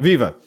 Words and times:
Viva! 0.00 0.38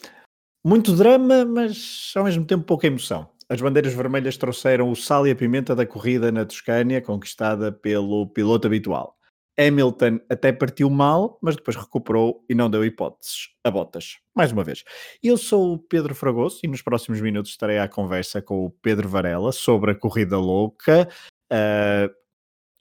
Muito 0.64 0.96
drama, 0.96 1.44
mas 1.44 2.14
ao 2.16 2.24
mesmo 2.24 2.46
tempo 2.46 2.64
pouca 2.64 2.88
emoção. 2.88 3.30
As 3.50 3.60
bandeiras 3.60 3.94
vermelhas 3.94 4.38
trouxeram 4.38 4.90
o 4.90 4.96
sal 4.96 5.28
e 5.28 5.32
a 5.32 5.36
pimenta 5.36 5.76
da 5.76 5.86
corrida 5.86 6.32
na 6.32 6.46
Toscânia, 6.46 7.02
conquistada 7.02 7.70
pelo 7.70 8.28
piloto 8.28 8.68
habitual. 8.68 9.18
Hamilton 9.60 10.22
até 10.30 10.54
partiu 10.54 10.90
mal, 10.90 11.38
mas 11.42 11.58
depois 11.58 11.76
recuperou 11.76 12.46
e 12.50 12.56
não 12.56 12.70
deu 12.70 12.86
hipóteses 12.86 13.50
a 13.62 13.70
botas. 13.70 14.20
Mais 14.34 14.54
uma 14.54 14.64
vez. 14.64 14.86
Eu 15.22 15.38
sou 15.38 15.74
o 15.74 15.78
Pedro 15.78 16.16
Fragoso 16.16 16.62
e 16.64 16.68
nos 16.70 16.82
próximos 16.82 17.20
minutos 17.20 17.52
estarei 17.52 17.78
à 17.78 17.90
conversa 17.90 18.42
com 18.42 18.66
o 18.66 18.70
Pedro 18.70 19.10
Varela 19.10 19.52
sobre 19.52 19.92
a 19.92 19.96
corrida 19.96 20.38
louca, 20.38 21.10
uh, 21.52 22.10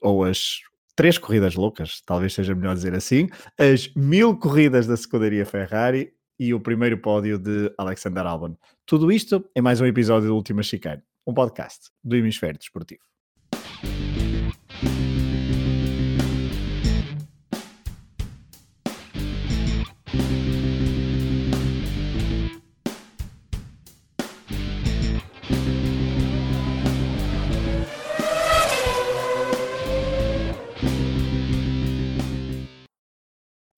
ou 0.00 0.22
as 0.22 0.60
três 0.94 1.18
corridas 1.18 1.56
loucas, 1.56 2.00
talvez 2.06 2.32
seja 2.32 2.54
melhor 2.54 2.74
dizer 2.74 2.94
assim, 2.94 3.28
as 3.58 3.92
mil 3.96 4.36
corridas 4.36 4.86
da 4.86 4.94
escuderia 4.94 5.44
Ferrari 5.44 6.12
e 6.40 6.54
o 6.54 6.58
primeiro 6.58 6.96
pódio 6.96 7.38
de 7.38 7.70
Alexander 7.76 8.24
Albon. 8.26 8.56
Tudo 8.86 9.12
isto 9.12 9.44
em 9.54 9.60
mais 9.60 9.78
um 9.78 9.84
episódio 9.84 10.28
do 10.28 10.34
Última 10.34 10.62
Chicane, 10.62 11.02
um 11.26 11.34
podcast 11.34 11.90
do 12.02 12.16
Hemisfério 12.16 12.58
Desportivo. 12.58 13.02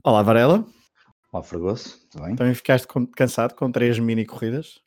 Olá, 0.05 0.23
Varela. 0.23 0.72
Olá, 1.33 1.43
Fragoso, 1.43 1.99
tudo 2.11 2.25
bem? 2.27 2.37
Também 2.37 2.53
ficaste 2.53 2.87
cansado 3.17 3.55
com 3.55 3.73
três 3.73 3.99
mini 3.99 4.27
corridas? 4.27 4.83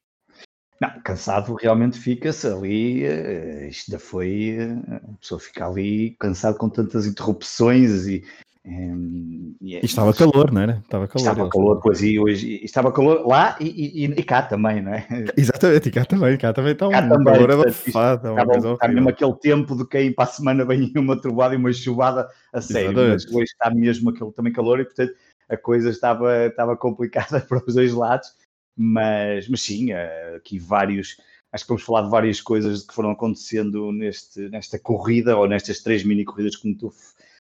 Não, 0.80 1.02
cansado 1.02 1.56
realmente 1.56 1.98
fica-se 1.98 2.46
ali, 2.46 3.04
uh, 3.04 3.68
isto 3.68 3.90
ainda 3.90 4.00
foi, 4.00 4.56
uh, 4.60 4.96
a 4.96 5.18
pessoa 5.20 5.40
fica 5.40 5.68
ali 5.68 6.16
cansado 6.20 6.60
com 6.60 6.70
tantas 6.70 7.08
interrupções 7.08 8.06
e, 8.06 8.24
um, 8.64 9.56
e, 9.60 9.76
é 9.76 9.80
e 9.82 9.86
estava 9.86 10.14
calor, 10.14 10.52
não 10.52 10.62
era? 10.62 10.84
Estava 10.84 11.08
calor. 11.08 11.32
Estava 11.32 11.50
calor, 11.50 11.80
pois, 11.82 12.04
e 12.04 12.20
hoje 12.20 12.64
estava 12.64 12.92
calor 12.92 13.26
lá 13.26 13.58
e, 13.60 14.04
e, 14.04 14.06
e, 14.06 14.24
cá 14.24 14.44
também, 14.44 14.84
não 14.84 14.94
é? 14.94 15.08
Exatamente, 15.36 15.90
e 15.90 15.92
cá 15.92 16.06
também, 16.06 16.38
cá 16.38 16.54
também 16.54 16.74
está 16.74 16.88
um 16.88 16.92
cá 16.92 17.10
também, 17.10 17.34
calor 17.34 17.52
abafado. 17.54 18.40
Está, 18.40 18.72
está 18.74 18.88
mesmo 18.88 19.10
aquele 19.10 19.36
tempo 19.38 19.76
de 19.76 19.88
quem 19.88 20.14
para 20.14 20.26
a 20.26 20.28
semana 20.28 20.64
vem 20.64 20.94
uma 20.96 21.20
trovada 21.20 21.56
e 21.56 21.58
uma 21.58 21.74
chuvada 21.74 22.30
a 22.54 22.62
sério, 22.62 22.92
Exatamente. 22.92 23.26
mas 23.26 23.36
hoje 23.36 23.52
está 23.52 23.72
mesmo 23.74 24.12
aquele 24.12 24.32
também 24.32 24.54
calor 24.54 24.80
e 24.80 24.86
portanto 24.86 25.12
a 25.50 25.58
coisa 25.58 25.90
estava, 25.90 26.48
estava 26.48 26.76
complicada 26.78 27.42
para 27.42 27.64
os 27.66 27.74
dois 27.74 27.94
lados, 27.94 28.34
mas, 28.78 29.48
mas 29.48 29.62
sim, 29.62 29.94
aqui 30.36 30.60
vários, 30.60 31.18
acho 31.52 31.64
que 31.64 31.70
vamos 31.70 31.84
falar 31.84 32.02
de 32.04 32.10
várias 32.10 32.42
coisas 32.42 32.84
que 32.84 32.94
foram 32.94 33.12
acontecendo 33.12 33.92
neste, 33.92 34.50
nesta 34.50 34.78
corrida 34.78 35.38
ou 35.38 35.48
nestas 35.48 35.82
três 35.82 36.04
mini 36.04 36.26
corridas 36.26 36.56
como 36.56 36.76
tu 36.76 36.94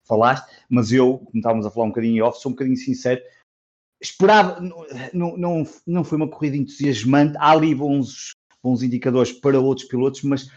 falaste, 0.08 0.48
mas 0.70 0.92
eu, 0.92 1.18
como 1.18 1.38
estávamos 1.38 1.66
a 1.66 1.72
falar 1.72 1.88
um 1.88 1.90
bocadinho 1.90 2.18
em 2.18 2.22
off, 2.22 2.40
sou 2.40 2.52
um 2.52 2.54
bocadinho 2.54 2.78
sincero, 2.78 3.22
esperava, 4.02 4.62
não, 5.14 5.38
não, 5.38 5.64
não 5.88 6.04
foi 6.04 6.18
uma 6.18 6.30
corrida 6.30 6.58
entusiasmante, 6.58 7.36
há 7.38 7.52
ali 7.52 7.74
bons, 7.74 8.34
bons 8.62 8.84
indicadores 8.84 9.32
para 9.32 9.60
outros 9.60 9.88
pilotos, 9.88 10.22
mas 10.22 10.52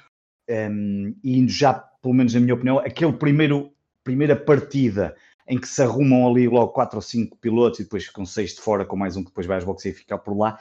um, 0.50 1.14
indo 1.24 1.50
já, 1.50 1.74
pelo 1.74 2.14
menos 2.14 2.34
na 2.34 2.40
minha 2.40 2.54
opinião, 2.54 2.78
aquele 2.78 3.12
primeiro, 3.12 3.72
primeira 4.04 4.36
partida 4.36 5.16
em 5.48 5.58
que 5.58 5.66
se 5.66 5.82
arrumam 5.82 6.28
ali 6.28 6.46
logo 6.46 6.72
quatro 6.72 6.98
ou 6.98 7.02
cinco 7.02 7.36
pilotos 7.38 7.80
e 7.80 7.84
depois 7.84 8.04
ficam 8.04 8.26
seis 8.26 8.54
de 8.54 8.60
fora 8.60 8.84
com 8.84 8.96
mais 8.96 9.16
um 9.16 9.22
que 9.22 9.30
depois 9.30 9.46
vai 9.46 9.56
às 9.56 9.64
boxes 9.64 9.92
e 9.92 9.98
ficar 9.98 10.18
por 10.18 10.36
lá, 10.36 10.60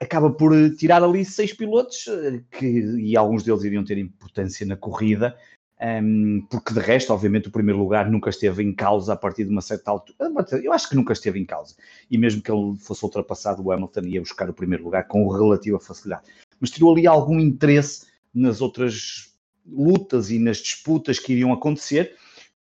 acaba 0.00 0.30
por 0.30 0.56
eh, 0.56 0.70
tirar 0.70 1.04
ali 1.04 1.24
seis 1.24 1.52
pilotos 1.52 2.06
eh, 2.08 2.40
que, 2.50 2.66
e 2.66 3.16
alguns 3.16 3.42
deles 3.42 3.62
iriam 3.64 3.84
ter 3.84 3.98
importância 3.98 4.64
na 4.64 4.76
corrida, 4.76 5.36
um, 5.78 5.84
ehm, 5.84 6.46
porque 6.50 6.72
de 6.72 6.80
resto, 6.80 7.12
obviamente, 7.12 7.48
o 7.48 7.52
primeiro 7.52 7.78
lugar 7.78 8.10
nunca 8.10 8.30
esteve 8.30 8.62
em 8.62 8.74
causa 8.74 9.12
a 9.12 9.16
partir 9.16 9.44
de 9.44 9.50
uma 9.50 9.60
certa 9.60 9.90
altura. 9.90 10.16
Eu 10.62 10.72
acho 10.72 10.88
que 10.88 10.96
nunca 10.96 11.12
esteve 11.12 11.38
em 11.38 11.44
causa. 11.44 11.74
E 12.10 12.16
mesmo 12.16 12.40
que 12.40 12.50
ele 12.50 12.76
fosse 12.78 13.04
ultrapassado, 13.04 13.62
o 13.62 13.70
Hamilton 13.70 14.02
ia 14.06 14.20
buscar 14.20 14.48
o 14.48 14.54
primeiro 14.54 14.84
lugar 14.84 15.06
com 15.06 15.28
relativa 15.28 15.78
facilidade. 15.78 16.22
Mas 16.58 16.70
tirou 16.70 16.92
ali 16.92 17.06
algum 17.06 17.38
interesse 17.38 18.06
nas 18.32 18.62
outras 18.62 19.34
lutas 19.66 20.30
e 20.30 20.38
nas 20.38 20.58
disputas 20.58 21.18
que 21.18 21.32
iriam 21.32 21.52
acontecer 21.52 22.16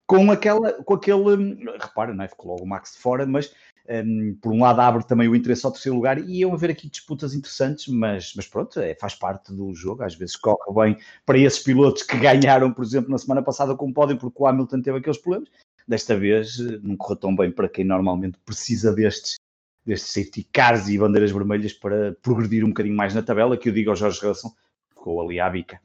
com 0.09 0.31
aquela, 0.31 0.73
com 0.73 0.95
aquele, 0.95 1.55
repara, 1.79 2.15
não 2.15 2.23
é? 2.23 2.27
Ficou 2.27 2.51
logo 2.51 2.63
o 2.63 2.67
Max 2.67 2.97
fora, 2.97 3.27
mas 3.27 3.53
um, 3.87 4.35
por 4.41 4.51
um 4.51 4.63
lado 4.63 4.81
abre 4.81 5.05
também 5.05 5.27
o 5.27 5.35
interesse 5.35 5.63
ao 5.63 5.71
terceiro 5.71 5.95
lugar 5.95 6.17
e 6.17 6.39
iam 6.39 6.51
haver 6.51 6.71
aqui 6.71 6.89
disputas 6.89 7.35
interessantes, 7.35 7.87
mas, 7.87 8.33
mas 8.35 8.47
pronto, 8.47 8.79
é, 8.79 8.95
faz 8.95 9.13
parte 9.13 9.53
do 9.53 9.71
jogo, 9.71 10.01
às 10.01 10.15
vezes 10.15 10.35
corre 10.35 10.73
bem 10.73 10.97
para 11.23 11.37
esses 11.37 11.59
pilotos 11.59 12.01
que 12.01 12.17
ganharam, 12.17 12.73
por 12.73 12.83
exemplo, 12.83 13.11
na 13.11 13.19
semana 13.19 13.43
passada 13.43 13.75
com 13.75 13.87
o 13.87 13.93
pódio, 13.93 14.17
porque 14.17 14.41
o 14.41 14.47
Hamilton 14.47 14.81
teve 14.81 14.97
aqueles 14.97 15.19
problemas, 15.19 15.49
desta 15.87 16.17
vez 16.17 16.59
eh, 16.59 16.79
não 16.81 16.97
correu 16.97 17.15
tão 17.15 17.35
bem 17.35 17.51
para 17.51 17.69
quem 17.69 17.85
normalmente 17.85 18.39
precisa 18.43 18.91
destes, 18.91 19.35
destes 19.85 20.11
safety 20.11 20.43
cars 20.51 20.87
e 20.87 20.97
bandeiras 20.97 21.29
vermelhas 21.29 21.73
para 21.73 22.15
progredir 22.23 22.65
um 22.65 22.69
bocadinho 22.69 22.97
mais 22.97 23.13
na 23.13 23.21
tabela, 23.21 23.55
que 23.55 23.69
eu 23.69 23.73
digo 23.73 23.91
ao 23.91 23.95
Jorge 23.95 24.25
Russell, 24.25 24.49
ficou 24.89 25.21
ali 25.21 25.39
à 25.39 25.47
bica. 25.47 25.79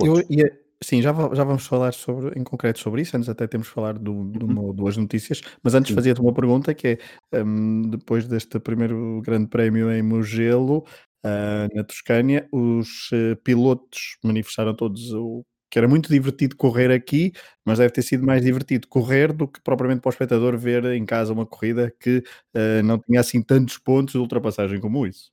Eu 0.00 0.24
ia, 0.30 0.65
Sim, 0.84 1.00
já, 1.00 1.10
já 1.34 1.42
vamos 1.42 1.66
falar 1.66 1.92
sobre, 1.94 2.38
em 2.38 2.44
concreto 2.44 2.78
sobre 2.78 3.00
isso, 3.00 3.16
antes 3.16 3.28
até 3.30 3.46
temos 3.46 3.66
de 3.66 3.72
falar 3.72 3.98
do, 3.98 4.30
de 4.30 4.44
uma 4.44 4.60
ou 4.60 4.72
duas 4.74 4.96
notícias, 4.96 5.40
mas 5.62 5.74
antes 5.74 5.94
fazia-te 5.94 6.20
uma 6.20 6.34
pergunta 6.34 6.74
que 6.74 6.98
é, 7.32 7.42
um, 7.42 7.82
depois 7.88 8.26
deste 8.26 8.58
primeiro 8.60 9.22
grande 9.22 9.48
prémio 9.48 9.90
em 9.90 10.02
Mugello, 10.02 10.84
uh, 11.24 11.74
na 11.74 11.82
Toscânia, 11.82 12.46
os 12.52 13.10
uh, 13.12 13.36
pilotos 13.42 14.18
manifestaram 14.22 14.74
todos 14.74 15.12
o 15.12 15.42
que 15.70 15.78
era 15.78 15.88
muito 15.88 16.10
divertido 16.10 16.54
correr 16.56 16.92
aqui, 16.92 17.32
mas 17.64 17.78
deve 17.78 17.92
ter 17.92 18.02
sido 18.02 18.24
mais 18.24 18.42
divertido 18.44 18.86
correr 18.86 19.32
do 19.32 19.48
que 19.48 19.60
propriamente 19.62 20.00
para 20.00 20.10
o 20.10 20.12
espectador 20.12 20.56
ver 20.58 20.84
em 20.84 21.04
casa 21.04 21.32
uma 21.32 21.46
corrida 21.46 21.92
que 21.98 22.18
uh, 22.54 22.82
não 22.84 22.98
tinha 22.98 23.20
assim 23.20 23.42
tantos 23.42 23.78
pontos 23.78 24.12
de 24.12 24.18
ultrapassagem 24.18 24.78
como 24.78 25.06
isso. 25.06 25.30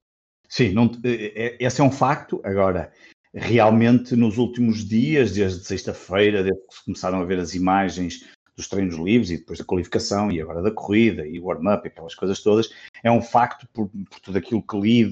Sim, 0.49 0.71
não, 0.71 0.91
esse 1.03 1.81
é 1.81 1.83
um 1.83 1.91
facto. 1.91 2.39
Agora, 2.43 2.91
realmente 3.33 4.15
nos 4.15 4.37
últimos 4.37 4.87
dias, 4.87 5.31
desde 5.31 5.65
sexta-feira, 5.65 6.43
desde 6.43 6.61
que 6.61 6.85
começaram 6.85 7.19
a 7.19 7.25
ver 7.25 7.39
as 7.39 7.55
imagens 7.55 8.25
dos 8.55 8.67
treinos 8.67 8.95
livres 8.95 9.31
e 9.31 9.37
depois 9.37 9.57
da 9.57 9.65
qualificação 9.65 10.31
e 10.31 10.39
agora 10.39 10.61
da 10.61 10.71
corrida 10.71 11.25
e 11.27 11.39
warm-up, 11.39 11.87
aquelas 11.87 12.13
coisas 12.13 12.39
todas, 12.41 12.69
é 13.03 13.11
um 13.11 13.21
facto 13.21 13.67
por, 13.73 13.89
por 13.89 14.19
tudo 14.19 14.37
aquilo 14.37 14.61
que 14.61 14.79
li 14.79 15.11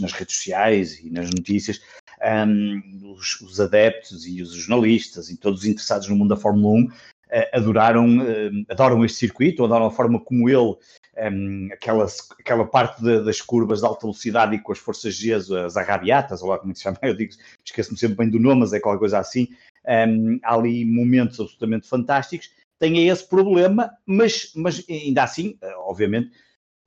nas 0.00 0.12
redes 0.12 0.36
sociais 0.36 0.98
e 0.98 1.10
nas 1.10 1.30
notícias, 1.30 1.80
um, 2.20 3.12
os, 3.12 3.40
os, 3.40 3.60
adeptos 3.60 4.26
e 4.26 4.42
os 4.42 4.52
jornalistas 4.52 5.30
e 5.30 5.36
todos 5.36 5.60
os 5.60 5.66
interessados 5.66 6.08
no 6.08 6.16
mundo 6.16 6.30
da 6.30 6.36
Fórmula 6.36 6.74
1 6.74 6.84
uh, 6.84 6.88
eh, 6.88 6.92
adoraram, 7.52 8.18
uh, 8.18 8.64
adoram 8.68 9.04
este 9.04 9.18
circuito, 9.18 9.64
adoram 9.64 9.86
a 9.86 9.90
forma 9.90 10.20
como 10.20 10.48
ele 10.48 10.76
um, 11.32 11.68
aquela, 11.72 12.06
aquela 12.38 12.64
parte 12.64 13.02
de, 13.02 13.22
das 13.24 13.40
curvas 13.40 13.80
de 13.80 13.86
alta 13.86 14.02
velocidade 14.02 14.54
e 14.54 14.58
com 14.60 14.72
as 14.72 14.78
forças 14.78 15.14
G, 15.14 15.34
as 15.34 15.76
arrabiatas, 15.76 16.42
ou 16.42 16.48
lá 16.48 16.58
como 16.58 16.72
é 16.72 16.74
se 16.74 16.82
chama, 16.82 16.98
eu 17.02 17.14
digo, 17.14 17.32
esqueço-me 17.64 17.98
sempre 17.98 18.16
bem 18.16 18.30
do 18.30 18.38
nome, 18.38 18.60
mas 18.60 18.72
é 18.72 18.80
qualquer 18.80 19.00
coisa 19.00 19.18
assim. 19.18 19.48
Há 20.42 20.54
ali 20.54 20.84
momentos 20.84 21.40
absolutamente 21.40 21.88
fantásticos. 21.88 22.50
Tem 22.78 23.08
esse 23.08 23.28
problema, 23.28 23.90
mas, 24.06 24.52
mas 24.54 24.84
ainda 24.88 25.22
assim, 25.22 25.58
eh, 25.60 25.74
obviamente, 25.76 26.30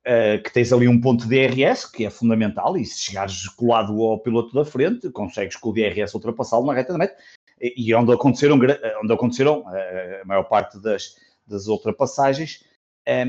uh, 0.04 0.42
que 0.42 0.52
tens 0.52 0.72
ali 0.72 0.88
um 0.88 1.00
ponto 1.00 1.26
de 1.26 1.28
DRS 1.28 1.86
que 1.86 2.04
é 2.04 2.10
fundamental, 2.10 2.76
e 2.76 2.84
se 2.84 2.98
chegares 2.98 3.46
colado 3.50 4.02
ao 4.02 4.18
piloto 4.18 4.52
da 4.52 4.64
frente, 4.64 5.08
consegues 5.10 5.56
com 5.56 5.70
o 5.70 5.72
DRS 5.72 6.12
ultrapassá-lo 6.14 6.66
na 6.66 6.74
reta 6.74 6.92
da 6.92 6.98
meta, 6.98 7.16
e 7.60 7.94
onde 7.94 8.12
aconteceram, 8.12 8.58
onde 9.02 9.12
aconteceram 9.12 9.60
uh, 9.60 10.22
a 10.22 10.24
maior 10.24 10.44
parte 10.44 10.78
das, 10.80 11.16
das 11.46 11.66
ultrapassagens, 11.66 12.64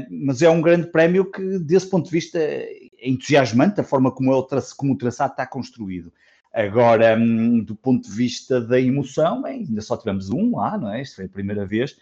mas 0.09 0.41
é 0.41 0.49
um 0.49 0.61
grande 0.61 0.87
prémio 0.87 1.29
que, 1.29 1.59
desse 1.59 1.89
ponto 1.89 2.05
de 2.05 2.11
vista, 2.11 2.39
é 2.39 2.69
entusiasmante 3.01 3.81
a 3.81 3.83
forma 3.83 4.09
como, 4.09 4.33
ele, 4.33 4.45
como 4.77 4.93
o 4.93 4.97
traçado 4.97 5.31
está 5.31 5.45
construído. 5.45 6.13
Agora, 6.53 7.17
hum, 7.17 7.61
do 7.61 7.75
ponto 7.75 8.07
de 8.07 8.15
vista 8.15 8.61
da 8.61 8.79
emoção, 8.79 9.45
ainda 9.45 9.81
só 9.81 9.97
tivemos 9.97 10.29
um 10.29 10.55
lá, 10.55 10.77
não 10.77 10.93
é? 10.93 11.01
Isto 11.01 11.17
foi 11.17 11.25
a 11.25 11.29
primeira 11.29 11.65
vez, 11.65 11.97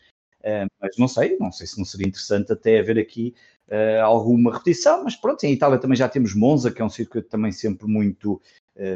mas 0.80 0.98
não 1.00 1.08
sei, 1.08 1.36
não 1.40 1.52
sei 1.52 1.66
se 1.66 1.80
não 1.80 1.86
seria 1.86 2.08
interessante 2.08 2.54
até 2.54 2.80
haver 2.80 3.00
aqui 3.00 3.34
alguma 4.04 4.54
repetição, 4.54 5.04
mas 5.04 5.16
pronto, 5.16 5.44
em 5.44 5.54
Itália 5.54 5.80
também 5.80 5.98
já 5.98 6.08
temos 6.08 6.36
Monza, 6.36 6.70
que 6.70 6.80
é 6.80 6.86
um 6.86 6.90
circuito 6.90 7.28
também 7.28 7.52
sempre 7.52 7.88
muito, 7.88 8.40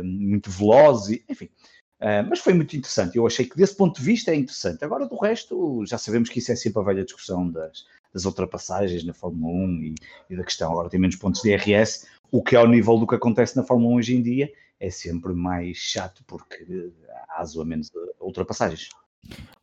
muito 0.04 0.52
veloz, 0.52 1.10
e, 1.10 1.26
enfim. 1.28 1.50
Uh, 2.00 2.22
mas 2.30 2.40
foi 2.40 2.54
muito 2.54 2.78
interessante, 2.78 3.18
eu 3.18 3.26
achei 3.26 3.46
que 3.46 3.58
desse 3.58 3.76
ponto 3.76 4.00
de 4.00 4.06
vista 4.06 4.32
é 4.32 4.36
interessante. 4.36 4.86
Agora, 4.86 5.08
do 5.08 5.16
resto, 5.16 5.84
já 5.86 5.98
sabemos 5.98 6.30
que 6.30 6.40
isso 6.40 6.52
é 6.52 6.56
sempre 6.56 6.80
a 6.82 6.86
velha 6.86 7.04
discussão 7.04 7.50
das, 7.50 7.86
das 8.14 8.26
ultrapassagens 8.26 9.04
na 9.04 9.14
Fórmula 9.14 9.52
1 9.52 9.82
e, 9.82 9.96
e, 10.30 10.36
da 10.36 10.44
questão 10.44 10.72
agora 10.72 10.90
tem 10.90 11.00
menos 11.00 11.16
pontos 11.16 11.42
de 11.42 11.56
RS, 11.56 12.08
o 12.32 12.44
que 12.44 12.56
ao 12.56 12.68
nível 12.68 12.98
do 13.00 13.08
que 13.08 13.16
acontece 13.16 13.56
na 13.56 13.64
Fórmula 13.64 13.94
1 13.94 13.96
hoje 13.96 14.16
em 14.16 14.22
dia 14.22 14.52
é 14.80 14.90
sempre 14.92 15.34
mais 15.34 15.78
chato 15.78 16.24
porque 16.28 16.92
há 17.30 17.44
ou 17.56 17.66
menos 17.66 17.92
ultrapassagens. 18.22 18.90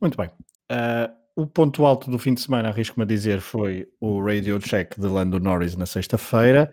Muito 0.01 0.17
bem. 0.17 0.29
Uh, 0.73 1.15
o 1.37 1.47
ponto 1.47 1.85
alto 1.85 2.11
do 2.11 2.19
fim 2.19 2.35
de 2.35 2.41
semana, 2.41 2.69
arrisco-me 2.69 3.05
a 3.05 3.07
dizer, 3.07 3.41
foi 3.41 3.89
o 4.01 4.21
radio 4.25 4.59
check 4.59 4.99
de 4.99 5.07
Lando 5.07 5.41
Norris 5.41 5.77
na 5.77 5.87
sexta-feira. 5.87 6.73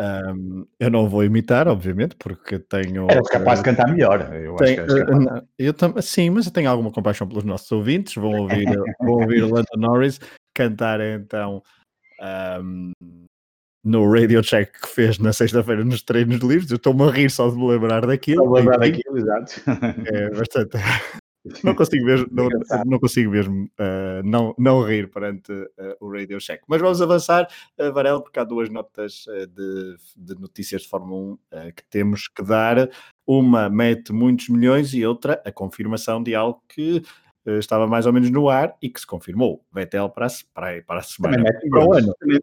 Um, 0.00 0.64
eu 0.78 0.90
não 0.90 1.08
vou 1.08 1.24
imitar, 1.24 1.66
obviamente, 1.66 2.14
porque 2.16 2.58
tenho. 2.58 3.10
Era 3.10 3.20
capaz 3.22 3.58
de 3.58 3.64
cantar 3.64 3.90
melhor. 3.90 4.32
Eu 4.32 4.54
tenho, 4.54 4.84
acho 4.84 4.94
que 4.94 5.02
uh, 5.02 5.48
eu 5.58 5.74
tam, 5.74 6.00
sim, 6.00 6.30
mas 6.30 6.46
eu 6.46 6.52
tenho 6.52 6.70
alguma 6.70 6.92
compaixão 6.92 7.26
pelos 7.26 7.42
nossos 7.42 7.70
ouvintes. 7.72 8.14
Vão 8.14 8.32
ouvir, 8.32 8.64
vão 9.00 9.14
ouvir 9.14 9.42
Lando 9.42 9.66
Norris 9.76 10.20
cantar 10.54 11.00
então 11.00 11.62
um, 12.62 12.92
no 13.84 14.12
radio 14.12 14.42
check 14.42 14.70
que 14.72 14.88
fez 14.88 15.18
na 15.18 15.32
sexta-feira 15.32 15.84
nos 15.84 16.02
treinos 16.02 16.38
livres. 16.40 16.70
Eu 16.70 16.76
estou-me 16.76 17.02
a 17.02 17.10
rir 17.10 17.30
só 17.30 17.50
de 17.50 17.56
me 17.56 17.66
lembrar 17.66 18.06
daquilo. 18.06 18.42
Estou 18.42 18.56
a 18.56 18.60
lembrar 18.60 18.78
daquilo, 18.78 19.18
exato. 19.18 19.60
É 20.06 20.30
bastante. 20.30 20.76
Não 21.62 21.74
consigo 21.74 22.04
mesmo, 22.04 22.26
não, 22.30 22.48
não 22.86 22.98
consigo 22.98 23.30
mesmo 23.30 23.64
uh, 23.78 24.22
não, 24.24 24.54
não 24.58 24.82
rir 24.82 25.10
perante 25.10 25.52
uh, 25.52 25.96
o 26.00 26.10
Radio 26.10 26.38
Check. 26.38 26.62
Mas 26.66 26.80
vamos 26.80 27.00
avançar, 27.00 27.48
uh, 27.78 27.92
Varela, 27.92 28.22
porque 28.22 28.38
há 28.38 28.44
duas 28.44 28.68
notas 28.68 29.24
de, 29.54 29.96
de, 30.16 30.40
notícias 30.40 30.82
de 30.82 30.88
Fórmula 30.88 31.38
1 31.52 31.70
que 31.74 31.84
temos 31.90 32.28
que 32.28 32.42
dar. 32.42 32.90
Uma 33.26 33.68
mete 33.68 34.12
muitos 34.12 34.48
milhões 34.48 34.94
e 34.94 35.04
outra 35.04 35.42
a 35.44 35.52
confirmação 35.52 36.22
de 36.22 36.34
algo 36.34 36.62
que 36.66 37.02
estava 37.58 37.86
mais 37.86 38.06
ou 38.06 38.12
menos 38.12 38.30
no 38.30 38.48
ar 38.48 38.74
e 38.80 38.88
que 38.88 39.00
se 39.00 39.06
confirmou. 39.06 39.64
Vettel 39.72 40.08
para 40.10 40.26
a, 40.26 40.30
para, 40.54 40.82
para 40.82 41.00
a 41.00 41.02
semana, 41.02 41.44
para 41.70 41.86
o 41.86 41.92
ano. 41.92 42.14
Também 42.18 42.40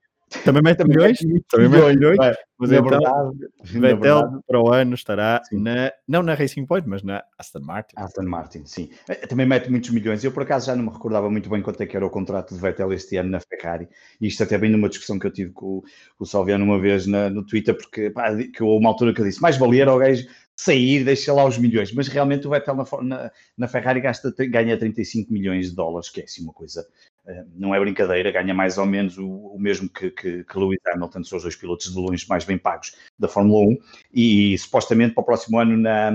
mete 0.63 0.83
milhões? 0.83 1.17
Também 1.49 1.69
mete 1.69 1.97
milhões. 1.97 2.17
Mas 2.57 2.69
na 2.69 2.77
então, 2.77 2.89
verdade, 2.89 3.37
Vettel 3.63 4.43
para 4.47 4.61
o 4.61 4.71
ano 4.71 4.95
estará 4.95 5.41
sim. 5.43 5.59
na, 5.61 5.91
não 6.07 6.23
na 6.23 6.33
Racing 6.33 6.65
Point, 6.65 6.87
mas 6.87 7.03
na 7.03 7.21
Aston 7.37 7.59
Martin. 7.59 7.95
Aston 7.97 8.23
Martin, 8.23 8.65
sim. 8.65 8.89
Eh, 9.09 9.27
também 9.27 9.45
mete 9.45 9.69
muitos 9.69 9.89
milhões. 9.89 10.23
Eu, 10.23 10.31
por 10.31 10.43
acaso, 10.43 10.67
já 10.67 10.75
não 10.75 10.85
me 10.85 10.89
recordava 10.89 11.29
muito 11.29 11.49
bem 11.49 11.61
quanto 11.61 11.81
é 11.83 11.85
que 11.85 11.97
era 11.97 12.05
o 12.05 12.09
contrato 12.09 12.55
de 12.55 12.61
Vettel 12.61 12.93
este 12.93 13.17
ano 13.17 13.31
na 13.31 13.41
Ferrari. 13.41 13.89
E 14.21 14.27
isto 14.27 14.41
até 14.41 14.57
bem 14.57 14.71
numa 14.71 14.87
discussão 14.87 15.19
que 15.19 15.27
eu 15.27 15.31
tive 15.31 15.51
com, 15.51 15.81
com 15.81 16.23
o 16.23 16.25
Salviano 16.25 16.63
uma 16.63 16.79
vez 16.79 17.05
na, 17.05 17.29
no 17.29 17.45
Twitter, 17.45 17.75
porque 17.75 18.09
pá, 18.09 18.33
que 18.35 18.63
uma 18.63 18.89
altura 18.89 19.13
que 19.13 19.19
eu 19.19 19.25
disse, 19.25 19.41
mais 19.41 19.57
valia 19.57 19.81
era 19.81 19.93
o 19.93 19.99
gajo 19.99 20.25
sair, 20.55 21.03
deixa 21.03 21.33
lá 21.33 21.45
os 21.45 21.57
milhões. 21.57 21.91
Mas 21.93 22.07
realmente 22.07 22.47
o 22.47 22.49
Vettel 22.49 22.75
na, 22.75 22.85
na, 23.01 23.31
na 23.57 23.67
Ferrari 23.67 23.99
gasta, 23.99 24.33
ganha 24.47 24.77
35 24.77 25.31
milhões 25.33 25.71
de 25.71 25.75
dólares, 25.75 26.09
que 26.09 26.21
é 26.21 26.23
assim 26.23 26.43
uma 26.43 26.53
coisa 26.53 26.87
não 27.55 27.73
é 27.73 27.79
brincadeira, 27.79 28.31
ganha 28.31 28.53
mais 28.53 28.77
ou 28.77 28.85
menos 28.85 29.17
o, 29.17 29.27
o 29.27 29.59
mesmo 29.59 29.89
que, 29.89 30.11
que, 30.11 30.43
que, 30.43 30.59
Lewis 30.59 30.79
Hamilton, 30.85 31.23
são 31.23 31.37
os 31.37 31.43
dois 31.43 31.55
pilotos 31.55 31.91
de 31.91 31.99
longe 31.99 32.25
mais 32.29 32.45
bem 32.45 32.57
pagos 32.57 32.95
da 33.17 33.27
Fórmula 33.27 33.67
1, 33.67 33.77
e 34.13 34.57
supostamente 34.57 35.13
para 35.13 35.21
o 35.21 35.25
próximo 35.25 35.59
ano 35.59 35.75
na, 35.75 36.11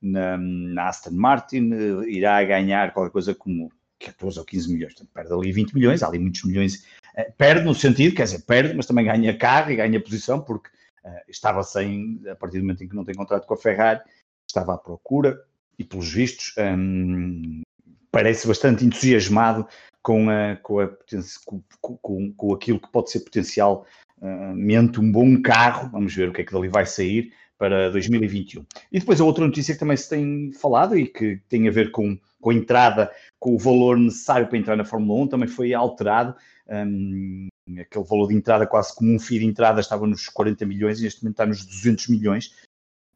na, 0.00 0.36
na 0.36 0.88
Aston 0.88 1.10
Martin 1.10 1.70
eh, 1.72 2.10
irá 2.10 2.42
ganhar 2.44 2.92
qualquer 2.92 3.10
coisa 3.10 3.34
como 3.34 3.72
14 3.98 4.38
ou 4.38 4.44
15 4.44 4.72
milhões, 4.72 4.94
portanto 4.94 5.12
perde 5.12 5.32
ali 5.32 5.52
20 5.52 5.74
milhões, 5.74 6.02
há 6.02 6.08
ali 6.08 6.18
muitos 6.18 6.44
milhões, 6.44 6.84
eh, 7.16 7.32
perde 7.36 7.64
no 7.64 7.74
sentido, 7.74 8.14
quer 8.14 8.24
dizer, 8.24 8.42
perde, 8.42 8.74
mas 8.74 8.86
também 8.86 9.04
ganha 9.04 9.36
carro 9.36 9.70
e 9.70 9.76
ganha 9.76 10.00
posição, 10.00 10.40
porque 10.40 10.68
uh, 11.04 11.20
estava 11.28 11.62
sem, 11.62 12.20
a 12.30 12.34
partir 12.34 12.58
do 12.58 12.64
momento 12.64 12.84
em 12.84 12.88
que 12.88 12.96
não 12.96 13.04
tem 13.04 13.14
contrato 13.14 13.46
com 13.46 13.54
a 13.54 13.56
Ferrari, 13.56 14.00
estava 14.46 14.74
à 14.74 14.78
procura, 14.78 15.40
e 15.78 15.84
pelos 15.84 16.12
vistos 16.12 16.54
um, 16.58 17.62
parece 18.10 18.46
bastante 18.46 18.84
entusiasmado 18.84 19.66
com, 20.02 20.28
a, 20.28 20.56
com, 20.56 20.80
a, 20.80 20.90
com, 22.00 22.32
com, 22.32 22.54
aquilo 22.54 22.80
que 22.80 22.90
pode 22.90 23.10
ser 23.10 23.20
potencialmente 23.20 25.00
um 25.00 25.10
bom 25.10 25.40
carro. 25.40 25.90
Vamos 25.90 26.14
ver 26.14 26.28
o 26.28 26.32
que 26.32 26.42
é 26.42 26.44
que 26.44 26.52
dali 26.52 26.68
vai 26.68 26.84
sair 26.84 27.32
para 27.56 27.90
2021. 27.92 28.66
E 28.90 28.98
depois 28.98 29.20
a 29.20 29.24
outra 29.24 29.46
notícia 29.46 29.72
que 29.72 29.80
também 29.80 29.96
se 29.96 30.08
tem 30.08 30.52
falado 30.52 30.98
e 30.98 31.06
que 31.06 31.40
tem 31.48 31.68
a 31.68 31.70
ver 31.70 31.92
com, 31.92 32.18
com 32.40 32.50
a 32.50 32.54
entrada, 32.54 33.10
com 33.38 33.54
o 33.54 33.58
valor 33.58 33.96
necessário 33.96 34.48
para 34.48 34.58
entrar 34.58 34.76
na 34.76 34.84
Fórmula 34.84 35.22
1, 35.22 35.28
também 35.28 35.48
foi 35.48 35.72
alterado. 35.72 36.34
Um, 36.68 37.46
aquele 37.78 38.04
valor 38.04 38.28
de 38.28 38.34
entrada, 38.34 38.66
quase 38.66 38.94
como 38.94 39.14
um 39.14 39.18
FII 39.18 39.38
de 39.38 39.46
entrada, 39.46 39.80
estava 39.80 40.06
nos 40.06 40.28
40 40.28 40.66
milhões 40.66 40.98
e 40.98 41.04
neste 41.04 41.22
momento 41.22 41.34
está 41.34 41.46
nos 41.46 41.64
200 41.64 42.08
milhões. 42.08 42.52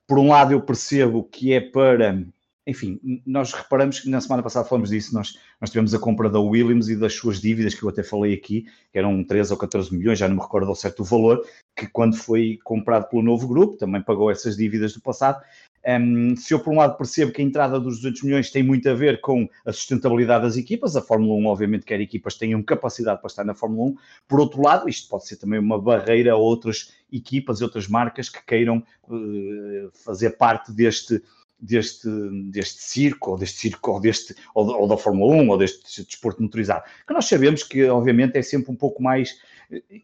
Por 0.07 0.21
um 0.21 0.29
lado, 0.29 0.53
eu 0.53 0.63
percebo 0.63 1.25
que 1.25 1.53
é 1.53 1.61
para 1.61 2.25
enfim, 2.67 2.99
nós 3.25 3.53
reparamos 3.53 4.01
que 4.01 4.11
na 4.11 4.21
semana 4.21 4.43
passada 4.43 4.69
falamos 4.69 4.91
disso, 4.91 5.15
nós, 5.15 5.39
nós 5.61 5.71
tivemos 5.71 5.95
a 5.95 5.99
compra 6.01 6.29
da 6.29 6.41
Williams 6.41 6.89
e 6.89 6.97
das 6.97 7.15
suas 7.15 7.41
dívidas, 7.41 7.75
que 7.75 7.83
eu 7.85 7.89
até 7.89 8.03
falei 8.03 8.35
aqui, 8.35 8.67
que 8.93 8.99
eram 8.99 9.23
13 9.23 9.53
ou 9.53 9.59
14 9.59 9.97
milhões, 9.97 10.19
já 10.19 10.27
não 10.27 10.35
me 10.35 10.43
recordo 10.43 10.69
ao 10.69 10.75
certo 10.75 11.01
o 11.01 11.05
valor, 11.05 11.47
que 11.77 11.87
quando 11.87 12.17
foi 12.17 12.59
comprado 12.65 13.09
pelo 13.09 13.23
novo 13.23 13.47
grupo, 13.47 13.77
também 13.77 14.03
pagou 14.03 14.33
essas 14.33 14.57
dívidas 14.57 14.93
do 14.93 15.01
passado. 15.01 15.41
Um, 15.87 16.35
se 16.35 16.53
eu, 16.53 16.59
por 16.59 16.73
um 16.73 16.79
lado, 16.79 16.97
percebo 16.97 17.31
que 17.31 17.41
a 17.41 17.45
entrada 17.45 17.79
dos 17.79 17.99
200 17.99 18.23
milhões 18.25 18.51
tem 18.51 18.65
muito 18.65 18.89
a 18.91 18.95
ver 18.95 19.21
com 19.21 19.49
a 19.65 19.73
sustentabilidade 19.73 20.43
das 20.43 20.57
equipas, 20.57 20.97
a 20.97 21.03
Fórmula 21.03 21.35
1, 21.37 21.47
obviamente, 21.47 21.87
quer 21.87 22.01
equipas 22.01 22.35
tenham 22.35 22.61
capacidade 22.61 23.21
para 23.21 23.29
estar 23.29 23.45
na 23.45 23.55
Fórmula 23.55 23.91
1. 23.91 23.97
Por 24.27 24.41
outro 24.41 24.61
lado, 24.61 24.89
isto 24.89 25.09
pode 25.09 25.29
ser 25.29 25.37
também 25.37 25.61
uma 25.61 25.81
barreira 25.81 26.33
a 26.33 26.37
outras 26.37 26.93
equipas 27.13 27.61
e 27.61 27.63
outras 27.63 27.87
marcas 27.87 28.29
que 28.29 28.45
queiram 28.45 28.83
uh, 29.05 29.91
fazer 30.05 30.31
parte 30.31 30.73
deste, 30.73 31.23
deste, 31.59 32.09
deste 32.51 32.83
circo, 32.83 33.33
ou 33.33 33.39
deste 33.39 33.59
circo, 33.59 33.93
ou, 33.93 34.01
deste, 34.01 34.35
ou, 34.55 34.67
ou, 34.69 34.89
da 34.89 34.97
Fórmula 34.97 35.35
1, 35.35 35.49
ou 35.49 35.59
deste 35.59 36.05
desporto 36.05 36.43
motorizado, 36.43 36.85
que 37.07 37.15
nós 37.15 37.25
sabemos 37.27 37.63
que, 37.63 37.85
obviamente, 37.87 38.37
é 38.37 38.43
sempre 38.43 38.71
um 38.71 38.77
pouco 38.77 39.03
mais, 39.03 39.39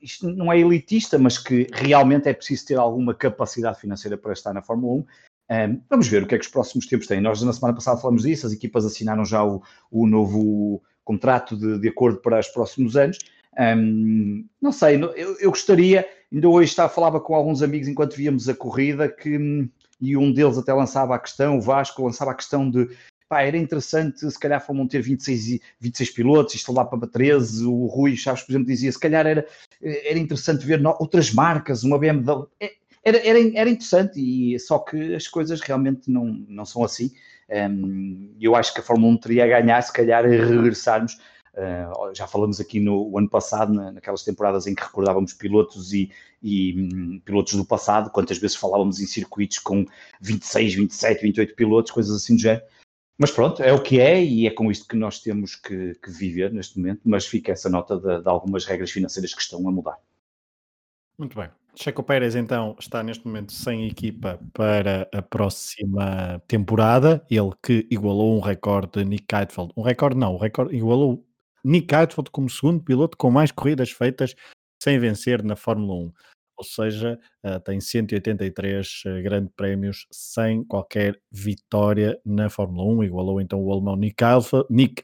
isto 0.00 0.28
não 0.28 0.52
é 0.52 0.58
elitista, 0.58 1.18
mas 1.18 1.38
que 1.38 1.66
realmente 1.72 2.28
é 2.28 2.32
preciso 2.32 2.66
ter 2.66 2.76
alguma 2.76 3.14
capacidade 3.14 3.80
financeira 3.80 4.16
para 4.16 4.32
estar 4.32 4.52
na 4.52 4.62
Fórmula 4.62 4.94
1. 4.94 5.06
Um, 5.50 5.82
vamos 5.90 6.08
ver 6.08 6.22
o 6.22 6.26
que 6.26 6.34
é 6.34 6.38
que 6.38 6.44
os 6.44 6.50
próximos 6.50 6.86
tempos 6.86 7.06
têm. 7.06 7.20
Nós, 7.20 7.42
na 7.42 7.52
semana 7.52 7.74
passada, 7.74 8.00
falamos 8.00 8.22
disso, 8.22 8.46
as 8.46 8.52
equipas 8.52 8.86
assinaram 8.86 9.24
já 9.24 9.44
o, 9.44 9.62
o 9.90 10.06
novo 10.06 10.82
contrato 11.04 11.56
de, 11.56 11.78
de 11.78 11.88
acordo 11.88 12.20
para 12.20 12.38
os 12.38 12.48
próximos 12.48 12.96
anos. 12.96 13.18
Um, 13.58 14.46
não 14.60 14.72
sei, 14.72 14.96
eu, 14.96 15.36
eu, 15.38 15.50
gostaria, 15.50 16.08
ainda 16.32 16.48
hoje 16.48 16.70
estava, 16.70 16.88
falava 16.88 17.20
com 17.20 17.34
alguns 17.34 17.60
amigos 17.60 17.86
enquanto 17.86 18.16
víamos 18.16 18.48
a 18.48 18.54
corrida, 18.54 19.08
que 19.10 19.36
hum, 19.36 19.68
e 20.02 20.16
um 20.16 20.32
deles 20.32 20.58
até 20.58 20.74
lançava 20.74 21.14
a 21.14 21.18
questão, 21.18 21.56
o 21.56 21.60
Vasco 21.60 22.04
lançava 22.04 22.32
a 22.32 22.34
questão 22.34 22.68
de 22.68 22.90
pá, 23.28 23.42
era 23.42 23.56
interessante 23.56 24.28
se 24.28 24.38
calhar 24.38 24.60
Fórmula 24.60 24.88
ter 24.88 25.00
26, 25.00 25.60
26 25.80 26.10
pilotos, 26.10 26.54
isto 26.54 26.72
lá 26.72 26.84
para 26.84 27.06
13, 27.06 27.64
o 27.64 27.86
Rui 27.86 28.16
Chaves, 28.16 28.42
por 28.42 28.52
exemplo, 28.52 28.66
dizia 28.66 28.90
se 28.90 28.98
calhar 28.98 29.26
era, 29.26 29.46
era 29.80 30.18
interessante 30.18 30.66
ver 30.66 30.84
outras 30.98 31.32
marcas, 31.32 31.84
uma 31.84 31.98
BMW, 31.98 32.46
é, 32.60 32.72
era, 33.04 33.18
era, 33.18 33.38
era 33.56 33.70
interessante, 33.70 34.20
e 34.20 34.58
só 34.58 34.80
que 34.80 35.14
as 35.14 35.28
coisas 35.28 35.60
realmente 35.60 36.10
não, 36.10 36.26
não 36.26 36.64
são 36.64 36.84
assim. 36.84 37.10
Um, 37.48 38.34
eu 38.40 38.54
acho 38.54 38.72
que 38.72 38.80
a 38.80 38.82
Fórmula 38.82 39.12
1 39.14 39.16
teria 39.18 39.44
a 39.44 39.60
ganhar, 39.60 39.82
se 39.82 39.92
calhar, 39.92 40.24
regressarmos 40.24 41.18
Uh, 41.54 42.14
já 42.14 42.26
falamos 42.26 42.60
aqui 42.60 42.80
no 42.80 43.18
ano 43.18 43.28
passado, 43.28 43.74
na, 43.74 43.92
naquelas 43.92 44.22
temporadas 44.22 44.66
em 44.66 44.74
que 44.74 44.82
recordávamos 44.82 45.34
pilotos 45.34 45.92
e, 45.92 46.10
e 46.42 46.74
um, 46.80 47.20
pilotos 47.20 47.54
do 47.54 47.64
passado, 47.64 48.10
quantas 48.10 48.38
vezes 48.38 48.56
falávamos 48.56 49.00
em 49.00 49.06
circuitos 49.06 49.58
com 49.58 49.84
26, 50.20 50.74
27, 50.74 51.22
28 51.22 51.54
pilotos, 51.54 51.92
coisas 51.92 52.16
assim 52.16 52.36
do 52.36 52.40
género. 52.42 52.64
Mas 53.18 53.30
pronto, 53.30 53.62
é 53.62 53.72
o 53.72 53.82
que 53.82 54.00
é 54.00 54.24
e 54.24 54.46
é 54.46 54.50
com 54.50 54.70
isto 54.70 54.88
que 54.88 54.96
nós 54.96 55.20
temos 55.20 55.54
que, 55.54 55.94
que 56.02 56.10
viver 56.10 56.50
neste 56.52 56.78
momento, 56.78 57.02
mas 57.04 57.26
fica 57.26 57.52
essa 57.52 57.68
nota 57.68 57.98
de, 57.98 58.22
de, 58.22 58.28
algumas 58.28 58.64
regras 58.64 58.90
financeiras 58.90 59.34
que 59.34 59.42
estão 59.42 59.68
a 59.68 59.70
mudar. 59.70 59.98
Muito 61.18 61.38
bem. 61.38 61.50
Checo 61.74 62.02
Pérez 62.02 62.34
então 62.34 62.74
está 62.78 63.02
neste 63.02 63.26
momento 63.26 63.52
sem 63.52 63.86
equipa 63.86 64.40
para 64.52 65.08
a 65.12 65.22
próxima 65.22 66.42
temporada, 66.48 67.24
ele 67.30 67.50
que 67.62 67.86
igualou 67.90 68.36
um 68.36 68.40
recorde 68.40 68.90
de 68.92 69.04
Nick 69.04 69.34
Heidfeld, 69.34 69.72
um 69.76 69.82
recorde 69.82 70.18
não, 70.18 70.34
um 70.34 70.38
recorde 70.38 70.74
igualou 70.74 71.24
Nick 71.64 71.94
Heidfeld 71.94 72.30
como 72.30 72.50
segundo 72.50 72.82
piloto 72.82 73.16
com 73.16 73.30
mais 73.30 73.50
corridas 73.50 73.90
feitas 73.90 74.34
sem 74.82 74.98
vencer 74.98 75.42
na 75.42 75.56
Fórmula 75.56 75.94
1. 75.94 76.12
Ou 76.58 76.64
seja, 76.64 77.18
uh, 77.44 77.60
tem 77.60 77.80
183 77.80 79.02
uh, 79.04 79.08
eh, 79.08 79.22
grandes 79.22 79.52
prémios 79.56 80.06
sem 80.10 80.62
qualquer 80.64 81.20
vitória 81.30 82.20
na 82.24 82.50
Fórmula 82.50 82.84
1. 82.84 83.04
Igualou 83.04 83.40
então 83.40 83.60
o 83.60 83.72
alemão 83.72 83.96
Nick 83.96 84.22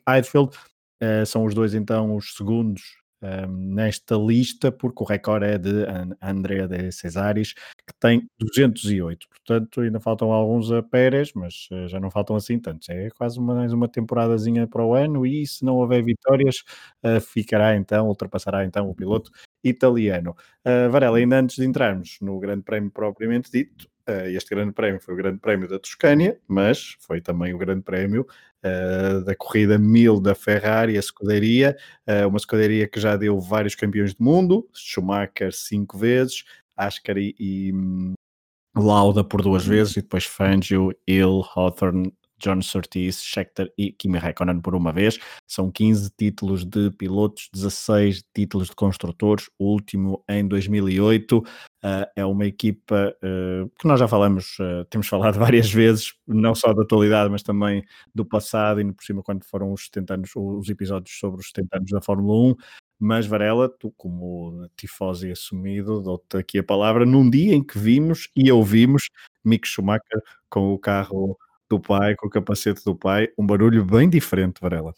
Heidfeld. 0.09 0.57
Uh, 1.03 1.25
são 1.25 1.45
os 1.45 1.55
dois 1.55 1.75
então 1.75 2.15
os 2.15 2.35
segundos 2.35 2.98
um, 3.23 3.75
nesta 3.75 4.17
lista, 4.17 4.71
porque 4.71 5.03
o 5.03 5.07
recorde 5.07 5.47
é 5.47 5.59
de 5.59 5.87
Andrea 6.23 6.69
de 6.69 6.93
Cesaris, 6.93 7.53
que 7.53 7.95
tem 8.01 8.29
208. 8.39 9.27
Portanto, 9.29 9.81
ainda 9.81 10.01
faltam 10.01 10.33
alguns 10.33 10.71
a 10.71 10.83
Pérez, 10.83 11.33
mas 11.35 11.69
uh, 11.73 11.89
já 11.89 11.99
não 11.99 12.11
faltam 12.11 12.37
assim 12.37 12.59
tantos. 12.59 12.89
É 12.89 13.09
quase 13.11 13.41
mais 13.41 13.73
uma 13.73 13.89
temporadazinha 13.89 14.67
para 14.67 14.85
o 14.85 14.95
ano 14.95 15.27
e 15.27 15.47
se 15.47 15.65
não 15.65 15.77
houver 15.77 16.03
vitórias, 16.05 16.63
uh, 17.05 17.21
ficará 17.21 17.77
então, 17.77 18.07
ultrapassará 18.09 18.65
então 18.65 18.89
o 18.89 18.95
piloto 18.95 19.31
italiano. 19.65 20.37
Uh, 20.65 20.91
Varela, 20.91 21.19
ainda 21.19 21.41
antes 21.41 21.57
de 21.57 21.65
entrarmos 21.65 22.19
no 22.21 22.39
Grande 22.39 22.63
Prémio 22.63 22.91
propriamente 22.91 23.51
dito, 23.51 23.89
este 24.29 24.55
Grande 24.55 24.73
Prémio 24.73 24.99
foi 25.03 25.13
o 25.13 25.17
Grande 25.19 25.39
Prémio 25.39 25.69
da 25.69 25.79
Toscânia, 25.79 26.41
mas 26.49 26.97
foi 26.99 27.21
também 27.21 27.53
o 27.53 27.59
Grande 27.59 27.83
Prémio 27.83 28.27
uh, 28.65 29.25
da 29.25 29.35
corrida 29.35 29.79
1000 29.79 30.21
da 30.21 30.35
Ferrari, 30.35 30.97
a 30.97 31.01
escuderia, 31.01 31.77
uh, 32.07 32.29
uma 32.29 32.37
escuderia 32.37 32.89
que 32.89 33.01
já 33.01 33.17
deu 33.17 33.41
vários 33.41 33.75
campeões 33.75 34.15
do 34.15 34.23
mundo, 34.23 34.69
Schumacher 34.75 35.53
cinco 35.53 35.99
vezes, 35.99 36.45
Ascari 36.77 37.35
e 37.39 37.73
um, 37.73 38.15
Lauda 38.77 39.25
por 39.25 39.43
duas 39.43 39.67
vezes, 39.67 39.97
e 39.97 40.03
depois 40.03 40.25
Fangio, 40.25 40.93
Hill, 41.07 41.43
Hawthorne 41.55 42.13
John 42.39 42.63
Surtees, 42.63 43.23
Scheckter 43.23 43.73
e 43.77 43.93
Kimi 43.93 44.19
Räikkönen 44.19 44.61
por 44.61 44.75
uma 44.75 44.93
vez. 44.93 45.19
São 45.47 45.71
15 45.71 46.11
títulos 46.17 46.65
de 46.65 46.91
pilotos, 46.93 47.49
16 47.53 48.25
títulos 48.35 48.69
de 48.69 48.77
construtores, 48.77 49.49
o 49.59 49.73
último 49.73 50.23
em 50.29 50.47
2008. 50.47 51.39
Uh, 51.39 52.05
é 52.17 52.25
uma 52.25 52.45
equipa 52.45 53.15
uh, 53.23 53.71
que 53.79 53.87
nós 53.87 54.01
já 54.01 54.09
falamos, 54.09 54.59
uh, 54.59 54.85
temos 54.91 55.07
falado 55.09 55.39
várias 55.39 55.73
vezes, 55.73 56.15
não 56.27 56.55
só 56.55 56.73
da 56.73 56.83
atualidade, 56.83 57.31
mas 57.31 57.43
também 57.43 57.85
do 58.15 58.25
passado 58.25 58.81
e 58.81 58.93
por 58.93 59.05
cima 59.05 59.23
quando 59.23 59.45
foram 59.45 59.73
os 59.73 59.85
70 59.87 60.15
anos, 60.15 60.31
os 60.35 60.69
episódios 60.69 61.17
sobre 61.19 61.41
os 61.41 61.49
70 61.49 61.77
anos 61.77 61.91
da 61.91 62.01
Fórmula 62.01 62.53
1. 62.53 62.55
Mas 63.01 63.27
Varela, 63.27 63.69
tu 63.69 63.93
como 63.97 64.69
tifosi 64.77 65.31
assumido, 65.31 66.03
dou-te 66.03 66.37
aqui 66.37 66.59
a 66.59 66.65
palavra, 66.65 67.07
num 67.07 67.31
dia 67.31 67.55
em 67.55 67.63
que 67.63 67.79
vimos 67.79 68.29
e 68.35 68.51
ouvimos 68.51 69.09
Mick 69.45 69.69
Schumacher 69.69 70.21
com 70.51 70.73
o 70.75 70.79
carro 70.79 71.39
do 71.69 71.81
pai, 71.81 72.15
com 72.17 72.27
o 72.27 72.31
capacete 72.31 72.85
do 72.85 72.95
pai, 72.95 73.29
um 73.39 73.47
barulho 73.47 73.85
bem 73.85 74.09
diferente, 74.09 74.61
Varela. 74.61 74.95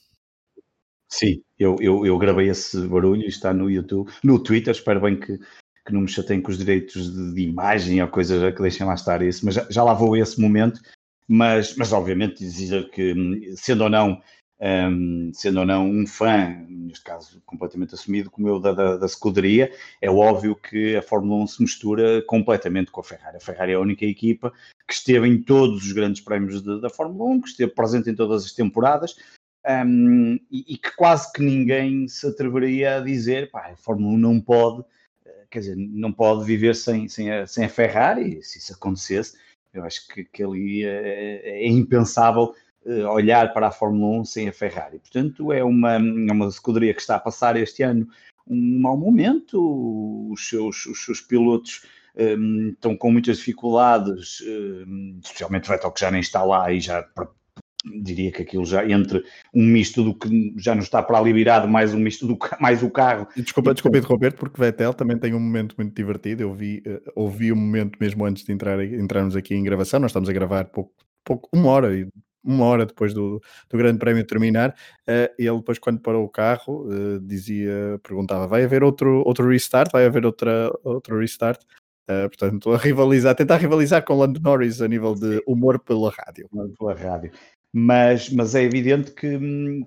Sim, 1.09 1.43
eu, 1.59 1.77
eu, 1.81 2.07
eu 2.07 2.17
gravei 2.19 2.49
esse 2.49 2.87
barulho, 2.87 3.27
está 3.27 3.53
no 3.53 3.69
YouTube, 3.69 4.11
no 4.23 4.39
Twitter, 4.39 4.71
espero 4.71 5.01
bem 5.01 5.19
que, 5.19 5.39
que 5.39 5.93
não 5.93 6.03
me 6.03 6.09
chateiem 6.09 6.41
com 6.41 6.53
os 6.53 6.59
direitos 6.59 7.13
de, 7.13 7.35
de 7.35 7.43
imagem 7.43 8.01
ou 8.01 8.09
coisas 8.09 8.55
que 8.55 8.63
deixem 8.63 8.87
lá 8.87 8.95
estar 8.95 9.21
isso, 9.21 9.45
mas 9.45 9.55
já, 9.55 9.67
já 9.69 9.83
lá 9.83 9.93
vou 9.93 10.17
esse 10.17 10.41
momento, 10.41 10.81
mas, 11.27 11.75
mas 11.77 11.93
obviamente 11.93 12.39
dizer 12.39 12.89
que, 12.91 13.15
sendo 13.57 13.85
ou 13.85 13.91
não 13.91 14.23
um, 14.61 15.31
sendo 15.33 15.61
ou 15.61 15.67
não 15.67 15.89
um 15.89 16.07
fã, 16.07 16.55
neste 16.69 17.03
caso 17.03 17.43
completamente 17.47 17.95
assumido 17.95 18.31
como 18.31 18.49
eu, 18.49 18.61
da, 18.61 18.73
da, 18.73 18.97
da 18.97 19.07
é 20.03 20.11
óbvio 20.11 20.55
que 20.55 20.97
a 20.97 21.03
Fórmula 21.03 21.43
1 21.45 21.47
se 21.47 21.63
mistura 21.63 22.23
completamente 22.23 22.91
com 22.91 23.01
a 23.01 23.05
Ferrari. 23.05 23.39
A 23.39 23.41
Ferrari 23.41 23.73
é 23.73 23.75
a 23.77 23.81
única 23.81 24.05
equipa 24.05 24.53
que 24.87 24.93
esteve 24.93 25.27
em 25.27 25.43
todos 25.43 25.85
os 25.85 25.93
grandes 25.93 26.21
prémios 26.21 26.63
de, 26.63 26.81
da 26.81 26.91
Fórmula 26.91 27.31
1, 27.31 27.41
que 27.41 27.49
esteve 27.49 27.73
presente 27.73 28.11
em 28.11 28.15
todas 28.15 28.45
as 28.45 28.53
temporadas, 28.53 29.17
um, 29.67 30.35
e, 30.51 30.75
e, 30.75 30.77
que 30.77 30.95
quase 30.97 31.33
que 31.33 31.43
ninguém 31.43 32.09
se 32.09 32.27
atreveria 32.27 32.97
a 32.97 33.01
dizer, 33.01 33.51
pá, 33.51 33.71
a 33.71 33.77
Fórmula 33.77 34.15
1 34.15 34.19
não 34.19 34.41
pode, 34.41 34.85
eh, 35.25 35.47
quer 35.51 35.61
dizer, 35.61 35.77
não 35.77 36.13
pode 36.13 36.45
viver 36.45 36.75
sem, 36.75 37.09
sem, 37.09 37.31
a, 37.31 37.47
sem 37.47 37.65
a 37.67 37.69
Ferrari, 37.69 38.43
se 38.43 38.59
isso 38.59 38.73
acontecesse, 38.73 39.37
eu 39.73 39.85
acho 39.85 40.09
que, 40.09 40.25
que 40.25 40.43
ali 40.43 40.85
é, 40.85 41.63
é 41.63 41.69
impensável 41.69 42.45
uh, 42.45 42.55
olhar 43.11 43.53
para 43.53 43.69
a 43.69 43.73
Fórmula 43.73 44.21
1 44.21 44.25
sem 44.25 44.49
a 44.49 44.53
Ferrari. 44.53 44.99
Portanto, 44.99 45.53
é 45.53 45.63
uma, 45.63 45.95
é 45.95 45.99
uma 45.99 46.49
escuderia 46.49 46.95
que 46.95 47.01
está 47.01 47.17
a 47.17 47.21
passar 47.21 47.57
este 47.57 47.83
ano 47.83 48.09
um 48.51 48.81
mau 48.81 48.97
momento, 48.97 50.31
os 50.33 50.49
seus, 50.49 50.87
os 50.87 51.05
seus 51.05 51.21
pilotos 51.21 51.83
um, 52.17 52.23
ehm, 52.23 52.69
estão 52.71 52.97
com 52.97 53.13
muitas 53.13 53.39
dificuldades, 53.39 54.41
um, 54.41 54.47
ehm, 54.47 55.21
especialmente 55.23 55.69
Vettel 55.69 55.93
que 55.93 56.01
já 56.01 56.11
nem 56.11 56.21
está 56.21 56.43
lá 56.43 56.73
e 56.73 56.81
já 56.81 57.07
diria 58.03 58.31
que 58.31 58.43
aquilo 58.43 58.67
já 58.67 58.87
entre 58.87 59.25
um 59.55 59.65
misto 59.65 60.03
do 60.03 60.15
que 60.15 60.55
já 60.59 60.75
não 60.75 60.83
está 60.83 61.03
para 61.03 61.19
ali 61.19 61.33
virado, 61.33 61.67
mais 61.69 61.95
um 61.95 61.99
misto 61.99 62.27
do 62.27 62.37
mais 62.61 62.83
o 62.83 62.91
carro. 62.91 63.27
Desculpa, 63.37 63.73
desculpa 63.73 63.99
interromper, 63.99 64.35
porque 64.35 64.61
Vettel 64.61 64.93
também 64.93 65.17
tem 65.17 65.33
um 65.33 65.41
momento 65.41 65.75
muito 65.79 65.95
divertido. 65.95 66.43
Eu 66.43 66.53
vi, 66.53 66.83
uh, 66.87 67.01
ouvi 67.15 67.53
um 67.53 67.57
momento 67.57 67.97
mesmo 68.01 68.25
antes 68.25 68.45
de 68.45 68.53
entrar, 68.53 68.83
entrarmos 68.85 69.37
aqui 69.37 69.55
em 69.55 69.63
gravação. 69.63 70.01
Nós 70.01 70.11
estamos 70.11 70.29
a 70.29 70.33
gravar 70.33 70.67
pouco, 70.67 70.93
pouco 71.25 71.49
uma 71.55 71.71
hora 71.71 71.97
e 71.97 72.07
uma 72.43 72.65
hora 72.65 72.87
depois 72.87 73.13
do, 73.13 73.41
do 73.69 73.79
Grande 73.79 73.99
Prémio 73.99 74.25
terminar, 74.27 74.71
uh, 74.71 75.33
ele 75.39 75.57
depois 75.57 75.79
quando 75.79 76.01
parou 76.01 76.25
o 76.25 76.29
carro 76.29 76.87
uh, 76.87 77.21
dizia, 77.21 78.01
perguntava, 78.03 78.47
vai 78.47 78.65
haver 78.65 78.83
outro, 78.83 79.23
outro 79.27 79.49
restart? 79.49 79.91
Vai 79.93 80.07
haver 80.07 80.25
outra, 80.25 80.71
outro 80.83 81.19
restart? 81.19 81.61
Uh, 82.11 82.29
portanto, 82.29 82.73
a 82.73 82.77
rivalizar, 82.77 83.35
tentar 83.37 83.57
rivalizar 83.57 84.05
com 84.05 84.19
Lando 84.19 84.41
Norris 84.41 84.81
a 84.81 84.89
nível 84.89 85.15
de 85.15 85.43
humor 85.47 85.79
pela 85.79 86.11
rádio. 86.11 86.49
Pela 86.77 86.95
rádio. 86.95 87.31
Mas, 87.73 88.29
mas 88.31 88.57
é 88.57 88.65
evidente 88.65 89.13
que, 89.13 89.39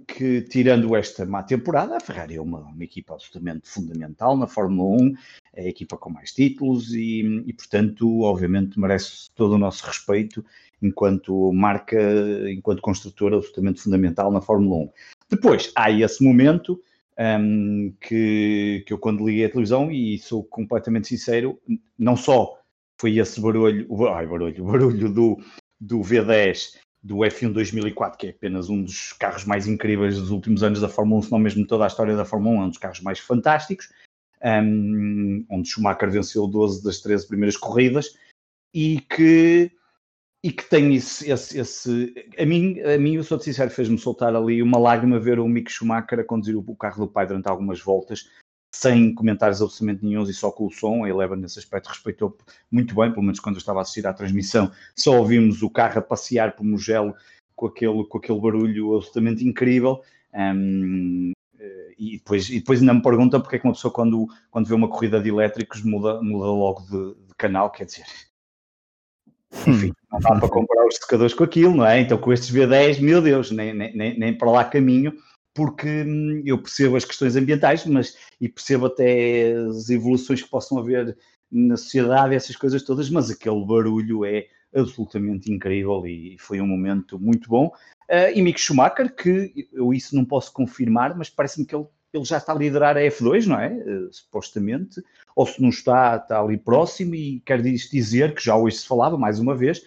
que, 0.08 0.42
tirando 0.44 0.96
esta 0.96 1.26
má 1.26 1.44
temporada, 1.44 1.98
a 1.98 2.00
Ferrari 2.00 2.36
é 2.36 2.42
uma, 2.42 2.60
uma, 2.60 2.84
equipa 2.84 3.14
absolutamente 3.14 3.68
fundamental 3.68 4.38
na 4.38 4.48
Fórmula 4.48 5.02
1, 5.02 5.14
é 5.54 5.64
a 5.66 5.68
equipa 5.68 5.98
com 5.98 6.10
mais 6.10 6.32
títulos 6.32 6.94
e, 6.94 7.44
e, 7.46 7.52
portanto, 7.52 8.22
obviamente, 8.22 8.80
merece 8.80 9.30
todo 9.36 9.56
o 9.56 9.58
nosso 9.58 9.86
respeito 9.86 10.46
enquanto 10.86 11.52
marca, 11.54 11.98
enquanto 12.52 12.82
construtora 12.82 13.38
absolutamente 13.38 13.82
fundamental 13.82 14.32
na 14.32 14.42
Fórmula 14.42 14.86
1. 14.86 14.90
Depois, 15.30 15.72
há 15.76 15.92
esse 15.92 16.24
momento 16.24 16.82
um, 17.18 17.94
que, 18.02 18.84
que 18.86 18.94
eu, 18.94 18.98
quando 18.98 19.26
liguei 19.26 19.46
a 19.46 19.50
televisão, 19.50 19.92
e 19.92 20.18
sou 20.20 20.44
completamente 20.44 21.08
sincero, 21.08 21.60
não 21.98 22.16
só 22.16 22.60
foi 23.00 23.18
esse 23.18 23.40
barulho, 23.40 23.88
ai, 24.08 24.28
barulho, 24.28 24.64
o 24.64 24.72
barulho 24.72 25.10
do, 25.10 25.38
do 25.80 26.00
V10 26.00 26.78
do 27.04 27.18
F1 27.18 27.52
2004, 27.52 28.18
que 28.18 28.28
é 28.28 28.30
apenas 28.30 28.70
um 28.70 28.82
dos 28.82 29.12
carros 29.14 29.44
mais 29.44 29.68
incríveis 29.68 30.18
dos 30.18 30.32
últimos 30.32 30.64
anos 30.64 30.80
da 30.80 30.88
Fórmula 30.88 31.20
1, 31.20 31.24
se 31.24 31.32
não 31.32 31.40
mesmo 31.40 31.68
toda 31.68 31.84
a 31.84 31.88
história 31.88 32.16
da 32.16 32.24
Fórmula 32.24 32.60
1, 32.60 32.62
é 32.62 32.66
um 32.66 32.70
dos 32.70 32.78
carros 32.78 33.02
mais 33.02 33.20
fantásticos, 33.20 33.92
um, 34.42 35.46
onde 35.50 35.70
Schumacher 35.70 36.10
venceu 36.10 36.48
12 36.48 36.84
das 36.84 37.00
13 37.02 37.28
primeiras 37.28 37.58
corridas, 37.58 38.18
e 38.74 39.02
que, 39.02 39.70
e 40.44 40.52
que 40.52 40.70
tem 40.70 40.94
esse, 40.94 41.32
esse, 41.32 41.58
esse, 41.58 42.14
A 42.38 42.46
mim, 42.46 42.80
a 42.82 42.98
mim, 42.98 43.16
eu 43.16 43.24
sincero, 43.40 43.72
fez-me 43.72 43.98
soltar 43.98 44.36
ali 44.36 44.62
uma 44.62 44.78
lágrima 44.78 45.18
ver 45.18 45.40
o 45.40 45.48
Mick 45.48 45.72
Schumacher 45.72 46.20
a 46.20 46.24
conduzir 46.24 46.58
o 46.58 46.76
carro 46.76 47.06
do 47.06 47.12
pai 47.12 47.26
durante 47.26 47.48
algumas 47.48 47.80
voltas, 47.80 48.30
sem 48.76 49.16
comentários 49.16 49.62
absolutamente 49.62 50.04
nenhums 50.04 50.28
e 50.28 50.34
só 50.34 50.52
com 50.52 50.66
o 50.66 50.72
som. 50.72 51.06
A 51.06 51.10
Eleven, 51.10 51.38
nesse 51.38 51.60
aspecto, 51.60 51.88
respeitou 51.88 52.38
muito 52.70 52.94
bem, 52.94 53.10
pelo 53.12 53.24
menos 53.24 53.40
quando 53.40 53.56
eu 53.56 53.60
estava 53.60 53.80
a 53.80 53.82
assistir 53.84 54.06
à 54.06 54.12
transmissão, 54.12 54.70
só 54.94 55.18
ouvimos 55.18 55.64
o 55.64 55.70
carro 55.70 56.00
a 56.00 56.02
passear 56.02 56.56
por 56.58 56.66
Mugello 56.66 57.16
com 57.56 57.68
aquele, 57.68 58.04
com 58.06 58.18
aquele 58.18 58.42
barulho 58.42 58.96
absolutamente 58.96 59.48
incrível. 59.48 60.02
Um, 60.34 61.32
e, 61.98 62.18
depois, 62.18 62.50
e 62.50 62.60
depois 62.60 62.82
ainda 62.82 62.94
me 62.94 63.02
pergunta 63.02 63.40
porque 63.40 63.56
é 63.56 63.60
que 63.60 63.66
uma 63.66 63.74
pessoa, 63.74 63.94
quando, 63.94 64.28
quando 64.52 64.68
vê 64.68 64.74
uma 64.74 64.90
corrida 64.90 65.22
de 65.22 65.30
elétricos, 65.30 65.82
muda, 65.84 66.22
muda 66.22 66.48
logo 66.48 66.82
de, 66.82 67.28
de 67.28 67.36
canal, 67.38 67.72
quer 67.72 67.86
dizer. 67.86 68.06
Enfim, 69.68 69.94
não 70.12 70.20
dá 70.20 70.36
para 70.40 70.50
comparar 70.50 70.88
os 70.88 70.96
secadores 70.96 71.34
com 71.34 71.44
aquilo, 71.44 71.76
não 71.76 71.86
é? 71.86 72.00
Então, 72.02 72.18
com 72.18 72.34
estes 72.34 72.52
V10, 72.52 73.00
meu 73.02 73.22
Deus, 73.22 73.52
nem, 73.52 73.74
nem, 73.74 74.18
nem 74.18 74.38
para 74.38 74.52
lá 74.52 74.66
caminho 74.66 75.14
porque 75.54 76.04
hum, 76.04 76.42
eu 76.46 76.58
percebo 76.58 76.96
as 76.96 77.06
questões 77.06 77.36
ambientais, 77.36 77.86
mas 77.86 78.18
e 78.42 78.50
percebo 78.50 78.88
até 78.88 79.54
as 79.54 79.90
evoluções 79.90 80.42
que 80.42 80.50
possam 80.50 80.80
haver 80.80 81.16
na 81.52 81.78
sociedade, 81.78 82.34
essas 82.34 82.56
coisas 82.56 82.82
todas, 82.82 83.10
mas 83.10 83.30
aquele 83.30 83.64
barulho 83.64 84.26
é 84.26 84.48
absolutamente 84.76 85.52
incrível 85.52 86.06
e 86.08 86.36
foi 86.40 86.60
um 86.60 86.66
momento 86.66 87.20
muito 87.20 87.48
bom. 87.48 87.68
Uh, 88.10 88.34
e 88.34 88.42
Mick 88.42 88.60
Schumacher, 88.60 89.16
que 89.16 89.70
eu 89.72 89.94
isso 89.94 90.16
não 90.16 90.26
posso 90.26 90.52
confirmar, 90.52 91.16
mas 91.16 91.30
parece-me 91.30 91.66
que 91.66 91.76
ele, 91.76 91.86
ele 92.14 92.26
já 92.26 92.38
está 92.38 92.54
a 92.54 92.56
liderar 92.56 92.96
a 92.96 93.02
F2, 93.02 93.48
não 93.48 93.60
é? 93.60 93.70
Uh, 93.70 94.14
supostamente, 94.14 95.04
ou 95.36 95.48
se 95.48 95.62
não 95.62 95.70
está, 95.70 96.16
está 96.18 96.40
ali 96.40 96.58
próximo, 96.58 97.16
e 97.16 97.40
quer 97.42 97.62
dizer 97.62 98.36
que 98.36 98.44
já 98.44 98.56
hoje 98.56 98.78
se 98.78 98.88
falava, 98.88 99.18
mais 99.18 99.40
uma 99.40 99.56
vez, 99.56 99.84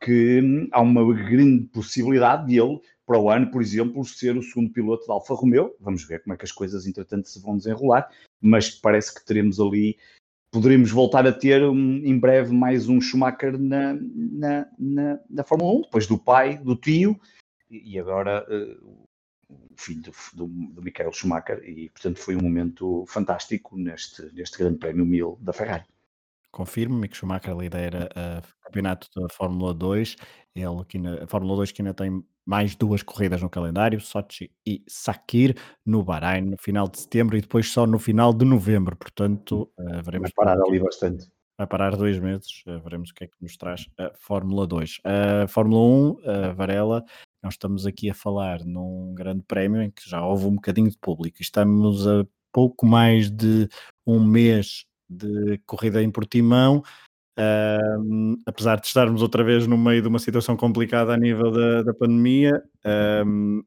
que 0.00 0.40
hum, 0.40 0.68
há 0.72 0.80
uma 0.80 1.04
grande 1.14 1.66
possibilidade 1.66 2.46
de 2.46 2.58
ele 2.58 2.80
para 3.06 3.18
o 3.18 3.30
ano, 3.30 3.50
por 3.50 3.62
exemplo, 3.62 4.04
ser 4.04 4.36
o 4.36 4.42
segundo 4.42 4.72
piloto 4.72 5.06
da 5.06 5.14
Alfa 5.14 5.34
Romeo. 5.34 5.74
Vamos 5.80 6.04
ver 6.04 6.22
como 6.22 6.34
é 6.34 6.36
que 6.36 6.44
as 6.44 6.52
coisas, 6.52 6.86
entretanto, 6.86 7.28
se 7.28 7.40
vão 7.40 7.56
desenrolar, 7.56 8.10
mas 8.40 8.70
parece 8.70 9.14
que 9.14 9.24
teremos 9.24 9.60
ali, 9.60 9.96
poderemos 10.50 10.90
voltar 10.90 11.26
a 11.26 11.32
ter 11.32 11.62
um, 11.62 11.98
em 12.04 12.18
breve 12.18 12.52
mais 12.52 12.88
um 12.88 13.00
Schumacher 13.00 13.56
na, 13.58 13.94
na, 13.94 14.66
na, 14.78 15.20
na, 15.30 15.44
Fórmula 15.44 15.78
1, 15.78 15.82
depois 15.82 16.06
do 16.06 16.18
pai, 16.18 16.58
do 16.58 16.74
tio, 16.74 17.18
e 17.70 17.98
agora 17.98 18.44
uh, 18.48 19.05
filho 19.76 20.02
do, 20.02 20.12
do, 20.34 20.46
do 20.72 20.82
Michael 20.82 21.12
Schumacher, 21.12 21.62
e 21.64 21.88
portanto 21.90 22.18
foi 22.18 22.36
um 22.36 22.42
momento 22.42 23.04
fantástico 23.06 23.76
neste, 23.76 24.22
neste 24.32 24.58
grande 24.58 24.78
prémio 24.78 25.04
1000 25.04 25.38
da 25.40 25.52
Ferrari. 25.52 25.84
Confirmo, 26.50 26.96
Mick 26.96 27.14
Schumacher 27.14 27.54
lidera 27.54 28.08
o 28.16 28.64
campeonato 28.64 29.08
da 29.14 29.28
Fórmula 29.28 29.74
2. 29.74 30.16
Ele 30.54 30.80
aqui 30.80 30.98
na 30.98 31.24
a 31.24 31.26
Fórmula 31.26 31.54
2 31.56 31.70
que 31.70 31.82
ainda 31.82 31.92
tem 31.92 32.24
mais 32.46 32.74
duas 32.74 33.02
corridas 33.02 33.42
no 33.42 33.50
calendário, 33.50 34.00
Sochi 34.00 34.50
e 34.64 34.82
Sakir, 34.88 35.54
no 35.84 36.02
Bahrein, 36.02 36.42
no 36.42 36.56
final 36.56 36.88
de 36.88 37.00
setembro 37.00 37.36
e 37.36 37.42
depois 37.42 37.70
só 37.70 37.86
no 37.86 37.98
final 37.98 38.32
de 38.32 38.44
novembro. 38.44 38.96
Portanto, 38.96 39.70
uh, 39.78 40.02
veremos. 40.02 40.30
Vai 40.34 40.46
parar 40.46 40.62
ali 40.62 40.78
bastante. 40.78 41.28
Vai 41.58 41.66
parar 41.66 41.96
dois 41.96 42.18
meses, 42.18 42.62
uh, 42.66 42.78
veremos 42.80 43.10
o 43.10 43.14
que 43.14 43.24
é 43.24 43.26
que 43.26 43.36
nos 43.40 43.56
traz 43.56 43.86
a 43.98 44.10
Fórmula 44.18 44.66
2. 44.66 45.00
A 45.04 45.48
Fórmula 45.48 45.80
1, 45.80 46.10
uh, 46.10 46.54
Varela, 46.54 47.02
nós 47.42 47.54
estamos 47.54 47.86
aqui 47.86 48.10
a 48.10 48.14
falar 48.14 48.62
num 48.62 49.14
grande 49.14 49.42
prémio 49.42 49.80
em 49.80 49.90
que 49.90 50.08
já 50.08 50.22
houve 50.22 50.46
um 50.46 50.56
bocadinho 50.56 50.90
de 50.90 50.98
público. 50.98 51.38
Estamos 51.40 52.06
a 52.06 52.26
pouco 52.52 52.84
mais 52.84 53.30
de 53.30 53.68
um 54.06 54.22
mês 54.22 54.84
de 55.08 55.58
corrida 55.64 56.02
em 56.02 56.10
Portimão, 56.10 56.82
apesar 58.44 58.80
de 58.80 58.86
estarmos 58.86 59.22
outra 59.22 59.44
vez 59.44 59.66
no 59.66 59.78
meio 59.78 60.02
de 60.02 60.08
uma 60.08 60.18
situação 60.18 60.56
complicada 60.56 61.12
a 61.14 61.16
nível 61.16 61.52
da, 61.52 61.82
da 61.82 61.94
pandemia, 61.94 62.60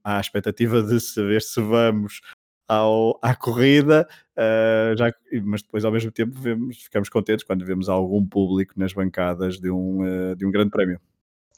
há 0.04 0.18
a 0.18 0.20
expectativa 0.20 0.82
de 0.84 1.00
saber 1.00 1.42
se 1.42 1.62
vamos 1.62 2.20
ao, 2.68 3.20
à 3.22 3.36
corrida, 3.36 4.08
uh, 4.40 4.98
já, 4.98 5.14
mas 5.44 5.62
depois 5.62 5.84
ao 5.84 5.92
mesmo 5.92 6.12
tempo 6.12 6.40
vemos, 6.40 6.78
ficamos 6.84 7.10
contentes 7.10 7.46
quando 7.46 7.66
vemos 7.66 7.90
algum 7.90 8.26
público 8.26 8.74
nas 8.78 8.94
bancadas 8.94 9.60
de 9.60 9.70
um, 9.70 10.02
uh, 10.02 10.36
de 10.36 10.46
um 10.46 10.52
grande 10.52 10.72
prémio. 10.72 11.00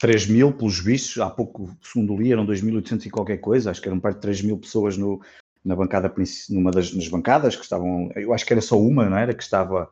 3 0.00 0.26
mil, 0.26 0.52
pelos 0.52 0.80
vistos, 0.80 1.22
há 1.22 1.30
pouco, 1.30 1.70
segundo 1.80 2.16
li, 2.16 2.32
eram 2.32 2.44
2.800 2.44 3.06
e 3.06 3.10
qualquer 3.10 3.38
coisa, 3.38 3.70
acho 3.70 3.80
que 3.80 3.88
eram 3.88 4.00
perto 4.00 4.16
de 4.16 4.22
3 4.22 4.42
mil 4.42 4.58
pessoas 4.58 4.98
no, 4.98 5.20
na 5.64 5.76
bancada, 5.76 6.12
numa 6.50 6.72
das 6.72 6.92
nas 6.92 7.06
bancadas 7.06 7.54
que 7.54 7.62
estavam, 7.62 8.10
eu 8.16 8.34
acho 8.34 8.44
que 8.44 8.52
era 8.52 8.60
só 8.60 8.76
uma, 8.76 9.08
não 9.08 9.16
era? 9.16 9.32
Que 9.32 9.42
estava, 9.42 9.88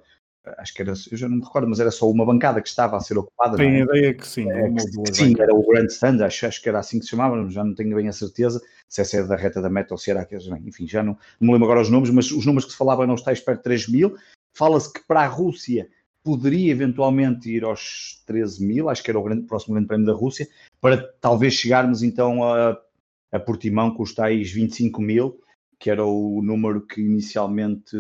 acho 0.59 0.75
que 0.75 0.83
era, 0.83 0.93
eu 1.11 1.17
já 1.17 1.29
não 1.29 1.37
me 1.37 1.45
recordo, 1.45 1.69
mas 1.69 1.81
era 1.81 1.91
só 1.91 2.09
uma 2.09 2.25
bancada 2.25 2.61
que 2.61 2.69
estava 2.69 2.97
a 2.97 3.01
ser 3.01 3.19
ocupada. 3.19 3.57
Tenho 3.57 3.79
é? 3.79 3.81
a 3.81 3.85
ideia 3.85 4.15
que 4.15 4.27
sim. 4.27 4.51
É, 4.51 4.71
que, 4.71 5.15
sim, 5.15 5.35
era 5.39 5.55
o 5.55 5.67
Grand 5.67 5.87
Stand, 5.87 6.25
acho, 6.25 6.47
acho 6.47 6.63
que 6.63 6.69
era 6.69 6.79
assim 6.79 6.99
que 6.99 7.05
se 7.05 7.11
chamava, 7.11 7.49
já 7.51 7.65
não 7.65 7.75
tenho 7.75 7.95
bem 7.97 8.09
a 8.09 8.13
certeza 8.13 8.61
se 8.91 9.01
essa 9.01 9.19
é 9.19 9.23
da 9.23 9.37
reta 9.37 9.63
da 9.63 9.71
meta 9.71 9.95
ou 9.95 9.99
se 9.99 10.11
era 10.11 10.21
aqueles, 10.21 10.47
enfim, 10.67 10.87
já 10.87 11.01
não, 11.01 11.17
não 11.41 11.47
me 11.47 11.53
lembro 11.53 11.67
agora 11.67 11.81
os 11.81 11.89
nomes, 11.89 12.11
mas 12.11 12.33
os 12.33 12.45
números 12.45 12.65
que 12.65 12.73
se 12.73 12.77
falavam 12.77 13.05
eram 13.05 13.15
os 13.15 13.23
tais 13.23 13.41
perto 13.41 13.59
de 13.59 13.65
3 13.65 13.89
mil. 13.89 14.17
Fala-se 14.53 14.93
que 14.93 15.01
para 15.07 15.21
a 15.21 15.27
Rússia 15.29 15.89
poderia 16.25 16.73
eventualmente 16.73 17.49
ir 17.49 17.63
aos 17.63 18.21
13 18.27 18.67
mil, 18.67 18.89
acho 18.89 19.03
que 19.03 19.11
era 19.11 19.19
o 19.19 19.23
grande, 19.23 19.47
próximo 19.47 19.75
grande 19.75 19.87
prémio 19.87 20.07
da 20.07 20.13
Rússia, 20.13 20.49
para 20.81 21.01
talvez 21.21 21.55
chegarmos 21.55 22.03
então 22.03 22.43
a, 22.43 22.77
a 23.31 23.39
Portimão 23.39 23.95
com 23.95 24.03
os 24.03 24.13
tais 24.13 24.51
25 24.51 25.01
mil, 25.01 25.41
que 25.79 25.89
era 25.89 26.05
o 26.05 26.43
número 26.43 26.85
que 26.85 27.01
inicialmente 27.01 27.97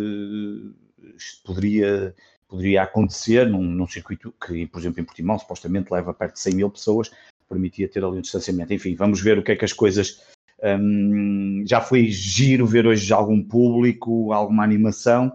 poderia, 1.45 2.15
poderia 2.49 2.83
acontecer 2.83 3.49
num, 3.49 3.63
num 3.63 3.87
circuito 3.87 4.35
que, 4.45 4.67
por 4.67 4.81
exemplo, 4.81 5.01
em 5.01 5.05
Portimão 5.05 5.39
supostamente 5.39 5.93
leva 5.93 6.15
perto 6.15 6.35
de 6.35 6.41
100 6.41 6.55
mil 6.55 6.71
pessoas, 6.71 7.11
permitia 7.49 7.89
ter 7.89 8.05
ali 8.05 8.19
um 8.19 8.23
distanciamento. 8.23 8.73
Enfim, 8.73 8.95
vamos 8.95 9.21
ver 9.21 9.39
o 9.39 9.43
que 9.43 9.53
é 9.53 9.57
que 9.57 9.65
as 9.65 9.73
coisas... 9.73 10.23
Um, 10.63 11.65
já 11.67 11.81
foi 11.81 12.09
giro 12.09 12.67
ver 12.67 12.87
hoje 12.87 13.11
algum 13.15 13.43
público, 13.43 14.31
alguma 14.31 14.63
animação, 14.63 15.33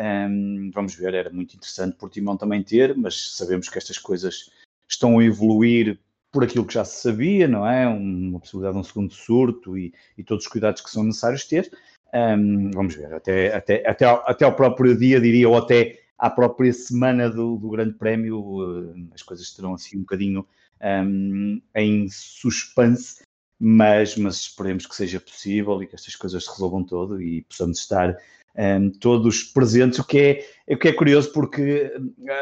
um, 0.00 0.70
vamos 0.72 0.94
ver, 0.94 1.12
era 1.12 1.30
muito 1.30 1.54
interessante 1.54 1.96
Portimão 1.96 2.36
também 2.36 2.62
ter, 2.62 2.96
mas 2.96 3.36
sabemos 3.36 3.68
que 3.68 3.76
estas 3.76 3.98
coisas 3.98 4.50
estão 4.88 5.18
a 5.18 5.24
evoluir 5.24 5.98
por 6.32 6.42
aquilo 6.42 6.64
que 6.64 6.74
já 6.74 6.84
se 6.84 7.02
sabia, 7.02 7.46
não 7.46 7.66
é? 7.66 7.86
Uma 7.86 8.40
possibilidade 8.40 8.74
de 8.74 8.80
um 8.80 8.84
segundo 8.84 9.12
surto 9.12 9.76
e, 9.76 9.92
e 10.16 10.24
todos 10.24 10.46
os 10.46 10.50
cuidados 10.50 10.80
que 10.80 10.90
são 10.90 11.04
necessários 11.04 11.44
ter. 11.44 11.70
Um, 12.12 12.70
vamos 12.72 12.94
ver, 12.94 13.12
até, 13.14 13.54
até, 13.54 13.88
até, 13.88 14.04
ao, 14.04 14.28
até 14.28 14.44
ao 14.44 14.54
próprio 14.54 14.96
dia, 14.96 15.20
diria, 15.20 15.48
ou 15.48 15.56
até 15.56 16.00
à 16.18 16.28
própria 16.28 16.72
semana 16.72 17.30
do, 17.30 17.56
do 17.56 17.70
Grande 17.70 17.94
Prémio, 17.94 18.40
uh, 18.40 19.08
as 19.14 19.22
coisas 19.22 19.46
estarão 19.46 19.74
assim 19.74 19.98
um 19.98 20.00
bocadinho 20.00 20.46
um, 20.82 21.60
em 21.74 22.08
suspense, 22.08 23.22
mas, 23.58 24.16
mas 24.16 24.36
esperemos 24.36 24.86
que 24.86 24.94
seja 24.94 25.20
possível 25.20 25.82
e 25.82 25.86
que 25.86 25.94
estas 25.94 26.16
coisas 26.16 26.44
se 26.44 26.50
resolvam 26.50 26.82
todo 26.82 27.22
e 27.22 27.42
possamos 27.42 27.78
estar 27.78 28.16
um, 28.56 28.90
todos 28.90 29.44
presentes, 29.44 29.98
o 29.98 30.04
que, 30.04 30.44
é, 30.66 30.74
o 30.74 30.78
que 30.78 30.88
é 30.88 30.92
curioso 30.92 31.32
porque 31.32 31.92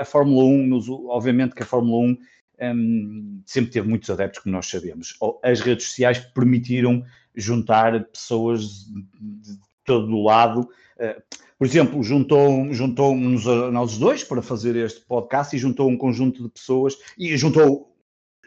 a 0.00 0.04
Fórmula 0.04 0.44
1, 0.44 0.66
nos, 0.66 0.88
obviamente 0.88 1.54
que 1.54 1.62
a 1.62 1.66
Fórmula 1.66 2.06
1 2.06 2.18
um, 2.60 3.42
sempre 3.46 3.70
teve 3.70 3.88
muitos 3.88 4.10
adeptos, 4.10 4.42
como 4.42 4.54
nós 4.54 4.66
sabemos. 4.66 5.16
As 5.42 5.60
redes 5.60 5.86
sociais 5.86 6.18
permitiram 6.18 7.04
juntar 7.34 8.04
pessoas 8.04 8.86
de 8.86 9.58
todo 9.84 10.14
o 10.14 10.24
lado. 10.24 10.68
Uh, 10.96 11.22
por 11.58 11.66
exemplo, 11.66 12.02
juntou, 12.02 12.72
juntou-nos 12.72 13.46
a 13.46 13.70
nós 13.70 13.98
dois 13.98 14.22
para 14.22 14.40
fazer 14.40 14.76
este 14.76 15.00
podcast 15.00 15.54
e 15.54 15.58
juntou 15.58 15.88
um 15.88 15.96
conjunto 15.96 16.42
de 16.42 16.48
pessoas 16.48 16.96
e 17.18 17.36
juntou 17.36 17.96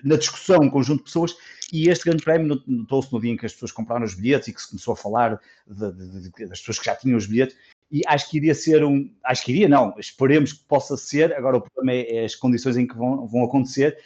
na 0.03 0.15
discussão 0.15 0.60
um 0.62 0.70
conjunto 0.70 1.00
de 1.00 1.03
pessoas 1.06 1.36
e 1.72 1.89
este 1.89 2.06
grande 2.06 2.24
prémio 2.24 2.62
notou-se 2.65 3.12
no 3.12 3.22
dia 3.22 3.32
em 3.32 3.38
que 3.38 3.46
as 3.46 3.53
pessoas 3.53 3.72
compraram 3.72 4.06
os 4.06 4.13
bilhetes 4.13 4.48
e 4.48 4.53
que 4.53 4.62
se 4.62 4.70
começou 4.70 4.94
a 4.94 4.98
falar 4.98 5.39
de, 5.68 5.91
de, 5.91 6.30
de, 6.30 6.46
das 6.48 6.60
pessoas 6.60 6.80
que 6.80 6.86
já 6.86 6.96
tinham 6.96 7.18
os 7.18 7.27
bilhetes 7.27 7.56
e 7.92 8.02
acho 8.08 8.30
que 8.30 8.38
iria 8.38 8.56
ser 8.56 8.84
um, 8.84 9.12
acho 9.26 9.44
que 9.44 9.52
iria 9.52 9.68
não, 9.68 9.94
esperemos 10.00 10.54
que 10.54 10.64
possa 10.64 10.96
ser, 10.96 11.34
agora 11.34 11.58
o 11.58 11.62
problema 11.62 12.00
é, 12.00 12.18
é 12.18 12.26
as 12.26 12.36
condições 12.36 12.78
em 12.78 12.88
que 12.88 12.96
vão, 12.96 13.28
vão 13.28 13.44
acontecer, 13.44 13.98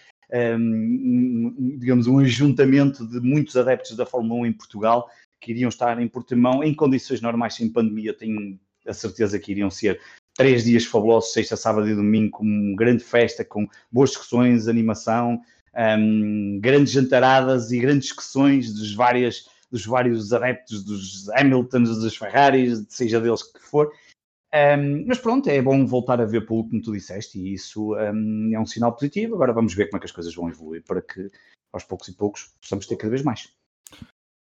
um, 0.57 1.77
digamos 1.77 2.07
um 2.07 2.19
ajuntamento 2.19 3.05
de 3.05 3.19
muitos 3.19 3.55
adeptos 3.55 3.95
da 3.95 4.05
Fórmula 4.05 4.41
1 4.41 4.45
em 4.47 4.53
Portugal 4.53 5.09
que 5.39 5.51
iriam 5.51 5.69
estar 5.69 6.01
em 6.01 6.07
Portimão 6.07 6.63
em 6.63 6.73
condições 6.73 7.21
normais 7.21 7.53
sem 7.53 7.69
pandemia, 7.69 8.13
tenho 8.13 8.59
a 8.87 8.93
certeza 8.93 9.37
que 9.37 9.51
iriam 9.51 9.69
ser 9.69 9.99
três 10.35 10.63
dias 10.63 10.85
fabulosos, 10.85 11.31
sexta, 11.31 11.55
sábado 11.55 11.87
e 11.87 11.95
domingo, 11.95 12.37
com 12.37 12.43
uma 12.43 12.75
grande 12.75 13.03
festa, 13.03 13.45
com 13.45 13.67
boas 13.91 14.09
discussões, 14.09 14.67
animação, 14.67 15.41
um, 15.97 16.59
grandes 16.61 16.93
jantaradas 16.93 17.71
e 17.71 17.79
grandes 17.79 18.07
discussões 18.07 18.73
dos, 18.73 18.93
várias, 18.93 19.47
dos 19.71 19.85
vários 19.85 20.31
adeptos 20.31 20.83
dos 20.83 21.29
Hamiltons, 21.29 21.99
dos 21.99 22.15
Ferraris, 22.15 22.85
seja 22.89 23.19
deles 23.19 23.43
que 23.43 23.59
for. 23.59 23.91
Um, 24.53 25.05
mas 25.05 25.19
pronto, 25.19 25.49
é 25.49 25.61
bom 25.61 25.85
voltar 25.85 26.21
a 26.21 26.25
ver 26.25 26.45
público, 26.45 26.69
como 26.69 26.81
tu 26.81 26.93
disseste, 26.93 27.37
e 27.37 27.53
isso 27.53 27.93
um, 27.93 28.51
é 28.53 28.59
um 28.59 28.65
sinal 28.65 28.93
positivo. 28.93 29.35
Agora 29.35 29.51
vamos 29.51 29.73
ver 29.73 29.87
como 29.87 29.97
é 29.97 29.99
que 29.99 30.05
as 30.05 30.11
coisas 30.11 30.33
vão 30.33 30.49
evoluir 30.49 30.83
para 30.83 31.01
que 31.01 31.29
aos 31.73 31.83
poucos 31.83 32.07
e 32.07 32.15
poucos 32.15 32.53
possamos 32.61 32.87
ter 32.87 32.95
cada 32.95 33.09
vez 33.09 33.21
mais. 33.21 33.49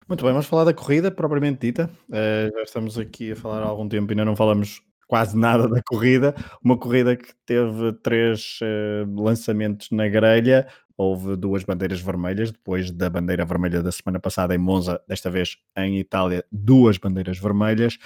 Muito 0.07 0.23
bem, 0.23 0.33
vamos 0.33 0.47
falar 0.47 0.65
da 0.65 0.75
corrida 0.75 1.11
propriamente 1.11 1.61
dita. 1.61 1.91
Uh, 2.09 2.55
já 2.57 2.63
estamos 2.63 2.99
aqui 2.99 3.33
a 3.33 3.37
falar 3.37 3.63
há 3.63 3.67
algum 3.67 3.89
tempo 3.89 4.11
e 4.11 4.13
ainda 4.13 4.25
não 4.25 4.37
falamos 4.37 4.83
quase 5.09 5.37
nada 5.37 5.67
da 5.69 5.83
corrida. 5.83 6.35
Uma 6.63 6.79
corrida 6.79 7.17
que 7.17 7.35
teve 7.47 7.93
três 8.03 8.61
uh, 8.63 9.21
lançamentos 9.21 9.91
na 9.91 10.07
grelha, 10.07 10.69
houve 10.97 11.37
duas 11.37 11.65
bandeiras 11.65 12.01
vermelhas, 12.01 12.51
depois 12.51 12.91
da 12.91 13.11
bandeira 13.11 13.45
vermelha 13.45 13.83
da 13.83 13.93
semana 13.93 14.21
passada 14.21 14.55
em 14.55 14.59
Monza, 14.59 15.01
desta 15.09 15.31
vez 15.31 15.57
em 15.77 15.99
Itália, 15.99 16.45
duas 16.51 16.99
bandeiras 16.99 17.39
vermelhas. 17.39 17.99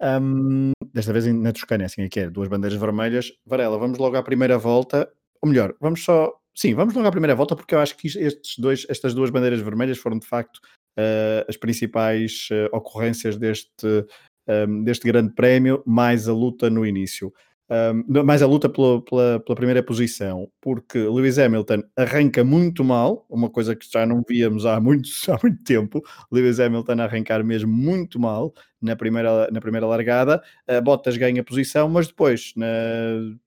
Um, 0.00 0.72
desta 0.92 1.12
vez 1.12 1.26
na 1.26 1.52
Toscana, 1.52 1.84
assim 1.84 2.02
é 2.02 2.08
que 2.08 2.20
é, 2.20 2.30
duas 2.30 2.48
bandeiras 2.48 2.78
vermelhas. 2.78 3.32
Varela, 3.46 3.78
vamos 3.78 3.98
logo 3.98 4.16
à 4.16 4.22
primeira 4.22 4.58
volta, 4.58 5.10
ou 5.40 5.48
melhor, 5.48 5.74
vamos 5.80 6.04
só. 6.04 6.32
Sim, 6.56 6.74
vamos 6.74 6.94
logo 6.94 7.06
à 7.06 7.10
primeira 7.10 7.34
volta, 7.34 7.56
porque 7.56 7.74
eu 7.74 7.80
acho 7.80 7.96
que 7.96 8.06
estes 8.06 8.58
dois, 8.58 8.86
estas 8.88 9.14
duas 9.14 9.30
bandeiras 9.30 9.60
vermelhas 9.60 9.98
foram 9.98 10.18
de 10.18 10.26
facto 10.26 10.58
uh, 10.98 11.44
as 11.48 11.56
principais 11.56 12.48
uh, 12.50 12.76
ocorrências 12.76 13.36
deste, 13.36 14.06
um, 14.48 14.84
deste 14.84 15.06
grande 15.06 15.34
prémio, 15.34 15.82
mais 15.86 16.28
a 16.28 16.32
luta 16.32 16.70
no 16.70 16.86
início. 16.86 17.32
Um, 17.70 18.24
mais 18.24 18.42
a 18.42 18.46
luta 18.46 18.68
pela, 18.68 19.02
pela, 19.02 19.40
pela, 19.40 19.56
primeira 19.56 19.82
posição, 19.82 20.50
porque 20.60 20.98
Lewis 20.98 21.38
Hamilton 21.38 21.82
arranca 21.96 22.44
muito 22.44 22.84
mal, 22.84 23.24
uma 23.28 23.48
coisa 23.48 23.74
que 23.74 23.86
já 23.90 24.04
não 24.04 24.22
víamos 24.28 24.66
há 24.66 24.78
muito, 24.78 25.08
há 25.28 25.38
muito 25.42 25.62
tempo. 25.64 26.02
Lewis 26.30 26.60
Hamilton 26.60 27.00
arrancar 27.00 27.42
mesmo 27.42 27.72
muito 27.72 28.20
mal 28.20 28.52
na 28.82 28.94
primeira, 28.94 29.50
na 29.50 29.60
primeira 29.60 29.86
largada. 29.86 30.42
Uh, 30.68 30.82
Bottas 30.82 31.16
ganha 31.16 31.42
posição, 31.42 31.88
mas 31.88 32.06
depois, 32.08 32.52
na, 32.54 32.66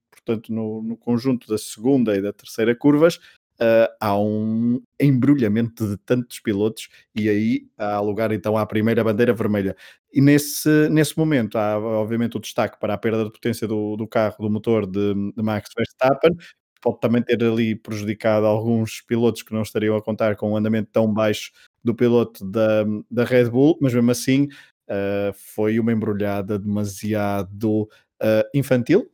portanto, 0.10 0.52
no, 0.52 0.82
no 0.82 0.98
conjunto 0.98 1.48
da 1.48 1.58
segunda 1.58 2.16
e 2.16 2.22
da 2.22 2.34
terceira 2.34 2.76
curvas, 2.76 3.20
uh, 3.62 3.94
há 4.00 4.18
um 4.18 4.82
embrulhamento 5.00 5.88
de 5.88 5.98
tantos 5.98 6.40
pilotos 6.40 6.90
e 7.16 7.30
aí 7.30 7.68
há 7.78 8.00
lugar 8.00 8.32
então 8.32 8.58
à 8.58 8.66
primeira 8.66 9.04
bandeira 9.04 9.34
vermelha. 9.34 9.76
E 10.14 10.22
nesse, 10.22 10.90
nesse 10.90 11.18
momento 11.18 11.58
há 11.58 11.78
obviamente 11.78 12.38
o 12.38 12.40
destaque 12.40 12.80
para 12.80 12.94
a 12.94 12.98
perda 12.98 13.26
de 13.26 13.32
potência 13.32 13.68
do, 13.68 13.96
do 13.96 14.08
carro, 14.08 14.36
do 14.40 14.50
motor 14.50 14.86
de, 14.86 15.14
de 15.14 15.44
Max 15.44 15.70
Verstappen, 15.76 16.36
pode 16.82 17.00
também 17.00 17.22
ter 17.22 17.44
ali 17.44 17.76
prejudicado 17.76 18.46
alguns 18.46 19.02
pilotos 19.02 19.44
que 19.44 19.54
não 19.54 19.62
estariam 19.62 19.96
a 19.96 20.02
contar 20.02 20.36
com 20.36 20.52
um 20.52 20.58
andamento 20.58 20.90
tão 20.92 21.12
baixo 21.12 21.52
do 21.84 21.94
piloto 21.94 22.46
da, 22.46 22.86
da 23.10 23.24
Red 23.24 23.50
Bull, 23.50 23.78
mas 23.82 23.94
mesmo 23.94 24.12
assim 24.12 24.48
uh, 24.90 25.34
foi 25.54 25.80
uma 25.80 25.92
embrulhada 25.92 26.58
demasiado 26.60 27.84
uh, 27.84 28.48
infantil, 28.54 29.10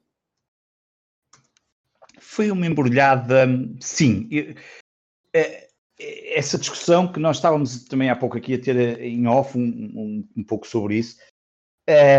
foi 2.23 2.49
uma 2.49 2.65
embrulhada, 2.65 3.47
sim. 3.79 4.29
É, 5.33 5.67
essa 6.35 6.57
discussão 6.57 7.11
que 7.11 7.19
nós 7.19 7.37
estávamos 7.37 7.85
também 7.85 8.09
há 8.09 8.15
pouco 8.15 8.37
aqui 8.37 8.55
a 8.55 8.59
ter 8.59 8.75
eh, 8.75 9.07
em 9.07 9.27
off 9.27 9.57
um, 9.57 9.61
um, 9.61 10.27
um 10.37 10.43
pouco 10.43 10.67
sobre 10.67 10.97
isso. 10.97 11.17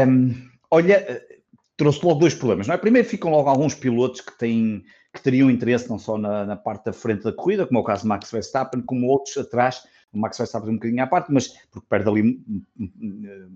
Um, 0.08 0.48
olha, 0.70 0.94
eh, 0.94 1.38
trouxe 1.76 2.04
logo 2.04 2.20
dois 2.20 2.34
problemas, 2.34 2.66
não 2.66 2.74
é? 2.74 2.78
Primeiro 2.78 3.08
ficam 3.08 3.30
logo 3.30 3.48
alguns 3.48 3.74
pilotos 3.74 4.20
que 4.20 4.36
têm 4.38 4.84
que 5.12 5.22
teriam 5.22 5.48
interesse 5.48 5.88
não 5.88 5.96
só 5.96 6.18
na, 6.18 6.44
na, 6.44 6.56
parte 6.56 6.86
da 6.86 6.92
frente 6.92 7.22
da 7.22 7.32
corrida, 7.32 7.64
como 7.64 7.78
é 7.78 7.82
o 7.82 7.84
caso 7.84 8.02
de 8.02 8.08
Max 8.08 8.32
Verstappen, 8.32 8.82
como 8.82 9.06
outros 9.06 9.36
atrás. 9.36 9.86
O 10.12 10.18
Max 10.18 10.36
Verstappen 10.36 10.70
um 10.70 10.74
bocadinho 10.74 11.02
à 11.02 11.06
parte, 11.06 11.32
mas 11.32 11.48
porque 11.70 11.86
perde 11.88 12.08
ali, 12.08 12.40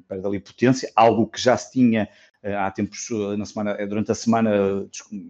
perde 0.07 0.27
ali 0.27 0.39
potência, 0.39 0.91
algo 0.95 1.27
que 1.27 1.41
já 1.41 1.57
se 1.57 1.73
tinha 1.73 2.09
há 2.43 2.71
tempos, 2.71 3.09
na 3.37 3.45
semana, 3.45 3.87
durante 3.87 4.11
a 4.11 4.15
semana 4.15 4.87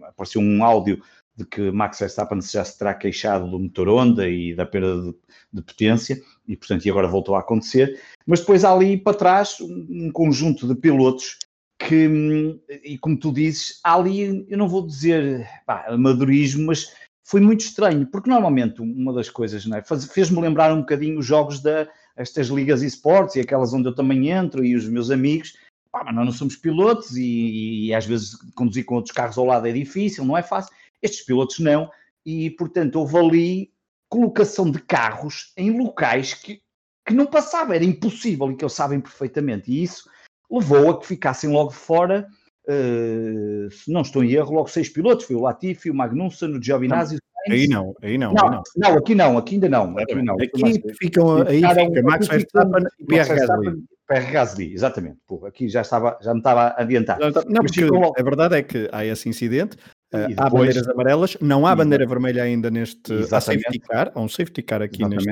apareceu 0.07 0.41
um 0.41 0.63
áudio 0.63 1.01
de 1.35 1.45
que 1.45 1.71
Max 1.71 1.99
Verstappen 1.99 2.41
já 2.41 2.65
se 2.65 2.77
terá 2.77 2.93
queixado 2.93 3.49
do 3.49 3.57
motor 3.57 3.87
Honda 3.87 4.27
e 4.27 4.53
da 4.53 4.65
perda 4.65 5.01
de, 5.01 5.15
de, 5.53 5.61
potência, 5.61 6.21
e 6.47 6.57
portanto 6.57 6.85
e 6.85 6.89
agora 6.89 7.07
voltou 7.07 7.35
a 7.35 7.39
acontecer. 7.39 7.99
Mas 8.25 8.41
depois 8.41 8.65
há 8.65 8.73
ali 8.73 8.97
para 8.97 9.17
trás 9.17 9.57
um 9.61 10.11
conjunto 10.11 10.67
de 10.67 10.75
pilotos 10.75 11.37
que, 11.79 12.59
e 12.83 12.97
como 12.97 13.17
tu 13.17 13.31
dizes, 13.31 13.79
há 13.83 13.95
ali, 13.95 14.45
eu 14.49 14.57
não 14.57 14.67
vou 14.67 14.85
dizer 14.85 15.47
pá, 15.65 15.85
amadorismo, 15.87 16.67
mas 16.67 16.93
foi 17.25 17.39
muito 17.39 17.61
estranho, 17.61 18.05
porque 18.07 18.29
normalmente 18.29 18.81
uma 18.81 19.13
das 19.13 19.29
coisas, 19.29 19.65
é, 19.71 19.81
fez-me 20.11 20.41
lembrar 20.41 20.73
um 20.73 20.81
bocadinho 20.81 21.19
os 21.19 21.25
jogos 21.25 21.61
da 21.61 21.87
estas 22.17 22.47
ligas 22.47 22.81
esportes 22.81 23.37
e 23.37 23.39
aquelas 23.39 23.73
onde 23.73 23.87
eu 23.87 23.95
também 23.95 24.29
entro 24.29 24.65
e 24.65 24.75
os 24.75 24.85
meus 24.89 25.09
amigos, 25.09 25.53
pá, 25.91 26.03
mas 26.03 26.15
nós 26.15 26.25
não 26.25 26.31
somos 26.31 26.55
pilotos 26.55 27.17
e, 27.17 27.87
e, 27.87 27.93
às 27.93 28.05
vezes 28.05 28.35
conduzir 28.55 28.85
com 28.85 28.95
outros 28.95 29.13
carros 29.13 29.37
ao 29.37 29.45
lado 29.45 29.67
é 29.67 29.71
difícil, 29.71 30.25
não 30.25 30.37
é 30.37 30.43
fácil. 30.43 30.73
Estes 31.01 31.25
pilotos 31.25 31.59
não, 31.59 31.89
e 32.25 32.49
portanto 32.51 32.97
houve 32.97 33.17
ali 33.17 33.73
colocação 34.07 34.69
de 34.69 34.79
carros 34.79 35.53
em 35.55 35.77
locais 35.77 36.33
que, 36.33 36.61
que 37.05 37.13
não 37.13 37.25
passava, 37.25 37.75
era 37.75 37.85
impossível 37.85 38.51
e 38.51 38.55
que 38.55 38.63
eles 38.63 38.73
sabem 38.73 38.99
perfeitamente. 38.99 39.71
E 39.71 39.83
isso 39.83 40.09
levou 40.49 40.89
a 40.89 40.99
que 40.99 41.05
ficassem 41.05 41.49
logo 41.51 41.69
fora, 41.69 42.27
uh, 42.65 43.71
se 43.71 43.91
não 43.91 44.01
estou 44.01 44.23
em 44.23 44.31
erro, 44.31 44.55
logo 44.55 44.67
seis 44.67 44.89
pilotos. 44.89 45.25
Foi 45.25 45.35
o 45.35 45.41
Latifi, 45.41 45.91
o 45.91 45.95
Magnussen, 45.95 46.57
o 46.57 46.61
Giovinazzi, 46.61 47.19
Aí 47.47 47.67
não, 47.67 47.95
aí 48.01 48.17
não, 48.17 48.33
não, 48.33 48.45
aí 48.45 48.51
não. 48.51 48.63
não, 48.75 48.97
aqui 48.97 49.15
não, 49.15 49.37
aqui 49.37 49.55
ainda 49.55 49.69
não. 49.69 49.97
Aqui, 49.97 50.21
não, 50.21 50.35
aqui 50.35 50.93
ficam, 50.99 51.41
aí 51.41 51.61
fica 51.61 52.03
Max 52.03 52.27
Verstappen 52.27 52.83
e 52.99 53.05
Pierre 53.05 53.35
Gasly. 53.35 53.83
Pierre 54.09 54.31
Gasly, 54.31 54.73
exatamente. 54.73 55.17
Pô, 55.27 55.45
aqui 55.45 55.69
já, 55.69 55.81
estava, 55.81 56.17
já 56.19 56.33
me 56.33 56.39
estava 56.39 56.61
a 56.69 56.81
adiantar. 56.81 57.19
Não, 57.19 57.61
porque 57.61 57.83
a 58.17 58.23
verdade 58.23 58.55
é 58.55 58.63
que 58.63 58.89
há 58.91 59.05
esse 59.05 59.29
incidente, 59.29 59.77
Uh, 60.11 60.25
há 60.37 60.49
bandeiras 60.49 60.87
amarelas, 60.87 61.37
não 61.39 61.67
há 61.67 61.75
bandeira 61.75 62.03
vermelha 62.07 62.41
ainda 62.41 62.71
neste 62.71 63.27
safety 63.27 63.77
car, 63.77 64.11
há 64.15 64.19
um 64.19 64.27
safety 64.27 64.63
car 64.63 64.81
aqui 64.81 65.07
neste, 65.07 65.29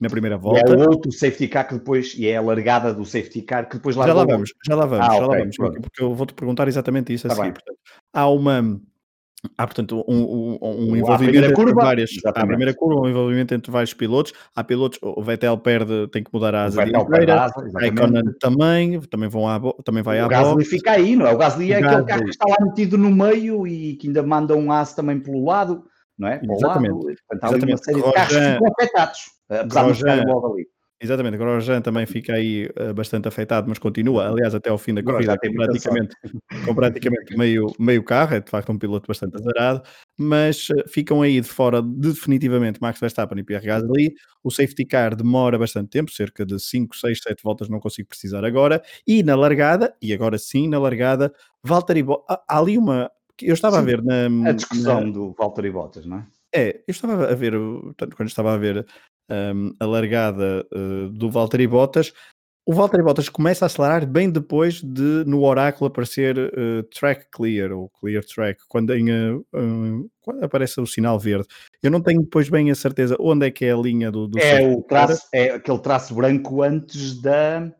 na 0.00 0.08
primeira 0.08 0.38
volta. 0.38 0.66
E 0.66 0.72
é 0.72 0.76
o 0.76 0.88
outro 0.88 1.12
safety 1.12 1.46
car 1.46 1.68
que 1.68 1.74
depois, 1.74 2.14
e 2.16 2.26
é 2.26 2.38
a 2.38 2.40
largada 2.40 2.94
do 2.94 3.04
safety 3.04 3.42
car 3.42 3.68
que 3.68 3.76
depois 3.76 3.94
lá 3.94 4.06
Já 4.06 4.14
lá 4.14 4.24
vamos, 4.24 4.54
já 4.66 4.74
lá 4.74 4.86
vamos, 4.86 5.04
ah, 5.04 5.10
já 5.10 5.26
okay, 5.26 5.28
lá 5.28 5.36
vamos, 5.36 5.56
porque 5.82 6.02
eu 6.02 6.14
vou-te 6.14 6.32
perguntar 6.32 6.66
exatamente 6.68 7.12
isso 7.12 7.28
tá 7.28 7.34
assim. 7.34 7.52
Portanto, 7.52 7.76
há 8.14 8.26
uma 8.30 8.80
Há, 9.58 9.66
portanto, 9.66 10.04
um, 10.08 10.58
um, 10.62 10.90
um 10.90 10.96
envolvimento 10.96 11.38
entre 11.38 11.52
curva, 11.52 11.82
várias. 11.82 12.10
Há 12.24 12.30
a 12.30 12.46
primeira 12.46 12.74
curva, 12.74 13.02
um 13.02 13.08
envolvimento 13.08 13.54
entre 13.54 13.70
vários 13.70 13.92
pilotos. 13.92 14.32
Há 14.54 14.64
pilotos, 14.64 14.98
o 15.02 15.22
Vettel 15.22 15.58
perde, 15.58 16.08
tem 16.08 16.24
que 16.24 16.30
mudar 16.32 16.54
a 16.54 16.64
asa 16.64 16.84
dianteira. 16.84 17.46
Raikkonen 17.74 18.32
também, 18.40 19.00
também, 19.02 19.28
vão 19.28 19.48
à, 19.48 19.60
também 19.84 20.02
vai 20.02 20.20
o 20.20 20.24
à 20.24 20.28
Gasly 20.28 20.64
fica 20.64 20.92
aí, 20.92 21.14
não 21.16 21.26
é? 21.26 21.34
O 21.34 21.38
Gasly 21.38 21.72
é 21.72 21.80
o 21.80 21.86
aquele 21.86 22.04
carro 22.04 22.24
que 22.24 22.30
está 22.30 22.46
lá 22.48 22.56
metido 22.66 22.96
no 22.96 23.10
meio 23.10 23.66
e 23.66 23.96
que 23.96 24.06
ainda 24.08 24.22
manda 24.22 24.54
um 24.54 24.72
aço 24.72 24.96
também 24.96 25.20
pelo 25.20 25.44
lado, 25.44 25.84
não 26.18 26.28
é? 26.28 26.38
Pelo 26.38 26.54
Exatamente. 26.54 26.92
Lado. 26.92 27.16
Portanto, 27.28 27.44
há 27.44 27.48
ali 27.48 27.72
uma 27.72 27.76
série 27.76 28.02
de 28.02 28.12
carros 28.12 28.34
que 28.34 28.52
ficam 28.52 28.68
afetados, 28.68 29.20
apesar 29.48 29.84
de 29.84 29.92
estar 29.92 30.12
ali. 30.12 30.73
Exatamente, 31.00 31.36
Grosjean 31.36 31.82
também 31.82 32.06
fica 32.06 32.34
aí 32.34 32.66
uh, 32.80 32.94
bastante 32.94 33.26
afetado, 33.26 33.68
mas 33.68 33.78
continua, 33.78 34.28
aliás, 34.28 34.54
até 34.54 34.70
ao 34.70 34.78
fim 34.78 34.94
da 34.94 35.02
corrida, 35.02 35.36
com 35.36 35.52
praticamente, 35.52 36.16
com 36.64 36.74
praticamente 36.74 37.36
meio, 37.36 37.66
meio 37.78 38.02
carro, 38.02 38.36
é 38.36 38.40
de 38.40 38.48
facto 38.48 38.70
um 38.70 38.78
piloto 38.78 39.06
bastante 39.06 39.36
azarado, 39.36 39.82
mas 40.16 40.68
uh, 40.70 40.88
ficam 40.88 41.20
aí 41.20 41.40
de 41.40 41.48
fora 41.48 41.82
definitivamente 41.82 42.80
Max 42.80 43.00
Verstappen 43.00 43.38
e 43.38 43.42
Pierre 43.42 43.66
Gasly. 43.66 44.14
O 44.42 44.50
safety 44.50 44.84
car 44.84 45.16
demora 45.16 45.58
bastante 45.58 45.88
tempo, 45.88 46.10
cerca 46.10 46.44
de 46.44 46.60
5, 46.60 46.96
6, 46.96 47.18
7 47.22 47.42
voltas, 47.42 47.68
não 47.68 47.80
consigo 47.80 48.08
precisar 48.08 48.44
agora. 48.44 48.82
E 49.06 49.22
na 49.22 49.34
largada, 49.34 49.94
e 50.00 50.12
agora 50.12 50.38
sim, 50.38 50.68
na 50.68 50.78
largada, 50.78 51.32
Valtteri 51.62 52.02
Bottas. 52.02 52.36
Há 52.48 52.58
ali 52.58 52.78
uma. 52.78 53.10
Eu 53.40 53.54
estava 53.54 53.76
sim, 53.76 53.82
a 53.82 53.84
ver 53.84 54.02
na. 54.02 54.50
A 54.50 54.52
discussão 54.52 55.00
na... 55.00 55.10
do 55.10 55.34
Valtteri 55.36 55.70
Bottas, 55.70 56.06
não 56.06 56.18
é? 56.18 56.26
É, 56.56 56.84
eu 56.86 56.92
estava 56.92 57.26
a 57.26 57.34
ver, 57.34 57.52
tanto 57.96 58.14
quando 58.14 58.28
estava 58.28 58.54
a 58.54 58.56
ver 58.56 58.86
um, 59.30 59.74
a 59.78 59.86
largada 59.86 60.66
uh, 60.72 61.08
do 61.10 61.30
Valtteri 61.30 61.66
Bottas, 61.66 62.12
o 62.66 62.72
Valtteri 62.72 63.02
Bottas 63.02 63.28
começa 63.28 63.64
a 63.64 63.66
acelerar 63.66 64.06
bem 64.06 64.30
depois 64.30 64.82
de 64.82 65.24
no 65.26 65.44
oráculo 65.44 65.86
aparecer 65.86 66.38
uh, 66.38 66.82
track 66.84 67.26
clear 67.30 67.72
ou 67.72 67.90
clear 67.90 68.24
track, 68.24 68.58
quando, 68.68 68.94
em, 68.94 69.10
uh, 69.10 70.10
quando, 70.22 70.42
aparece 70.42 70.80
o 70.80 70.86
sinal 70.86 71.18
verde. 71.18 71.46
Eu 71.82 71.90
não 71.90 72.00
tenho 72.00 72.22
depois 72.22 72.48
bem 72.48 72.70
a 72.70 72.74
certeza 72.74 73.16
onde 73.20 73.46
é 73.46 73.50
que 73.50 73.66
é 73.66 73.72
a 73.72 73.76
linha 73.76 74.10
do, 74.10 74.26
do 74.26 74.38
É 74.38 74.66
o 74.66 74.82
traço, 74.82 75.28
é 75.32 75.50
aquele 75.50 75.78
traço 75.78 76.14
branco 76.14 76.62
antes 76.62 77.20
da 77.20 77.70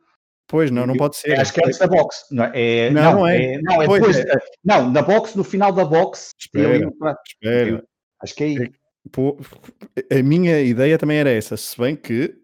Pois 0.46 0.70
não, 0.70 0.86
não 0.86 0.94
pode 0.94 1.16
ser. 1.16 1.40
Acho 1.40 1.54
que 1.54 1.60
é 1.62 1.66
antes 1.66 1.78
da 1.78 1.86
box. 1.86 2.26
Não, 2.30 2.44
é, 2.52 2.90
não, 2.90 3.02
não, 3.14 3.26
é. 3.26 3.54
é. 3.54 3.62
Não, 3.62 3.82
é 3.82 3.88
depois. 3.88 4.18
É. 4.18 4.38
Não, 4.62 4.90
na 4.90 5.00
box, 5.00 5.34
no 5.34 5.42
final 5.42 5.72
da 5.72 5.84
box. 5.84 6.30
Espera, 6.38 6.90
espera. 7.26 7.84
Acho 8.22 8.34
que 8.34 8.44
é 8.44 8.46
aí. 8.46 8.72
A 10.10 10.22
minha 10.22 10.60
ideia 10.60 10.98
também 10.98 11.18
era 11.18 11.30
essa, 11.30 11.56
se 11.56 11.76
bem 11.78 11.94
que 11.94 12.34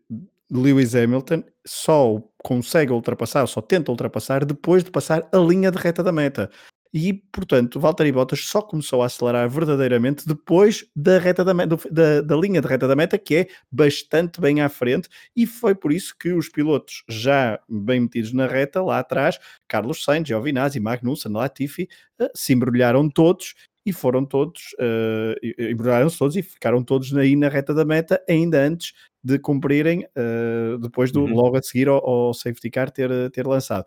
Lewis 0.51 0.95
Hamilton 0.95 1.43
só 1.67 2.23
consegue 2.39 2.93
ultrapassar, 2.93 3.47
só 3.47 3.61
tenta 3.61 3.91
ultrapassar 3.91 4.45
depois 4.45 4.83
de 4.83 4.91
passar 4.91 5.29
a 5.33 5.39
linha 5.39 5.71
de 5.71 5.79
reta 5.79 6.03
da 6.03 6.13
meta. 6.13 6.51
E, 6.93 7.13
portanto, 7.13 7.79
Valtteri 7.79 8.11
Bottas 8.11 8.41
só 8.47 8.61
começou 8.61 9.01
a 9.01 9.07
acelerar 9.07 9.49
verdadeiramente 9.49 10.27
depois 10.27 10.85
da, 10.95 11.21
reta 11.21 11.45
da, 11.45 11.53
da, 11.53 12.21
da, 12.21 12.37
linha 12.37 12.61
de 12.61 12.67
reta 12.67 12.89
da 12.89 12.97
meta, 12.97 13.17
que 13.17 13.37
é 13.37 13.49
bastante 13.71 14.41
bem 14.41 14.61
à 14.61 14.69
frente, 14.69 15.09
e 15.37 15.47
foi 15.47 15.73
por 15.73 15.93
isso 15.93 16.17
que 16.19 16.33
os 16.33 16.49
pilotos 16.49 17.05
já 17.09 17.61
bem 17.69 18.01
metidos 18.01 18.33
na 18.33 18.49
reta, 18.49 18.83
lá 18.83 18.99
atrás, 18.99 19.39
Carlos 19.69 20.03
Sainz, 20.03 20.27
Giovinazzi, 20.27 20.81
Magnussen, 20.81 21.33
Latifi, 21.33 21.89
eh, 22.21 22.31
se 22.35 22.55
embrulharam 22.55 23.09
todos 23.09 23.55
e 23.91 23.93
foram 23.93 24.25
todos, 24.25 24.73
uh, 24.79 25.35
embrulharam-se 25.71 26.17
todos 26.17 26.37
e 26.37 26.43
ficaram 26.43 26.83
todos 26.83 27.15
aí 27.17 27.35
na 27.35 27.49
reta 27.49 27.75
da 27.75 27.85
meta, 27.85 28.23
ainda 28.29 28.63
antes 28.63 28.93
de 29.23 29.39
cumprirem, 29.39 30.07
uh, 30.17 30.79
depois 30.79 31.11
do 31.11 31.25
uhum. 31.25 31.35
logo 31.35 31.57
a 31.57 31.63
seguir 31.63 31.89
ao, 31.89 32.05
ao, 32.09 32.33
safety 32.33 32.71
car 32.71 32.91
ter, 32.91 33.11
ter 33.31 33.47
lançado. 33.47 33.85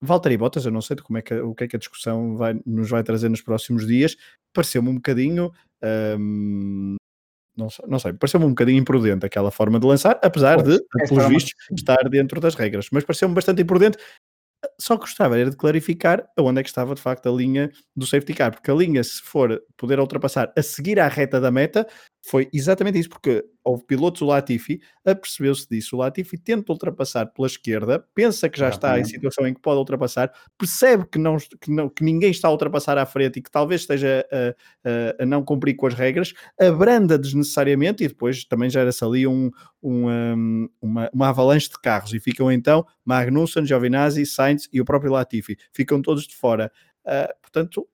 Valtteri 0.00 0.36
Bottas, 0.36 0.66
eu 0.66 0.72
não 0.72 0.82
sei 0.82 0.96
de 0.96 1.02
como 1.02 1.18
é 1.18 1.22
que, 1.22 1.34
o 1.34 1.54
que 1.54 1.64
é 1.64 1.68
que 1.68 1.76
a 1.76 1.78
discussão 1.78 2.36
vai, 2.36 2.60
nos 2.66 2.90
vai 2.90 3.02
trazer 3.02 3.28
nos 3.28 3.40
próximos 3.40 3.86
dias, 3.86 4.16
pareceu-me 4.52 4.88
um 4.88 4.96
bocadinho. 4.96 5.50
Um, 5.82 6.96
ehm, 6.96 6.96
não 7.56 7.68
sei, 7.68 7.84
não 7.86 7.98
sei 7.98 8.12
pareceu-me 8.14 8.46
um 8.46 8.50
bocadinho 8.50 8.78
imprudente 8.78 9.26
aquela 9.26 9.50
forma 9.50 9.78
de 9.78 9.86
lançar, 9.86 10.18
apesar 10.22 10.62
pois, 10.62 10.78
de, 10.78 10.84
pelos 11.08 11.28
vistos, 11.28 11.52
estar 11.76 12.08
dentro 12.08 12.40
das 12.40 12.54
regras, 12.54 12.88
mas 12.90 13.04
pareceu-me 13.04 13.34
bastante 13.34 13.62
imprudente 13.62 13.98
só 14.80 14.96
gostava 14.96 15.38
era 15.38 15.50
de 15.50 15.56
clarificar 15.56 16.24
aonde 16.36 16.60
é 16.60 16.62
que 16.62 16.68
estava 16.68 16.94
de 16.94 17.00
facto 17.00 17.28
a 17.28 17.32
linha 17.32 17.70
do 17.96 18.06
safety 18.06 18.34
car, 18.34 18.52
porque 18.52 18.70
a 18.70 18.74
linha, 18.74 19.02
se 19.02 19.20
for 19.22 19.60
poder 19.76 19.98
ultrapassar 20.00 20.52
a 20.56 20.62
seguir 20.62 21.00
à 21.00 21.08
reta 21.08 21.40
da 21.40 21.50
meta, 21.50 21.86
foi 22.24 22.48
exatamente 22.52 22.98
isso, 22.98 23.08
porque 23.08 23.44
houve 23.64 23.84
pilotos, 23.84 24.22
o 24.22 24.26
Latifi, 24.26 24.80
apercebeu-se 25.04 25.68
disso. 25.68 25.96
O 25.96 25.98
Latifi 25.98 26.38
tenta 26.38 26.70
ultrapassar 26.70 27.26
pela 27.26 27.48
esquerda, 27.48 28.04
pensa 28.14 28.48
que 28.48 28.58
já 28.58 28.68
está 28.68 28.98
em 28.98 29.04
situação 29.04 29.44
em 29.46 29.52
que 29.52 29.60
pode 29.60 29.78
ultrapassar, 29.78 30.32
percebe 30.56 31.04
que, 31.10 31.18
não, 31.18 31.36
que, 31.36 31.70
não, 31.70 31.88
que 31.88 32.04
ninguém 32.04 32.30
está 32.30 32.46
a 32.46 32.52
ultrapassar 32.52 32.96
à 32.96 33.04
frente 33.04 33.40
e 33.40 33.42
que 33.42 33.50
talvez 33.50 33.80
esteja 33.80 34.24
a, 34.30 35.18
a, 35.20 35.22
a 35.22 35.26
não 35.26 35.44
cumprir 35.44 35.74
com 35.74 35.86
as 35.86 35.94
regras, 35.94 36.32
abranda 36.60 37.18
desnecessariamente 37.18 38.04
e 38.04 38.08
depois 38.08 38.44
também 38.44 38.70
gera-se 38.70 39.04
ali 39.04 39.26
um, 39.26 39.50
um, 39.82 40.08
um, 40.08 40.68
uma, 40.80 41.10
uma 41.12 41.28
avalanche 41.28 41.68
de 41.68 41.80
carros 41.80 42.14
e 42.14 42.20
ficam 42.20 42.52
então 42.52 42.86
Magnussen, 43.04 43.66
Giovinazzi, 43.66 44.24
Sainz 44.26 44.68
e 44.72 44.80
o 44.80 44.84
próprio 44.84 45.10
Latifi. 45.10 45.56
Ficam 45.72 46.00
todos 46.00 46.26
de 46.26 46.36
fora. 46.36 46.70
Uh, 47.04 47.34
portanto, 47.40 47.88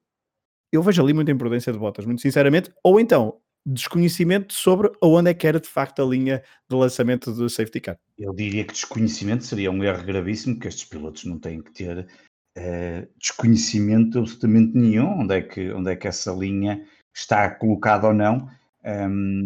eu 0.70 0.82
vejo 0.82 1.02
ali 1.02 1.14
muita 1.14 1.32
imprudência 1.32 1.72
de 1.72 1.78
botas, 1.78 2.04
muito 2.04 2.20
sinceramente. 2.20 2.70
Ou 2.84 3.00
então, 3.00 3.40
desconhecimento 3.72 4.54
sobre 4.54 4.90
onde 5.02 5.30
é 5.30 5.34
que 5.34 5.46
era 5.46 5.60
de 5.60 5.68
facto 5.68 6.00
a 6.00 6.04
linha 6.04 6.42
de 6.68 6.76
lançamento 6.76 7.32
do 7.32 7.50
safety 7.50 7.80
car. 7.80 7.98
Eu 8.18 8.32
diria 8.32 8.64
que 8.64 8.72
desconhecimento 8.72 9.44
seria 9.44 9.70
um 9.70 9.84
erro 9.84 10.04
gravíssimo, 10.04 10.58
que 10.58 10.68
estes 10.68 10.84
pilotos 10.84 11.24
não 11.24 11.38
têm 11.38 11.60
que 11.60 11.72
ter 11.72 11.98
uh, 11.98 13.08
desconhecimento 13.18 14.18
absolutamente 14.18 14.76
nenhum, 14.76 15.20
onde 15.20 15.34
é, 15.34 15.42
que, 15.42 15.70
onde 15.72 15.92
é 15.92 15.96
que 15.96 16.08
essa 16.08 16.32
linha 16.32 16.82
está 17.14 17.50
colocada 17.50 18.08
ou 18.08 18.14
não. 18.14 18.48
Um, 18.84 19.44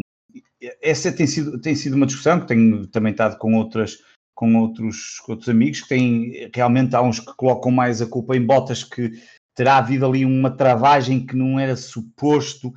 essa 0.80 1.10
tem 1.10 1.26
sido, 1.26 1.60
tem 1.60 1.74
sido 1.74 1.96
uma 1.96 2.06
discussão 2.06 2.38
que 2.40 2.46
tenho 2.46 2.86
também 2.86 3.10
estado 3.10 3.36
com 3.38 3.54
outras 3.54 3.98
com 4.34 4.56
outros, 4.56 5.20
com 5.20 5.32
outros 5.32 5.48
amigos 5.48 5.82
que 5.82 5.88
têm 5.88 6.50
realmente 6.54 6.96
há 6.96 7.02
uns 7.02 7.20
que 7.20 7.34
colocam 7.36 7.70
mais 7.70 8.00
a 8.00 8.06
culpa 8.06 8.36
em 8.36 8.44
botas 8.44 8.82
que 8.82 9.12
terá 9.54 9.76
havido 9.76 10.06
ali 10.06 10.24
uma 10.24 10.50
travagem 10.50 11.24
que 11.26 11.36
não 11.36 11.60
era 11.60 11.76
suposto 11.76 12.72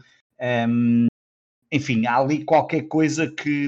um, 0.68 1.08
enfim, 1.76 2.06
há 2.06 2.18
ali 2.18 2.44
qualquer 2.44 2.84
coisa 2.84 3.28
que, 3.28 3.68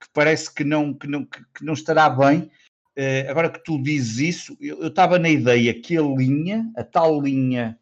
que 0.00 0.08
parece 0.12 0.52
que 0.52 0.64
não, 0.64 0.94
que 0.94 1.06
não, 1.06 1.24
que 1.24 1.64
não 1.64 1.72
estará 1.72 2.08
bem. 2.08 2.50
Uh, 2.96 3.30
agora 3.30 3.50
que 3.50 3.62
tu 3.64 3.82
dizes 3.82 4.18
isso, 4.18 4.56
eu, 4.60 4.86
estava 4.86 5.18
na 5.18 5.28
ideia 5.28 5.72
que 5.74 5.96
a 5.96 6.02
linha, 6.02 6.70
a 6.76 6.84
tal 6.84 7.20
linha 7.20 7.78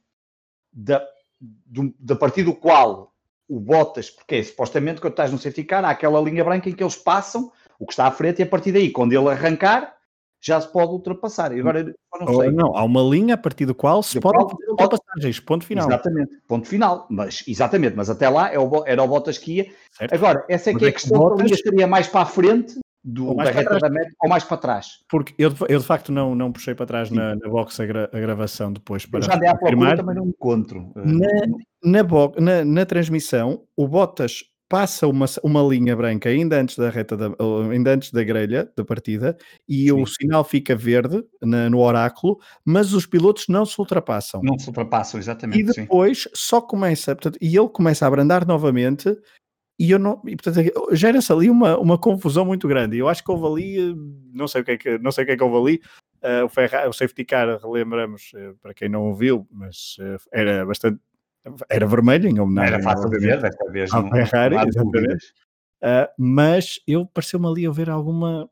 da, 0.72 1.04
do, 1.40 1.94
da 1.98 2.14
partir 2.16 2.44
do 2.44 2.54
qual 2.54 3.12
o 3.48 3.58
Bottas, 3.58 4.08
porque 4.08 4.36
é, 4.36 4.42
supostamente 4.42 5.00
quando 5.00 5.14
estás 5.14 5.32
no 5.32 5.38
safety 5.38 5.64
car, 5.64 5.84
há 5.84 5.90
aquela 5.90 6.20
linha 6.20 6.44
branca 6.44 6.70
em 6.70 6.72
que 6.72 6.82
eles 6.82 6.94
passam 6.94 7.50
o 7.78 7.86
que 7.86 7.92
está 7.92 8.06
à 8.06 8.10
frente 8.10 8.38
e 8.38 8.42
a 8.44 8.46
partir 8.46 8.70
daí, 8.70 8.90
quando 8.90 9.12
ele 9.12 9.28
arrancar, 9.28 9.96
já 10.40 10.60
se 10.60 10.72
pode 10.72 10.92
ultrapassar. 10.92 11.56
E 11.56 11.60
agora 11.60 11.94
não 12.20 12.40
sei. 12.40 12.50
Não, 12.50 12.76
há 12.76 12.82
uma 12.82 13.02
linha 13.02 13.34
a 13.34 13.38
partir 13.38 13.66
do 13.66 13.74
qual 13.74 14.02
se 14.02 14.18
pode 14.20 14.38
fazer 14.38 14.70
ultrapassagens, 14.70 15.40
ponto 15.40 15.64
final. 15.64 15.86
Exatamente, 15.86 16.38
ponto 16.48 16.66
final. 16.66 17.06
Mas, 17.10 17.44
exatamente, 17.46 17.96
mas 17.96 18.08
até 18.08 18.28
lá 18.28 18.50
é 18.52 18.56
era 18.86 19.02
o 19.02 19.08
Bottas 19.08 19.38
que 19.38 19.58
ia. 19.58 19.66
Certo. 19.92 20.14
Agora, 20.14 20.44
essa 20.48 20.70
é 20.70 20.74
que 20.74 20.84
é 20.84 20.88
a 20.88 20.92
questão, 20.92 21.18
Bottas... 21.18 21.44
linha 21.44 21.54
estaria 21.54 21.86
mais 21.86 22.08
para 22.08 22.22
a 22.22 22.26
frente 22.26 22.80
do, 23.02 23.34
da 23.34 23.50
reta 23.50 23.78
da 23.78 23.88
meta 23.88 24.10
ou 24.22 24.28
mais 24.28 24.44
para 24.44 24.56
trás. 24.56 24.86
Porque 25.08 25.34
eu, 25.38 25.52
eu 25.68 25.78
de 25.78 25.86
facto 25.86 26.12
não, 26.12 26.34
não 26.34 26.52
puxei 26.52 26.74
para 26.74 26.86
trás 26.86 27.10
na, 27.10 27.34
na 27.34 27.48
box 27.48 27.80
a, 27.80 27.86
gra, 27.86 28.10
a, 28.12 28.20
gravação 28.20 28.72
depois 28.72 29.06
para 29.06 29.20
eu 29.20 29.24
já 29.24 29.36
dei 29.36 29.48
à 29.48 29.54
procura, 29.54 29.96
também 29.96 30.14
não 30.14 30.26
encontro. 30.26 30.92
Na, 30.94 31.28
na, 31.82 32.02
bo, 32.02 32.32
na, 32.38 32.64
na 32.64 32.86
transmissão, 32.86 33.62
o 33.76 33.88
Bottas 33.88 34.44
passa 34.70 35.08
uma, 35.08 35.26
uma 35.42 35.60
linha 35.62 35.96
branca 35.96 36.28
ainda 36.28 36.60
antes 36.60 36.76
da 36.76 36.88
reta 36.88 37.16
da, 37.16 37.26
ainda 37.72 37.92
antes 37.92 38.12
da 38.12 38.22
grelha 38.22 38.70
da 38.76 38.84
partida 38.84 39.36
e 39.68 39.86
Sim. 39.86 39.92
o 40.00 40.06
sinal 40.06 40.44
fica 40.44 40.76
verde 40.76 41.24
na, 41.42 41.68
no 41.68 41.80
oráculo, 41.80 42.38
mas 42.64 42.94
os 42.94 43.04
pilotos 43.04 43.46
não 43.48 43.66
se 43.66 43.76
ultrapassam. 43.80 44.40
Não 44.44 44.56
se 44.56 44.68
ultrapassam, 44.68 45.18
exatamente. 45.18 45.58
E 45.58 45.64
depois 45.64 46.22
sim. 46.22 46.28
só 46.32 46.60
começa, 46.60 47.16
portanto, 47.16 47.36
e 47.42 47.56
ele 47.56 47.68
começa 47.68 48.04
a 48.04 48.08
abrandar 48.08 48.46
novamente 48.46 49.12
e 49.76 49.90
eu 49.90 49.98
não, 49.98 50.22
e, 50.24 50.36
portanto, 50.36 50.70
gera-se 50.92 51.32
ali 51.32 51.50
uma, 51.50 51.76
uma 51.76 51.98
confusão 51.98 52.44
muito 52.44 52.68
grande. 52.68 52.96
Eu 52.96 53.08
acho 53.08 53.24
que 53.24 53.30
houve 53.32 53.46
ali, 53.46 53.94
não 54.32 54.46
sei 54.46 54.60
o 54.60 54.64
que 54.64 54.70
é 54.72 54.76
que, 54.76 54.98
não 54.98 55.10
sei 55.10 55.24
o 55.24 55.26
que, 55.26 55.32
é 55.32 55.36
que 55.36 55.42
houve 55.42 55.56
ali. 55.56 55.80
Uh, 56.22 56.44
o, 56.44 56.48
Ferrari, 56.48 56.86
o 56.86 56.92
safety 56.92 57.24
car, 57.24 57.58
relembramos, 57.58 58.30
uh, 58.34 58.54
para 58.62 58.74
quem 58.74 58.90
não 58.90 59.08
ouviu, 59.08 59.48
mas 59.50 59.96
uh, 59.98 60.20
era 60.30 60.66
bastante, 60.66 61.00
era 61.68 61.86
vermelho 61.86 62.28
em 62.28 62.38
homenagem. 62.38 62.74
Era 62.74 62.82
fácil 62.82 63.10
de 63.10 63.18
ver, 63.18 63.40
desta 63.40 63.70
vez. 63.70 63.92
Ao 63.92 64.08
Ferrari, 64.08 64.56
exatamente. 64.56 65.32
mas 66.18 66.80
eu 66.86 67.06
pareceu-me 67.06 67.46
ali 67.46 67.66
a 67.66 67.70
ver 67.70 67.90
alguma, 67.90 68.48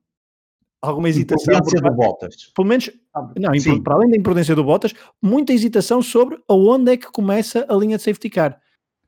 alguma 0.80 1.08
hesitação. 1.08 1.54
Imprudência 1.54 1.80
do 1.80 1.96
Bottas. 1.96 2.52
Pelo 2.54 2.68
menos, 2.68 2.90
ah, 3.14 3.32
não, 3.38 3.58
Sim. 3.58 3.82
para 3.82 3.94
além 3.94 4.10
da 4.10 4.16
imprudência 4.16 4.54
do 4.54 4.64
Bottas, 4.64 4.94
muita 5.22 5.52
hesitação 5.52 6.02
sobre 6.02 6.38
aonde 6.48 6.92
é 6.92 6.96
que 6.96 7.10
começa 7.10 7.66
a 7.68 7.74
linha 7.74 7.96
de 7.96 8.02
safety 8.02 8.30
car 8.30 8.60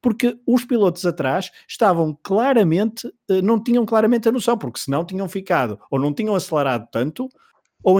porque 0.02 0.38
os 0.46 0.64
pilotos 0.64 1.04
atrás 1.04 1.50
estavam 1.68 2.18
claramente, 2.22 3.12
eh, 3.28 3.42
não 3.42 3.62
tinham 3.62 3.84
claramente 3.84 4.28
a 4.28 4.32
noção, 4.32 4.56
porque 4.56 4.80
senão 4.80 5.04
tinham 5.04 5.28
ficado, 5.28 5.78
ou 5.90 5.98
não 5.98 6.12
tinham 6.12 6.34
acelerado 6.34 6.88
tanto, 6.90 7.28
ou, 7.82 7.98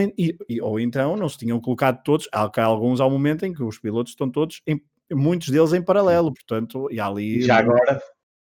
ou 0.63 0.81
então 0.81 1.17
não 1.17 1.29
se 1.29 1.39
tinham 1.39 1.61
colocado 1.61 2.03
todos, 2.03 2.29
há 2.33 2.49
alguns 2.63 3.01
ao 3.01 3.11
momento 3.11 3.45
em 3.45 3.53
que 3.53 3.63
os 3.63 3.79
pilotos 3.79 4.13
estão 4.13 4.31
todos, 4.31 4.63
em, 4.67 4.81
muitos 5.13 5.49
deles 5.49 5.73
em 5.73 5.83
paralelo, 5.83 6.33
portanto, 6.33 6.89
e 6.91 7.01
ali... 7.01 7.43
Já 7.43 7.59
agora, 7.59 8.01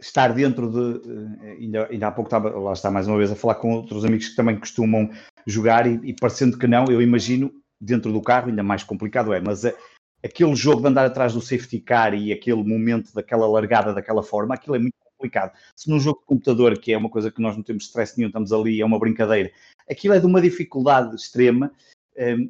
estar 0.01 0.33
dentro 0.33 0.71
de, 0.71 1.11
eh, 1.47 1.57
ainda, 1.61 1.87
ainda 1.91 2.09
há 2.09 2.11
pouco 2.13 2.29
estava, 2.29 2.51
lá 2.59 2.73
está 2.73 2.91
mais 2.91 3.07
uma 3.07 3.19
vez, 3.19 3.31
a 3.31 3.37
falar 3.37 3.57
com 3.57 3.73
outros 3.73 4.05
amigos 4.05 4.29
que 4.29 4.37
também 4.37 4.59
costumam 4.59 5.11
jogar 5.47 5.87
e, 5.87 6.01
e 6.05 6.15
parecendo 6.15 6.59
que 6.59 6.67
não, 6.67 6.87
eu 6.87 7.03
imagino, 7.03 7.53
dentro 7.81 8.13
do 8.13 8.23
carro 8.23 8.49
ainda 8.49 8.63
mais 8.63 8.83
complicado 8.83 9.33
é, 9.33 9.41
mas 9.41 9.65
aquele 10.23 10.55
jogo 10.55 10.83
de 10.83 10.89
andar 10.89 11.07
atrás 11.07 11.33
do 11.33 11.41
safety 11.41 11.81
car 11.81 12.15
e 12.15 12.33
aquele 12.33 12.63
momento 12.63 13.13
daquela 13.15 13.47
largada 13.47 13.95
daquela 13.95 14.23
forma, 14.23 14.55
aquilo 14.55 14.77
é 14.77 14.79
muito 14.79 14.95
complicado. 15.17 15.53
Se 15.77 15.89
num 15.91 16.01
jogo 16.01 16.21
de 16.21 16.27
computador, 16.27 16.79
que 16.79 16.93
é 16.93 16.99
uma 16.99 17.11
coisa 17.11 17.31
que 17.31 17.41
nós 17.43 17.57
não 17.57 17.63
temos 17.63 17.85
stress 17.85 18.17
nenhum, 18.17 18.29
estamos 18.29 18.53
ali, 18.53 18.81
é 18.81 18.85
uma 18.85 18.99
brincadeira, 18.99 19.51
aquilo 19.91 20.15
é 20.15 20.21
de 20.21 20.27
uma 20.27 20.41
dificuldade 20.41 21.15
extrema. 21.15 21.73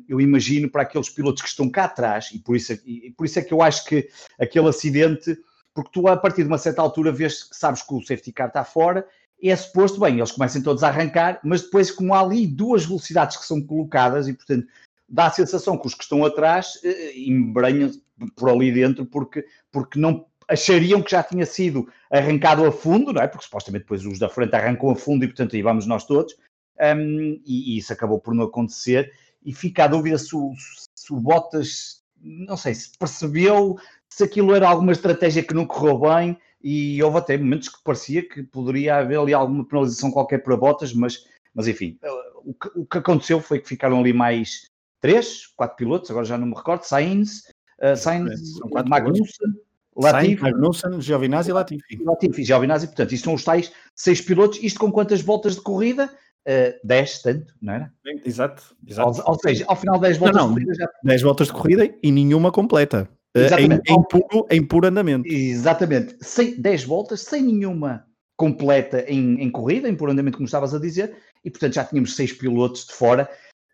Eu 0.09 0.21
imagino 0.21 0.69
para 0.69 0.83
aqueles 0.83 1.09
pilotos 1.09 1.43
que 1.43 1.49
estão 1.49 1.69
cá 1.69 1.85
atrás, 1.85 2.31
e 2.33 2.39
por 2.39 2.57
isso, 2.57 2.73
é 2.73 2.79
e 2.85 3.13
por 3.17 3.25
isso 3.25 3.39
é 3.39 3.43
que 3.43 3.53
eu 3.53 3.63
acho 3.63 3.85
que 3.85 4.09
aquele 4.39 4.69
acidente, 4.69 5.37
porque 5.73 5.91
tu 5.93 6.09
a 6.09 6.17
partir 6.17 6.43
de 6.43 6.49
uma 6.49 6.59
certa 6.59 6.83
altura 6.83 7.13
vês 7.13 7.49
sabes 7.53 7.83
que 7.83 7.95
o 7.95 8.01
safety 8.01 8.33
car 8.33 8.49
está 8.49 8.65
fora, 8.65 9.07
é 9.43 9.57
suposto, 9.57 10.01
bem, 10.01 10.19
eles 10.19 10.33
começam 10.33 10.63
todos 10.63 10.83
a 10.83 10.89
arrancar, 10.89 11.41
mas 11.43 11.63
depois, 11.63 11.91
como 11.91 12.13
há 12.15 12.21
ali 12.21 12.47
duas 12.47 12.85
velocidades 12.85 13.37
que 13.37 13.47
são 13.47 13.61
colocadas, 13.63 14.29
e 14.29 14.35
portanto 14.35 14.67
dá 15.09 15.27
a 15.27 15.31
sensação 15.31 15.77
que 15.77 15.87
os 15.87 15.95
que 15.95 16.05
estão 16.05 16.25
atrás 16.25 16.79
eh, 16.85 17.19
embranham 17.19 17.91
por 18.37 18.49
ali 18.49 18.71
dentro 18.71 19.05
porque, 19.05 19.45
porque 19.73 19.99
não 19.99 20.25
achariam 20.49 21.03
que 21.03 21.11
já 21.11 21.23
tinha 21.23 21.47
sido 21.47 21.89
arrancado 22.11 22.65
a 22.65 22.73
fundo, 22.73 23.13
não 23.13 23.23
é? 23.23 23.27
Porque 23.27 23.45
supostamente 23.45 23.85
depois 23.85 24.05
os 24.05 24.19
da 24.19 24.29
frente 24.29 24.55
arrancam 24.55 24.91
a 24.91 24.97
fundo 24.97 25.25
e 25.25 25.29
portanto 25.29 25.57
aí 25.57 25.63
vamos 25.63 25.87
nós 25.87 26.05
todos. 26.05 26.35
Um, 26.81 27.41
e, 27.45 27.75
e, 27.75 27.79
isso 27.79 27.93
acabou 27.93 28.19
por 28.19 28.35
não 28.35 28.45
acontecer. 28.45 29.13
E 29.45 29.55
fica 29.55 29.85
a 29.85 29.89
dúvida 29.89 30.19
se 30.19 30.35
o, 30.35 30.53
se 30.95 31.13
o 31.13 31.17
Bottas, 31.17 32.03
não 32.21 32.57
sei, 32.57 32.75
se 32.75 32.91
percebeu 32.99 33.77
se 34.09 34.25
aquilo 34.25 34.55
era 34.55 34.69
alguma 34.69 34.93
estratégia 34.93 35.43
que 35.43 35.55
não 35.55 35.67
correu 35.67 35.99
bem. 35.99 36.39
E 36.63 37.03
houve 37.03 37.19
até 37.19 37.39
momentos 37.39 37.71
que 37.71 37.83
parecia 37.83 38.29
que 38.29 38.43
poderia 38.43 38.97
haver 38.97 39.19
ali 39.19 39.33
alguma 39.33 39.65
penalização 39.65 40.11
qualquer 40.11 40.43
para 40.43 40.57
Bottas, 40.57 40.93
mas, 40.93 41.25
mas 41.55 41.67
enfim, 41.67 41.99
o 42.45 42.53
que, 42.53 42.71
o 42.79 42.85
que 42.85 42.99
aconteceu 42.99 43.41
foi 43.41 43.61
que 43.61 43.69
ficaram 43.69 43.99
ali 43.99 44.13
mais 44.13 44.69
três, 45.01 45.47
quatro 45.47 45.77
pilotos, 45.77 46.11
agora 46.11 46.27
já 46.27 46.37
não 46.37 46.47
me 46.47 46.55
recordo, 46.55 46.83
Sainz, 46.83 47.45
uh, 47.83 47.97
Sainz, 47.97 48.59
Magnussen, 48.87 49.55
Latifi, 49.97 50.43
Magnussen, 50.43 51.01
Giovinazzi 51.01 51.51
e 51.51 51.53
Latifi. 51.53 52.03
Latifi, 52.05 52.45
Giovinazzi, 52.45 52.87
portanto, 52.89 53.13
isto 53.13 53.25
são 53.25 53.35
os 53.35 53.45
tais 53.45 53.73
seis 53.95 54.21
pilotos, 54.21 54.63
isto 54.63 54.79
com 54.79 54.93
quantas 54.93 55.21
voltas 55.21 55.57
de 55.57 55.63
corrida? 55.63 56.15
Uh, 56.49 56.75
10, 56.83 57.23
tanto, 57.23 57.55
não 57.61 57.75
era? 57.75 57.93
Exato, 58.25 58.75
exato. 58.87 59.21
Ou, 59.21 59.33
ou 59.33 59.39
seja, 59.39 59.65
ao 59.69 59.77
final 59.77 60.01
10 60.01 60.17
voltas 60.17 60.37
não, 60.37 60.49
não, 60.49 60.55
de 60.55 60.65
corrida 60.65 60.75
já... 60.75 60.91
10 61.05 61.23
voltas 61.23 61.47
de 61.49 61.53
corrida 61.53 61.95
e 62.03 62.11
nenhuma 62.11 62.51
completa. 62.51 63.09
Uh, 63.37 63.61
em, 63.61 63.95
em, 63.95 64.03
puro, 64.09 64.47
em 64.51 64.67
puro 64.67 64.87
andamento. 64.87 65.29
Exatamente. 65.29 66.17
Sem, 66.21 66.61
10 66.61 66.85
voltas, 66.85 67.21
sem 67.21 67.43
nenhuma 67.43 68.05
completa 68.37 69.05
em, 69.07 69.43
em 69.43 69.51
corrida, 69.51 69.87
em 69.89 69.95
puro 69.95 70.13
andamento, 70.13 70.39
como 70.39 70.47
estavas 70.47 70.75
a 70.75 70.81
dizer, 70.81 71.15
e 71.45 71.51
portanto 71.51 71.75
já 71.75 71.85
tínhamos 71.85 72.17
seis 72.17 72.33
pilotos 72.33 72.87
de 72.87 72.95
fora 72.95 73.29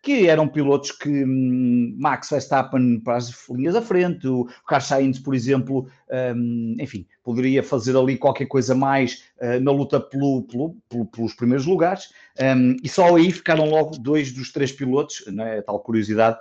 que 0.07 0.25
eram 0.25 0.47
pilotos 0.47 0.93
que 0.93 1.25
hum, 1.25 1.93
Max 1.97 2.29
Verstappen 2.29 2.97
para 3.01 3.17
as 3.17 3.29
linhas 3.49 3.73
da 3.73 3.81
frente, 3.81 4.25
o 4.25 4.47
Carlos 4.65 4.87
Sainz, 4.87 5.19
por 5.19 5.35
exemplo, 5.35 5.85
hum, 6.33 6.77
enfim, 6.79 7.05
poderia 7.21 7.61
fazer 7.61 7.97
ali 7.97 8.17
qualquer 8.17 8.45
coisa 8.45 8.73
mais 8.73 9.25
uh, 9.41 9.59
na 9.59 9.69
luta 9.69 9.99
pelo, 9.99 10.43
pelo, 10.43 10.77
pelo, 10.87 11.05
pelos 11.07 11.33
primeiros 11.33 11.65
lugares, 11.65 12.13
um, 12.39 12.77
e 12.81 12.87
só 12.87 13.17
aí 13.17 13.29
ficaram 13.33 13.69
logo 13.69 13.97
dois 13.97 14.31
dos 14.31 14.49
três 14.49 14.71
pilotos, 14.71 15.25
né, 15.27 15.61
tal 15.61 15.77
curiosidade 15.81 16.39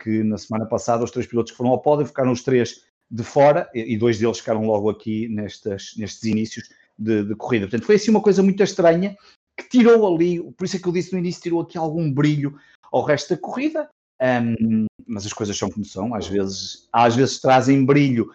que 0.00 0.22
na 0.22 0.38
semana 0.38 0.64
passada 0.64 1.02
os 1.02 1.10
três 1.10 1.26
pilotos 1.26 1.50
que 1.50 1.58
foram 1.58 1.70
ao 1.70 1.82
pódio 1.82 2.06
ficaram 2.06 2.30
os 2.30 2.44
três 2.44 2.84
de 3.10 3.24
fora 3.24 3.68
e 3.74 3.98
dois 3.98 4.16
deles 4.16 4.38
ficaram 4.38 4.64
logo 4.64 4.88
aqui 4.88 5.26
nestas, 5.26 5.94
nestes 5.96 6.22
inícios 6.22 6.68
de, 6.96 7.24
de 7.24 7.34
corrida. 7.34 7.66
Portanto, 7.66 7.84
foi 7.84 7.96
assim 7.96 8.12
uma 8.12 8.20
coisa 8.20 8.44
muito 8.44 8.62
estranha 8.62 9.16
que 9.56 9.68
tirou 9.68 10.14
ali, 10.14 10.40
por 10.52 10.66
isso 10.66 10.76
é 10.76 10.78
que 10.78 10.86
eu 10.86 10.92
disse 10.92 11.12
no 11.12 11.18
início, 11.18 11.42
tirou 11.42 11.62
aqui 11.62 11.76
algum 11.76 12.12
brilho 12.12 12.56
ao 12.92 13.02
resto 13.02 13.34
da 13.34 13.40
corrida. 13.40 13.88
Um, 14.20 14.86
mas 15.06 15.24
as 15.24 15.32
coisas 15.32 15.56
são 15.56 15.70
como 15.70 15.84
são, 15.84 16.14
às 16.14 16.26
vezes, 16.26 16.88
às 16.92 17.14
vezes 17.14 17.40
trazem 17.40 17.84
brilho 17.84 18.30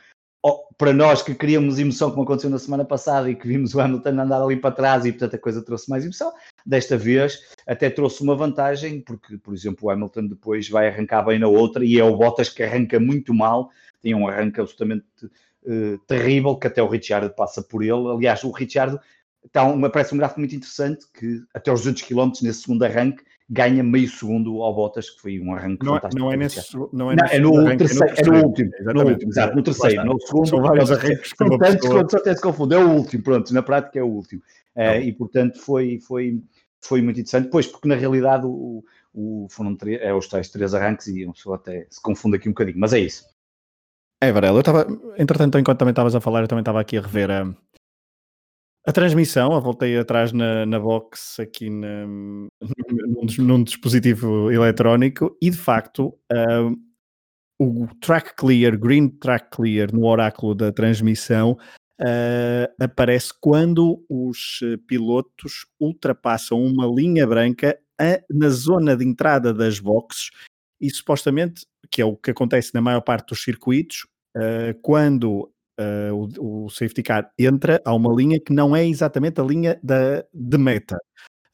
para 0.77 0.91
nós 0.91 1.21
que 1.21 1.33
queríamos 1.33 1.79
emoção, 1.79 2.09
como 2.11 2.23
aconteceu 2.23 2.49
na 2.49 2.59
semana 2.59 2.83
passada 2.83 3.29
e 3.29 3.35
que 3.35 3.47
vimos 3.47 3.73
o 3.73 3.79
Hamilton 3.79 4.09
andar 4.09 4.41
ali 4.41 4.57
para 4.57 4.75
trás 4.75 5.05
e 5.05 5.11
portanto 5.11 5.35
a 5.35 5.39
coisa 5.39 5.61
trouxe 5.61 5.89
mais 5.89 6.03
emoção. 6.03 6.33
Desta 6.65 6.97
vez 6.97 7.39
até 7.65 7.89
trouxe 7.89 8.21
uma 8.21 8.35
vantagem, 8.35 8.99
porque, 8.99 9.37
por 9.37 9.53
exemplo, 9.53 9.87
o 9.87 9.89
Hamilton 9.89 10.27
depois 10.27 10.67
vai 10.67 10.87
arrancar 10.87 11.23
bem 11.23 11.39
na 11.39 11.47
outra 11.47 11.85
e 11.85 11.97
é 11.97 12.03
o 12.03 12.15
Bottas 12.15 12.49
que 12.49 12.63
arranca 12.63 12.99
muito 12.99 13.33
mal, 13.33 13.69
tem 14.01 14.13
um 14.13 14.27
arranque 14.27 14.59
absolutamente 14.59 15.05
uh, 15.25 15.97
terrível 16.07 16.57
que 16.57 16.67
até 16.67 16.83
o 16.83 16.87
Richard 16.87 17.33
passa 17.35 17.61
por 17.61 17.81
ele. 17.81 18.09
Aliás, 18.09 18.43
o 18.43 18.51
Richard 18.51 18.99
está 19.45 19.63
uma, 19.63 19.89
parece 19.89 20.13
um 20.13 20.17
gráfico 20.17 20.41
muito 20.41 20.55
interessante 20.55 21.05
que 21.13 21.41
até 21.53 21.71
os 21.71 21.81
200 21.81 22.01
km 22.01 22.31
nesse 22.41 22.61
segundo 22.61 22.83
arranque 22.83 23.23
ganha 23.49 23.83
meio 23.83 24.07
segundo 24.07 24.61
ao 24.61 24.73
Bottas, 24.73 25.09
que 25.09 25.21
foi 25.21 25.39
um 25.39 25.53
arranque 25.53 25.85
não, 25.85 25.95
é- 25.95 25.99
fantástico. 25.99 26.23
Não 26.23 26.31
é 26.31 26.37
nesse, 26.37 26.77
não 26.93 27.11
é, 27.11 27.15
não, 27.15 27.25
é 27.25 27.39
no, 27.39 27.57
arranque, 27.57 27.77
terceiro, 27.77 28.13
é 28.15 28.23
no, 28.23 28.35
é 28.35 28.41
no 28.41 28.47
último, 28.47 28.71
no 28.93 29.09
último, 29.09 29.31
exato, 29.31 29.55
no 29.55 29.63
terceiro, 29.63 30.05
no 30.05 30.21
segundo. 30.21 30.47
São 30.47 30.61
vários 30.61 30.91
arranques 30.91 31.33
que 31.33 31.57
tantos 31.57 32.13
até 32.13 32.35
se 32.35 32.41
confunde, 32.41 32.75
é 32.75 32.79
o 32.79 32.89
último, 32.89 33.23
pronto, 33.23 33.53
na 33.53 33.61
prática 33.61 33.99
é 33.99 34.03
o 34.03 34.07
último. 34.07 34.41
Uh, 34.75 35.01
e 35.03 35.13
portanto 35.13 35.59
foi, 35.59 35.99
foi, 35.99 36.41
foi 36.81 37.01
muito 37.01 37.19
interessante, 37.19 37.49
pois, 37.49 37.67
porque 37.67 37.87
na 37.87 37.95
realidade 37.95 38.45
o, 38.45 38.83
o, 39.13 39.47
foram 39.49 39.75
três, 39.75 40.01
é 40.01 40.13
os 40.13 40.27
tais 40.27 40.49
três 40.49 40.73
arranques 40.73 41.07
e 41.07 41.25
uma 41.25 41.33
pessoa 41.33 41.57
até 41.57 41.85
se 41.89 42.01
confunde 42.01 42.37
aqui 42.37 42.49
um 42.49 42.53
bocadinho, 42.53 42.79
mas 42.79 42.93
é 42.93 42.99
isso. 42.99 43.25
É, 44.21 44.31
Varela, 44.31 44.57
eu 44.57 44.61
estava, 44.61 44.87
entretanto, 45.17 45.59
enquanto 45.59 45.79
também 45.79 45.91
estavas 45.91 46.15
a 46.15 46.21
falar, 46.21 46.41
eu 46.41 46.47
também 46.47 46.61
estava 46.61 46.79
aqui 46.79 46.97
a 46.97 47.01
rever 47.01 47.29
a, 47.29 47.53
a 48.85 48.91
transmissão, 48.91 49.53
eu 49.53 49.61
voltei 49.61 49.97
atrás 49.97 50.31
na, 50.31 50.65
na 50.65 50.79
box 50.79 51.39
aqui 51.39 51.69
na, 51.69 52.05
num, 52.05 53.25
num, 53.39 53.63
dispositivo 53.63 54.51
eletrónico 54.51 55.37
e 55.41 55.49
de 55.49 55.57
facto 55.57 56.07
uh, 56.31 56.75
o 57.59 57.87
track 58.01 58.35
clear, 58.35 58.77
green 58.77 59.07
track 59.07 59.49
clear 59.51 59.93
no 59.93 60.05
oráculo 60.05 60.53
da 60.53 60.71
transmissão 60.71 61.57
uh, 62.01 62.83
aparece 62.83 63.31
quando 63.39 64.03
os 64.09 64.59
pilotos 64.85 65.65
ultrapassam 65.79 66.61
uma 66.61 66.85
linha 66.85 67.25
branca 67.25 67.79
a, 67.99 68.19
na 68.29 68.49
zona 68.49 68.97
de 68.97 69.05
entrada 69.05 69.53
das 69.53 69.79
boxes 69.79 70.29
e 70.81 70.89
supostamente, 70.89 71.65
que 71.89 72.01
é 72.01 72.05
o 72.05 72.17
que 72.17 72.31
acontece 72.31 72.73
na 72.73 72.81
maior 72.81 73.01
parte 73.01 73.29
dos 73.29 73.41
circuitos, 73.41 74.05
uh, 74.35 74.77
quando 74.81 75.52
uh, 75.79 76.13
o, 76.39 76.65
o, 76.65 76.69
safety 76.69 77.03
car 77.03 77.29
entra 77.37 77.81
a 77.85 77.93
uma 77.93 78.13
linha 78.13 78.39
que 78.39 78.53
não 78.53 78.75
é 78.75 78.85
exatamente 78.85 79.39
a 79.39 79.43
linha 79.43 79.79
da, 79.83 80.23
de 80.33 80.57
meta. 80.57 80.97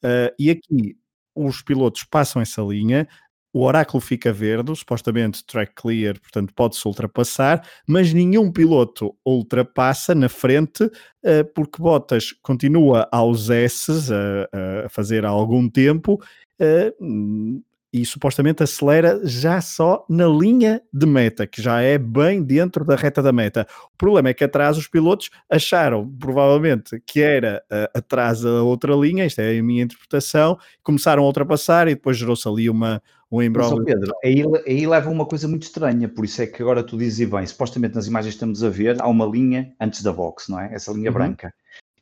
Uh, 0.04 0.32
e 0.38 0.50
aqui 0.50 0.96
os 1.34 1.62
pilotos 1.62 2.04
passam 2.04 2.40
essa 2.42 2.62
linha, 2.62 3.08
o 3.52 3.64
oráculo 3.64 4.00
fica 4.00 4.32
verde, 4.32 4.74
supostamente 4.76 5.44
track 5.44 5.72
clear, 5.74 6.18
portanto 6.20 6.52
pode-se 6.54 6.86
ultrapassar, 6.86 7.66
mas 7.86 8.12
nenhum 8.12 8.52
piloto 8.52 9.16
ultrapassa 9.24 10.14
na 10.14 10.28
frente, 10.28 10.84
uh, 10.84 11.44
porque 11.54 11.82
Bottas 11.82 12.32
continua 12.42 13.08
aos 13.10 13.50
S 13.50 13.90
a, 14.12 14.86
a 14.86 14.88
fazer 14.88 15.24
há 15.24 15.28
algum 15.28 15.68
tempo. 15.68 16.20
Uh, 16.60 17.62
e 17.92 18.04
supostamente 18.04 18.62
acelera 18.62 19.20
já 19.24 19.60
só 19.60 20.04
na 20.08 20.26
linha 20.26 20.80
de 20.92 21.06
meta, 21.06 21.46
que 21.46 21.60
já 21.60 21.80
é 21.80 21.98
bem 21.98 22.42
dentro 22.42 22.84
da 22.84 22.94
reta 22.94 23.22
da 23.22 23.32
meta. 23.32 23.66
O 23.92 23.96
problema 23.96 24.28
é 24.28 24.34
que 24.34 24.44
atrás 24.44 24.78
os 24.78 24.86
pilotos 24.86 25.30
acharam, 25.50 26.08
provavelmente, 26.18 27.02
que 27.04 27.20
era 27.20 27.62
uh, 27.70 27.98
atrás 27.98 28.42
da 28.42 28.62
outra 28.62 28.94
linha, 28.94 29.26
isto 29.26 29.40
é 29.40 29.58
a 29.58 29.62
minha 29.62 29.82
interpretação, 29.82 30.56
começaram 30.82 31.24
a 31.24 31.26
ultrapassar 31.26 31.88
e 31.88 31.94
depois 31.94 32.16
gerou-se 32.16 32.48
ali 32.48 32.70
uma, 32.70 33.02
um 33.30 33.42
embrólio. 33.42 33.84
Pedro, 33.84 34.12
aí, 34.24 34.44
aí 34.66 34.86
leva 34.86 35.10
uma 35.10 35.26
coisa 35.26 35.48
muito 35.48 35.64
estranha, 35.64 36.08
por 36.08 36.24
isso 36.24 36.42
é 36.42 36.46
que 36.46 36.62
agora 36.62 36.84
tu 36.84 36.96
dizes 36.96 37.28
bem, 37.28 37.44
supostamente 37.44 37.96
nas 37.96 38.06
imagens 38.06 38.34
que 38.34 38.36
estamos 38.36 38.62
a 38.62 38.70
ver, 38.70 39.00
há 39.00 39.08
uma 39.08 39.26
linha 39.26 39.72
antes 39.80 40.02
da 40.02 40.12
box, 40.12 40.48
não 40.48 40.60
é? 40.60 40.72
Essa 40.72 40.92
linha 40.92 41.10
uhum. 41.10 41.14
branca. 41.14 41.52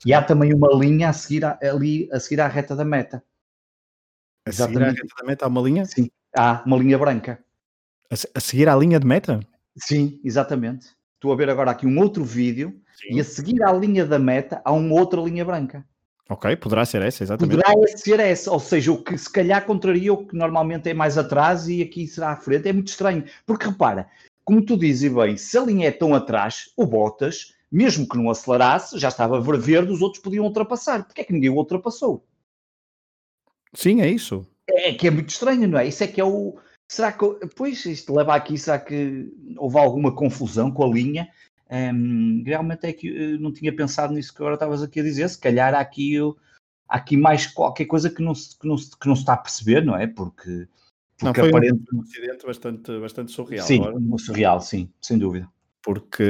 E 0.05 0.13
há 0.13 0.23
também 0.23 0.53
uma 0.55 0.69
linha 0.75 1.09
a 1.09 1.13
seguir 1.13 1.45
a, 1.45 1.59
ali 1.63 2.09
a 2.13 2.21
seguir 2.21 2.41
à 2.41 2.47
reta 2.47 2.77
da 2.77 2.85
meta. 2.85 3.23
A 4.49 4.53
seguir 4.53 4.83
à 4.83 4.91
reta 4.91 5.07
da 5.21 5.27
meta 5.27 5.45
há 5.45 5.49
uma 5.49 5.61
linha? 5.61 5.85
Sim, 5.85 6.11
há 6.37 6.63
uma 6.65 6.77
linha 6.77 6.99
branca. 6.99 7.39
A, 8.11 8.15
a 8.39 8.41
seguir 8.41 8.69
à 8.69 8.77
linha 8.77 8.99
de 8.99 9.07
meta? 9.07 9.41
Sim, 9.77 10.21
exatamente. 10.25 10.89
Estou 11.15 11.33
a 11.33 11.37
ver 11.37 11.51
agora 11.51 11.71
aqui 11.71 11.87
um 11.87 11.99
outro 11.99 12.25
vídeo 12.25 12.81
Sim. 12.95 13.17
e 13.17 13.21
a 13.21 13.25
seguir 13.25 13.63
à 13.63 13.73
linha 13.73 14.07
da 14.07 14.19
meta 14.19 14.63
há 14.65 14.73
uma 14.73 14.95
outra 14.95 15.21
linha 15.21 15.45
branca. 15.45 15.85
Ok, 16.31 16.57
poderá 16.57 16.85
ser 16.85 17.03
essa, 17.03 17.23
exatamente. 17.23 17.63
Poderá 17.63 17.97
ser 17.97 18.21
essa, 18.21 18.53
ou 18.53 18.61
seja, 18.61 18.93
o 18.93 19.03
que 19.03 19.17
se 19.17 19.33
calhar 19.33 19.65
contraria 19.65 20.13
o 20.13 20.27
que 20.27 20.37
normalmente 20.37 20.89
é 20.89 20.95
mais 20.95 21.17
atrás 21.17 21.69
e 21.69 21.83
aqui 21.83 22.07
será 22.07 22.33
à 22.33 22.37
frente. 22.37 22.69
É 22.69 22.73
muito 22.73 22.89
estranho, 22.89 23.25
porque 23.47 23.67
repara, 23.67 24.09
como 24.45 24.65
tu 24.65 24.77
dizes 24.77 25.13
bem, 25.13 25.37
se 25.37 25.57
a 25.57 25.63
linha 25.63 25.89
é 25.89 25.91
tão 25.91 26.15
atrás, 26.15 26.71
o 26.77 26.87
Bottas, 26.87 27.55
mesmo 27.73 28.07
que 28.07 28.17
não 28.17 28.31
acelerasse, 28.31 28.99
já 28.99 29.09
estava 29.09 29.41
verde, 29.41 29.91
os 29.91 30.03
outros 30.03 30.23
podiam 30.23 30.45
ultrapassar. 30.45 31.05
Porque 31.05 31.23
é 31.23 31.25
que 31.25 31.33
ninguém 31.33 31.51
o 31.51 31.57
ultrapassou? 31.57 32.25
Sim, 33.75 34.01
é 34.01 34.09
isso. 34.09 34.47
É 34.69 34.93
que 34.93 35.07
é 35.07 35.11
muito 35.11 35.31
estranho, 35.31 35.67
não 35.67 35.79
é? 35.79 35.87
Isso 35.87 36.05
é 36.05 36.07
que 36.07 36.21
é 36.21 36.25
o. 36.25 36.59
Será 36.91 37.13
que. 37.13 37.25
Pois, 37.57 37.85
isto 37.87 38.15
leva 38.15 38.35
aqui, 38.35 38.57
será 38.59 38.79
que 38.79 39.33
houve 39.57 39.79
alguma 39.79 40.15
confusão 40.15 40.71
com 40.71 40.85
a 40.85 40.89
linha? 40.89 41.29
Um, 41.71 42.43
realmente 42.47 42.87
é 42.87 42.93
que 42.93 43.09
eu 43.09 43.41
não 43.41 43.53
tinha 43.53 43.75
pensado 43.75 44.15
nisso 44.15 44.33
que 44.33 44.41
agora 44.41 44.55
estavas 44.55 44.83
aqui 44.83 45.01
a 45.01 45.03
dizer. 45.03 45.29
Se 45.29 45.39
calhar 45.39 45.75
há 45.75 45.81
aqui, 45.81 46.17
há 46.89 46.97
aqui 46.97 47.17
mais 47.17 47.47
qualquer 47.47 47.85
coisa 47.87 48.09
que 48.09 48.23
não, 48.23 48.35
se, 48.35 48.59
que, 48.59 48.67
não 48.67 48.79
se, 48.79 48.97
que 48.97 49.07
não 49.07 49.15
se 49.15 49.23
está 49.23 49.35
a 49.35 49.39
perceber, 49.39 49.85
não 49.85 49.97
é? 49.97 50.07
Porque, 50.07 50.67
porque 51.19 51.25
não, 51.25 51.35
foi 51.35 51.49
aparente... 51.49 51.85
um 51.95 52.01
incidente 52.01 52.47
bastante, 52.47 52.99
bastante 53.01 53.33
surreal. 53.33 53.67
Sim, 53.67 53.83
agora. 53.83 54.19
surreal, 54.19 54.61
sim, 54.61 54.91
sem 55.01 55.19
dúvida. 55.19 55.49
Porque 55.83 56.25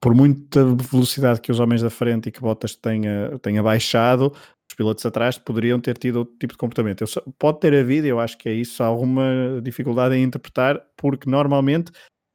por 0.00 0.14
muita 0.14 0.64
velocidade 0.64 1.40
que 1.40 1.52
os 1.52 1.60
homens 1.60 1.82
da 1.82 1.90
frente 1.90 2.28
e 2.28 2.32
que 2.32 2.40
Bottas 2.40 2.74
tenha, 2.74 3.38
tenha 3.40 3.62
baixado, 3.62 4.34
os 4.70 4.74
pilotos 4.74 5.04
atrás 5.04 5.36
poderiam 5.36 5.80
ter 5.80 5.98
tido 5.98 6.20
outro 6.20 6.36
tipo 6.38 6.52
de 6.54 6.58
comportamento. 6.58 7.02
Eu, 7.02 7.32
pode 7.38 7.58
ter 7.58 7.74
havido, 7.74 8.06
eu 8.06 8.20
acho 8.20 8.38
que 8.38 8.48
é 8.48 8.52
isso, 8.52 8.82
alguma 8.82 9.60
dificuldade 9.62 10.14
em 10.14 10.22
interpretar, 10.22 10.80
porque 10.96 11.28
normalmente 11.28 11.90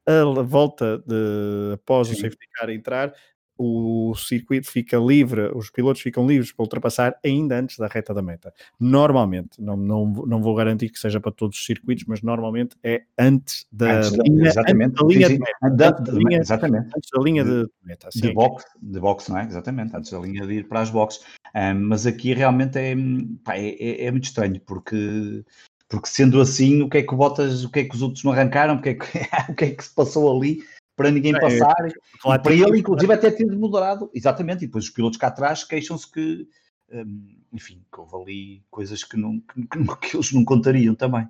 a 0.07 0.23
volta 0.43 0.99
de, 0.99 1.73
após 1.73 2.09
Sim. 2.09 2.13
o 2.13 2.17
safety 2.17 2.47
car 2.53 2.69
entrar, 2.69 3.13
o 3.57 4.13
circuito 4.15 4.69
fica 4.69 4.97
livre, 4.97 5.51
os 5.55 5.69
pilotos 5.69 6.01
ficam 6.01 6.27
livres 6.27 6.51
para 6.51 6.63
ultrapassar 6.63 7.17
ainda 7.23 7.57
antes 7.59 7.77
da 7.77 7.87
reta 7.87 8.13
da 8.13 8.21
meta. 8.21 8.53
Normalmente, 8.79 9.61
não, 9.61 9.77
não, 9.77 10.05
não 10.05 10.41
vou 10.41 10.55
garantir 10.55 10.89
que 10.89 10.99
seja 10.99 11.19
para 11.19 11.31
todos 11.31 11.57
os 11.57 11.65
circuitos, 11.65 12.05
mas 12.05 12.21
normalmente 12.21 12.75
é 12.83 13.03
antes 13.17 13.65
da 13.71 13.99
antes 13.99 14.11
linha, 14.11 14.47
exatamente. 14.47 14.91
Antes 14.91 15.01
da 15.01 15.07
linha 15.07 15.27
de 15.27 15.39
meta. 15.39 15.69
Da, 15.75 15.89
antes, 15.89 16.03
da 16.03 16.19
linha, 16.19 16.39
exatamente. 16.39 16.87
antes 16.95 17.09
da 17.11 17.21
linha 17.21 17.43
de, 17.43 17.63
de 17.63 17.71
meta. 17.83 18.09
De 18.13 18.33
box, 18.33 18.65
de 18.81 18.99
box, 18.99 19.29
não 19.29 19.37
é? 19.39 19.45
Exatamente, 19.45 19.95
antes 19.95 20.11
da 20.11 20.19
linha 20.19 20.45
de 20.45 20.53
ir 20.53 20.67
para 20.67 20.81
as 20.81 20.89
boxes. 20.89 21.21
Um, 21.55 21.87
mas 21.87 22.05
aqui 22.05 22.33
realmente 22.33 22.77
é, 22.77 22.95
pá, 23.43 23.55
é, 23.55 23.69
é, 23.79 24.05
é 24.05 24.11
muito 24.11 24.25
estranho, 24.25 24.59
porque 24.65 25.43
porque 25.87 26.07
sendo 26.07 26.41
assim, 26.41 26.81
o 26.81 26.89
que 26.89 26.97
é 26.97 27.03
que 27.03 27.13
o 27.13 27.17
Bottas, 27.17 27.63
o 27.63 27.69
que 27.69 27.79
é 27.79 27.83
que 27.83 27.95
os 27.95 28.01
outros 28.01 28.23
não 28.23 28.31
arrancaram, 28.31 28.75
o 28.75 28.81
que 28.81 28.89
é 28.89 28.93
que, 28.95 29.05
o 29.49 29.55
que, 29.55 29.65
é 29.65 29.69
que 29.69 29.83
se 29.83 29.93
passou 29.93 30.35
ali 30.35 30.63
para 30.95 31.11
ninguém 31.11 31.35
é, 31.35 31.39
passar, 31.39 31.75
claro, 32.21 32.41
para 32.41 32.53
ele 32.53 32.79
inclusive 32.79 33.13
até 33.13 33.29
ter 33.29 33.45
moderado, 33.45 34.09
exatamente, 34.13 34.63
e 34.63 34.67
depois 34.67 34.85
os 34.85 34.89
pilotos 34.89 35.17
cá 35.17 35.27
atrás 35.27 35.63
queixam-se 35.63 36.09
que, 36.09 36.47
hum, 36.91 37.37
enfim, 37.51 37.83
que 37.91 37.99
houve 37.99 38.15
ali 38.15 38.63
coisas 38.71 39.03
que, 39.03 39.17
não, 39.17 39.39
que, 39.39 39.61
que, 40.09 40.15
eles 40.15 40.31
não 40.31 40.45
contariam 40.45 40.95
também. 40.95 41.27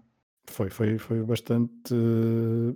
Foi, 0.47 0.69
foi, 0.69 0.99
foi 0.99 1.23
bastante, 1.23 1.95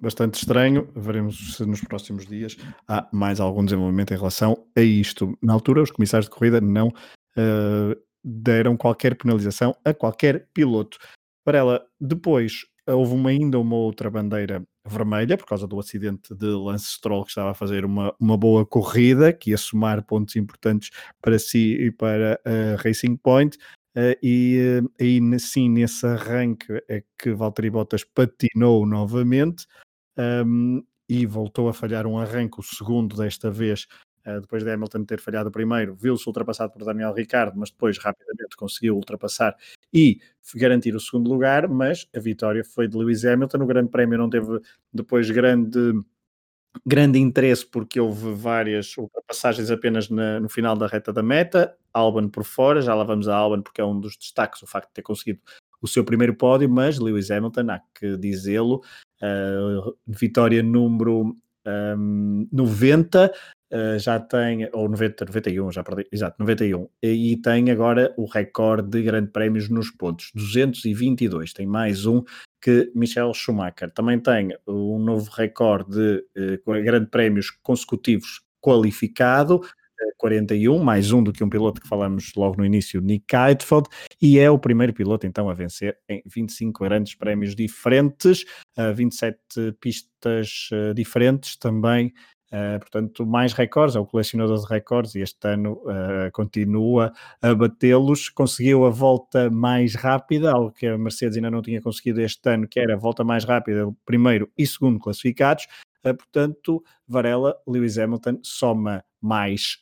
bastante 0.01 0.35
estranho. 0.35 0.89
Veremos 0.95 1.55
se 1.55 1.65
nos 1.65 1.81
próximos 1.81 2.25
dias 2.25 2.57
há 2.87 3.07
mais 3.11 3.39
algum 3.39 3.63
desenvolvimento 3.63 4.11
em 4.11 4.17
relação 4.17 4.65
a 4.75 4.81
isto. 4.81 5.37
Na 5.39 5.53
altura, 5.53 5.83
os 5.83 5.91
comissários 5.91 6.27
de 6.27 6.35
corrida 6.35 6.59
não 6.59 6.87
uh, 6.87 7.95
deram 8.23 8.75
qualquer 8.75 9.15
penalização 9.15 9.75
a 9.85 9.93
qualquer 9.93 10.47
piloto 10.51 10.97
para 11.45 11.59
ela. 11.59 11.85
Depois 12.01 12.65
houve 12.95 13.13
uma, 13.13 13.29
ainda 13.29 13.59
uma 13.59 13.75
outra 13.75 14.09
bandeira 14.09 14.63
vermelha 14.85 15.37
por 15.37 15.45
causa 15.45 15.67
do 15.67 15.79
acidente 15.79 16.33
de 16.33 16.45
Lance 16.45 16.85
Stroll 16.85 17.23
que 17.23 17.29
estava 17.29 17.51
a 17.51 17.53
fazer 17.53 17.85
uma, 17.85 18.13
uma 18.19 18.37
boa 18.37 18.65
corrida, 18.65 19.31
que 19.31 19.51
ia 19.51 19.57
somar 19.57 20.03
pontos 20.03 20.35
importantes 20.35 20.89
para 21.21 21.37
si 21.37 21.75
e 21.75 21.91
para 21.91 22.39
a 22.45 22.81
Racing 22.81 23.15
Point. 23.17 23.57
Uh, 23.95 24.15
e 24.21 24.81
uh, 24.81 24.91
aí 24.99 25.39
sim, 25.39 25.69
nesse 25.69 26.05
arranque 26.05 26.81
é 26.87 27.03
que 27.17 27.33
Valtteri 27.33 27.69
Bottas 27.69 28.03
patinou 28.03 28.85
novamente 28.85 29.65
um, 30.17 30.83
e 31.07 31.25
voltou 31.25 31.67
a 31.67 31.73
falhar 31.73 32.05
um 32.05 32.17
arranque, 32.19 32.59
o 32.59 32.63
segundo 32.63 33.15
desta 33.17 33.49
vez, 33.49 33.87
uh, 34.27 34.39
depois 34.39 34.63
de 34.63 34.71
Hamilton 34.71 35.05
ter 35.05 35.19
falhado 35.19 35.49
o 35.49 35.51
primeiro, 35.51 35.95
viu-se 35.95 36.27
ultrapassado 36.27 36.71
por 36.71 36.85
Daniel 36.85 37.13
Ricciardo, 37.13 37.57
mas 37.57 37.71
depois 37.71 37.97
rapidamente 37.97 38.55
conseguiu 38.55 38.95
ultrapassar 38.95 39.55
e 39.93 40.19
garantir 40.55 40.95
o 40.95 40.99
segundo 40.99 41.29
lugar, 41.29 41.67
mas 41.67 42.07
a 42.15 42.19
vitória 42.19 42.63
foi 42.63 42.87
de 42.87 42.97
Lewis 42.97 43.23
Hamilton. 43.23 43.59
O 43.59 43.67
Grande 43.67 43.89
Prémio 43.89 44.17
não 44.17 44.29
teve 44.29 44.59
depois 44.93 45.29
grande 45.29 45.93
grande 46.85 47.19
interesse 47.19 47.65
porque 47.65 47.99
houve 47.99 48.33
várias 48.33 48.95
ultrapassagens 48.95 49.71
apenas 49.71 50.09
na, 50.09 50.39
no 50.39 50.47
final 50.47 50.75
da 50.75 50.87
reta 50.87 51.11
da 51.11 51.23
meta, 51.23 51.75
Albon 51.93 52.29
por 52.29 52.43
fora, 52.43 52.81
já 52.81 52.93
lá 52.93 53.03
vamos 53.03 53.27
a 53.27 53.35
Albon 53.35 53.61
porque 53.61 53.81
é 53.81 53.85
um 53.85 53.99
dos 53.99 54.15
destaques 54.15 54.61
o 54.61 54.67
facto 54.67 54.89
de 54.89 54.93
ter 54.93 55.01
conseguido 55.01 55.39
o 55.81 55.87
seu 55.87 56.03
primeiro 56.03 56.35
pódio, 56.35 56.69
mas 56.69 56.99
Lewis 56.99 57.31
Hamilton, 57.31 57.71
há 57.71 57.81
que 57.95 58.17
dizê-lo, 58.17 58.83
uh, 59.21 59.95
vitória 60.05 60.61
número 60.61 61.35
um, 61.65 62.47
90, 62.51 63.31
Uh, 63.71 63.99
já 63.99 64.19
tem, 64.19 64.67
ou 64.73 64.89
90, 64.89 65.25
91, 65.25 65.71
já 65.71 65.83
perdi, 65.83 66.07
exato, 66.11 66.37
91, 66.39 66.89
e, 67.03 67.37
tem 67.37 67.69
agora 67.69 68.11
o 68.17 68.25
recorde 68.25 68.89
de 68.89 69.03
grandes 69.03 69.31
prémios 69.31 69.69
nos 69.69 69.91
pontos, 69.91 70.31
222, 70.33 71.53
tem 71.53 71.67
mais 71.67 72.07
um 72.07 72.23
que 72.59 72.91
Michel 72.95 73.31
Schumacher. 73.31 73.91
Também 73.91 74.19
tem 74.19 74.57
um 74.67 74.97
novo 74.97 75.29
recorde 75.29 75.91
de 76.35 76.63
uh, 76.65 76.83
grandes 76.83 77.09
prémios 77.11 77.51
consecutivos 77.61 78.41
qualificado, 78.59 79.57
uh, 79.57 79.63
eh, 80.01 80.13
41, 80.17 80.79
mais 80.79 81.11
um 81.11 81.21
do 81.21 81.31
que 81.31 81.43
um 81.43 81.49
piloto 81.49 81.79
que 81.79 81.87
falamos 81.87 82.31
logo 82.35 82.57
no 82.57 82.65
início, 82.65 82.99
Nick 82.99 83.35
Heidfeld, 83.35 83.87
e 84.19 84.39
é 84.39 84.49
o 84.49 84.57
primeiro 84.57 84.93
piloto 84.93 85.27
então 85.27 85.47
a 85.47 85.53
vencer 85.53 85.95
em 86.09 86.23
25 86.25 86.83
grandes 86.83 87.13
prémios 87.13 87.55
diferentes, 87.55 88.45
27 88.95 89.37
pistas 89.79 90.69
diferentes 90.95 91.55
também 91.55 92.11
Uh, 92.51 92.79
portanto, 92.79 93.25
mais 93.27 93.53
recordes, 93.53 93.95
é 93.95 93.99
o 93.99 94.05
colecionador 94.05 94.59
de 94.59 94.65
recordes 94.67 95.13
e 95.13 95.19
este 95.19 95.47
ano 95.47 95.73
uh, 95.83 96.31
continua 96.33 97.13
a 97.41 97.53
batê-los. 97.53 98.29
Conseguiu 98.29 98.85
a 98.85 98.89
volta 98.89 99.51
mais 99.51 99.93
rápida, 99.93 100.51
algo 100.51 100.71
que 100.71 100.87
a 100.87 100.97
Mercedes 100.97 101.37
ainda 101.37 101.51
não 101.51 101.61
tinha 101.61 101.79
conseguido 101.79 102.21
este 102.21 102.49
ano, 102.49 102.67
que 102.67 102.79
era 102.79 102.95
a 102.95 102.97
volta 102.97 103.23
mais 103.23 103.43
rápida, 103.43 103.87
primeiro 104.03 104.49
e 104.57 104.65
segundo 104.65 104.99
classificados. 104.99 105.67
Uh, 106.03 106.15
portanto, 106.15 106.83
Varela, 107.07 107.55
Lewis 107.67 107.97
Hamilton 107.97 108.39
soma 108.41 109.03
mais 109.21 109.77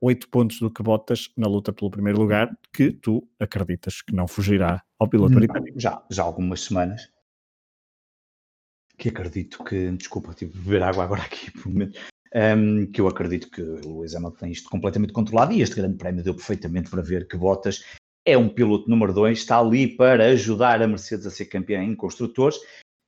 oito 0.00 0.26
pontos 0.30 0.58
do 0.58 0.70
que 0.70 0.82
Bottas 0.82 1.28
na 1.36 1.46
luta 1.46 1.70
pelo 1.70 1.90
primeiro 1.90 2.18
lugar, 2.18 2.50
que 2.72 2.92
tu 2.92 3.28
acreditas 3.38 4.00
que 4.00 4.14
não 4.14 4.26
fugirá 4.26 4.82
ao 4.98 5.06
piloto 5.06 5.34
britânico. 5.34 5.78
Já, 5.78 6.02
já 6.10 6.22
há 6.22 6.24
algumas 6.24 6.62
semanas 6.62 7.10
que 9.00 9.08
acredito 9.08 9.64
que, 9.64 9.90
desculpa, 9.92 10.34
tive 10.34 10.52
de 10.52 10.58
beber 10.58 10.82
água 10.82 11.04
agora 11.04 11.22
aqui 11.22 11.50
por 11.50 11.68
um 11.68 11.72
momento, 11.72 11.98
um, 12.34 12.86
que 12.86 13.00
eu 13.00 13.08
acredito 13.08 13.50
que 13.50 13.62
o 13.62 13.96
Lewis 13.96 14.14
Hamilton 14.14 14.36
tem 14.36 14.52
isto 14.52 14.68
completamente 14.68 15.14
controlado 15.14 15.54
e 15.54 15.62
este 15.62 15.76
grande 15.76 15.96
prémio 15.96 16.22
deu 16.22 16.34
perfeitamente 16.34 16.90
para 16.90 17.00
ver 17.00 17.26
que 17.26 17.36
Bottas 17.36 17.82
é 18.26 18.36
um 18.36 18.48
piloto 18.48 18.90
número 18.90 19.14
2, 19.14 19.38
está 19.38 19.58
ali 19.58 19.88
para 19.96 20.26
ajudar 20.26 20.82
a 20.82 20.86
Mercedes 20.86 21.26
a 21.26 21.30
ser 21.30 21.46
campeã 21.46 21.82
em 21.82 21.96
construtores 21.96 22.58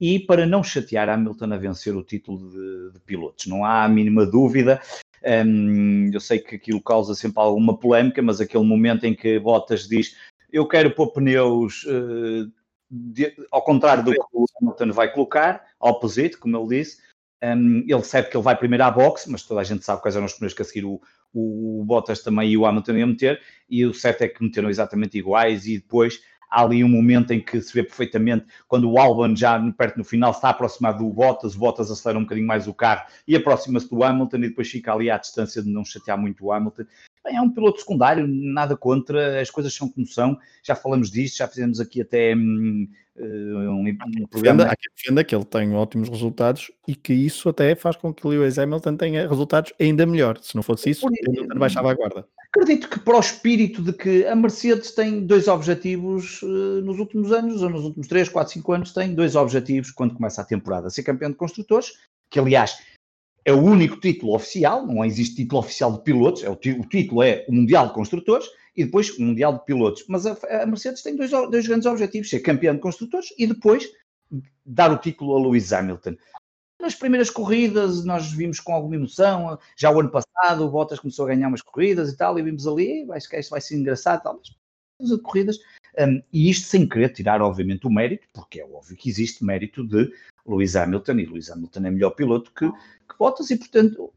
e 0.00 0.18
para 0.18 0.46
não 0.46 0.64
chatear 0.64 1.10
Hamilton 1.10 1.52
a 1.52 1.58
vencer 1.58 1.94
o 1.94 2.02
título 2.02 2.50
de, 2.50 2.94
de 2.94 3.00
pilotos. 3.00 3.46
Não 3.46 3.62
há 3.62 3.84
a 3.84 3.88
mínima 3.88 4.24
dúvida. 4.24 4.80
Um, 5.46 6.10
eu 6.12 6.18
sei 6.18 6.38
que 6.38 6.56
aquilo 6.56 6.82
causa 6.82 7.14
sempre 7.14 7.40
alguma 7.40 7.78
polémica, 7.78 8.22
mas 8.22 8.40
aquele 8.40 8.64
momento 8.64 9.04
em 9.04 9.14
que 9.14 9.38
Bottas 9.38 9.86
diz 9.86 10.16
eu 10.52 10.66
quero 10.66 10.94
pôr 10.94 11.12
pneus 11.12 11.84
uh, 11.84 12.50
de, 12.92 13.34
ao 13.50 13.62
contrário 13.62 14.04
do 14.04 14.12
que 14.12 14.20
o 14.34 14.44
Hamilton 14.60 14.92
vai 14.92 15.10
colocar, 15.10 15.64
opposite, 15.80 16.36
como 16.36 16.58
ele 16.58 16.78
disse, 16.78 16.98
um, 17.42 17.78
ele 17.88 18.04
sabe 18.04 18.28
que 18.28 18.36
ele 18.36 18.44
vai 18.44 18.54
primeiro 18.54 18.84
à 18.84 18.90
boxe, 18.90 19.30
mas 19.30 19.42
toda 19.42 19.62
a 19.62 19.64
gente 19.64 19.82
sabe 19.82 20.02
quais 20.02 20.14
eram 20.14 20.26
os 20.26 20.34
pneus 20.34 20.52
que 20.52 20.60
a 20.60 20.64
seguir 20.64 20.84
o, 20.84 21.00
o, 21.32 21.80
o 21.80 21.84
Bottas 21.84 22.22
também 22.22 22.50
e 22.50 22.58
o 22.58 22.66
Hamilton 22.66 22.92
iam 22.92 23.08
meter, 23.08 23.40
e 23.68 23.86
o 23.86 23.94
certo 23.94 24.22
é 24.22 24.28
que 24.28 24.42
meteram 24.44 24.68
exatamente 24.68 25.16
iguais, 25.16 25.66
e 25.66 25.78
depois 25.78 26.20
há 26.50 26.62
ali 26.62 26.84
um 26.84 26.88
momento 26.88 27.32
em 27.32 27.40
que 27.40 27.62
se 27.62 27.72
vê 27.72 27.82
perfeitamente 27.82 28.44
quando 28.68 28.90
o 28.90 28.98
Albon 28.98 29.34
já 29.34 29.58
perto 29.72 29.96
no 29.96 30.04
final 30.04 30.32
está 30.32 30.50
aproximado 30.50 30.98
do 30.98 31.10
Bottas, 31.10 31.54
o 31.54 31.58
Bottas 31.58 31.90
acelera 31.90 32.18
um 32.18 32.22
bocadinho 32.22 32.46
mais 32.46 32.68
o 32.68 32.74
carro 32.74 33.06
e 33.26 33.34
aproxima-se 33.34 33.88
do 33.88 34.04
Hamilton 34.04 34.36
e 34.36 34.48
depois 34.48 34.70
fica 34.70 34.92
ali 34.92 35.10
à 35.10 35.16
distância 35.16 35.62
de 35.62 35.70
não 35.70 35.82
chatear 35.82 36.18
muito 36.18 36.44
o 36.44 36.52
Hamilton 36.52 36.84
é 37.26 37.40
um 37.40 37.50
piloto 37.50 37.80
secundário, 37.80 38.26
nada 38.26 38.76
contra, 38.76 39.40
as 39.40 39.50
coisas 39.50 39.72
são 39.74 39.88
como 39.88 40.06
são, 40.06 40.38
já 40.62 40.74
falamos 40.74 41.10
disto, 41.10 41.38
já 41.38 41.48
fizemos 41.48 41.80
aqui 41.80 42.00
até 42.00 42.34
hum, 42.34 42.88
eh, 43.16 43.22
um, 43.22 43.88
um 43.88 44.26
programa. 44.26 44.64
Há 44.64 44.76
quem 44.76 44.90
defenda 44.96 45.22
que 45.22 45.34
ele 45.34 45.44
tem 45.44 45.74
ótimos 45.74 46.08
resultados 46.08 46.70
e 46.86 46.94
que 46.94 47.12
isso 47.12 47.48
até 47.48 47.74
faz 47.74 47.96
com 47.96 48.12
que 48.12 48.26
Lewis 48.26 48.58
Hamilton 48.58 48.96
tenha 48.96 49.28
resultados 49.28 49.72
ainda 49.78 50.06
melhor. 50.06 50.38
Se 50.40 50.56
não 50.56 50.62
fosse 50.62 50.90
isso, 50.90 51.06
Hamilton 51.06 51.58
baixava 51.58 51.90
a 51.90 51.94
guarda. 51.94 52.26
Acredito 52.54 52.88
que 52.90 53.00
para 53.00 53.16
o 53.16 53.20
espírito 53.20 53.82
de 53.82 53.92
que 53.94 54.26
a 54.26 54.36
Mercedes 54.36 54.90
tem 54.90 55.24
dois 55.24 55.48
objetivos 55.48 56.42
uh, 56.42 56.82
nos 56.82 56.98
últimos 56.98 57.32
anos, 57.32 57.62
ou 57.62 57.70
nos 57.70 57.84
últimos 57.84 58.06
3, 58.08 58.28
4, 58.28 58.52
5 58.54 58.72
anos, 58.72 58.92
tem 58.92 59.14
dois 59.14 59.34
objetivos 59.36 59.90
quando 59.90 60.14
começa 60.14 60.42
a 60.42 60.44
temporada. 60.44 60.90
Ser 60.90 61.02
campeão 61.02 61.30
de 61.30 61.36
construtores, 61.36 61.92
que 62.30 62.38
aliás 62.38 62.76
é 63.44 63.52
o 63.52 63.60
único 63.60 63.98
título 63.98 64.34
oficial, 64.34 64.86
não 64.86 65.04
existe 65.04 65.36
título 65.36 65.60
oficial 65.60 65.92
de 65.92 66.02
pilotos, 66.02 66.44
é 66.44 66.48
o, 66.48 66.52
o, 66.52 66.88
título 66.88 67.22
é 67.22 67.44
o 67.48 67.52
Mundial 67.52 67.88
de 67.88 67.94
Construtores 67.94 68.46
e 68.76 68.84
depois 68.84 69.10
o 69.18 69.22
Mundial 69.22 69.54
de 69.54 69.64
Pilotos. 69.64 70.04
Mas 70.08 70.26
a, 70.26 70.36
a 70.62 70.66
Mercedes 70.66 71.02
tem 71.02 71.16
dois, 71.16 71.30
dois, 71.30 71.66
grandes 71.66 71.86
objetivos, 71.86 72.30
ser 72.30 72.40
campeão 72.40 72.74
de 72.74 72.80
construtores 72.80 73.28
e 73.38 73.46
depois 73.46 73.90
dar 74.64 74.92
o 74.92 74.98
título 74.98 75.36
a 75.36 75.40
Lewis 75.40 75.72
Hamilton. 75.72 76.16
Nas 76.80 76.94
primeiras 76.94 77.30
corridas 77.30 78.04
nós 78.04 78.32
vimos 78.32 78.58
com 78.58 78.72
alguma 78.72 78.96
emoção, 78.96 79.58
já 79.76 79.90
o 79.90 80.00
ano 80.00 80.10
passado 80.10 80.64
o 80.64 80.70
Bottas 80.70 80.98
começou 80.98 81.24
a 81.24 81.28
ganhar 81.28 81.48
umas 81.48 81.62
corridas 81.62 82.10
e 82.10 82.16
tal, 82.16 82.38
e 82.38 82.42
vimos 82.42 82.66
ali, 82.66 83.06
acho 83.12 83.28
que 83.28 83.38
isto 83.38 83.50
vai 83.50 83.60
ser 83.60 83.76
engraçado 83.76 84.22
tal, 84.22 84.40
mas 84.98 85.20
corridas, 85.20 85.58
um, 85.98 86.22
e 86.32 86.48
isto 86.48 86.66
sem 86.66 86.88
querer 86.88 87.10
tirar 87.10 87.42
obviamente 87.42 87.86
o 87.86 87.90
mérito, 87.90 88.26
porque 88.32 88.60
é 88.60 88.64
óbvio 88.64 88.96
que 88.96 89.08
existe 89.08 89.44
mérito 89.44 89.86
de 89.86 90.10
Lewis 90.46 90.76
Hamilton, 90.76 91.12
e 91.12 91.26
Lewis 91.26 91.50
Hamilton 91.50 91.86
é 91.86 91.90
melhor 91.90 92.10
piloto 92.10 92.52
que, 92.52 92.68
que 92.70 93.18
Bottas, 93.18 93.50
e 93.50 93.56
portanto 93.56 94.12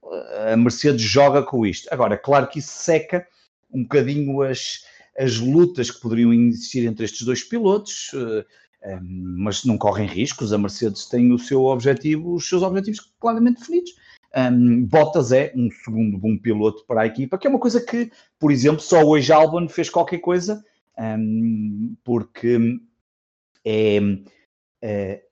a 0.51 0.57
Mercedes 0.57 1.01
joga 1.01 1.43
com 1.43 1.65
isto. 1.65 1.87
Agora, 1.91 2.17
claro 2.17 2.47
que 2.47 2.59
isso 2.59 2.71
seca 2.71 3.27
um 3.71 3.83
bocadinho 3.83 4.41
as, 4.41 4.85
as 5.17 5.37
lutas 5.37 5.91
que 5.91 6.01
poderiam 6.01 6.33
existir 6.33 6.85
entre 6.85 7.05
estes 7.05 7.21
dois 7.23 7.43
pilotos, 7.43 8.11
eh, 8.13 8.45
um, 9.01 9.35
mas 9.39 9.65
não 9.65 9.77
correm 9.77 10.07
riscos. 10.07 10.53
A 10.53 10.57
Mercedes 10.57 11.05
tem 11.05 11.31
o 11.31 11.39
seu 11.39 11.65
objetivo, 11.65 12.33
os 12.33 12.47
seus 12.47 12.63
objetivos 12.63 13.11
claramente 13.19 13.59
definidos. 13.59 13.91
Um, 14.35 14.85
Bottas 14.85 15.31
é 15.31 15.53
um 15.55 15.69
segundo 15.71 16.17
bom 16.17 16.37
piloto 16.37 16.85
para 16.85 17.01
a 17.01 17.05
equipa, 17.05 17.37
que 17.37 17.47
é 17.47 17.49
uma 17.49 17.59
coisa 17.59 17.81
que, 17.81 18.11
por 18.39 18.51
exemplo, 18.51 18.81
só 18.81 19.01
hoje 19.03 19.31
Albon 19.31 19.67
fez 19.67 19.89
qualquer 19.89 20.19
coisa, 20.19 20.63
porque 22.03 22.79
é, 23.63 23.99
é, 24.81 25.24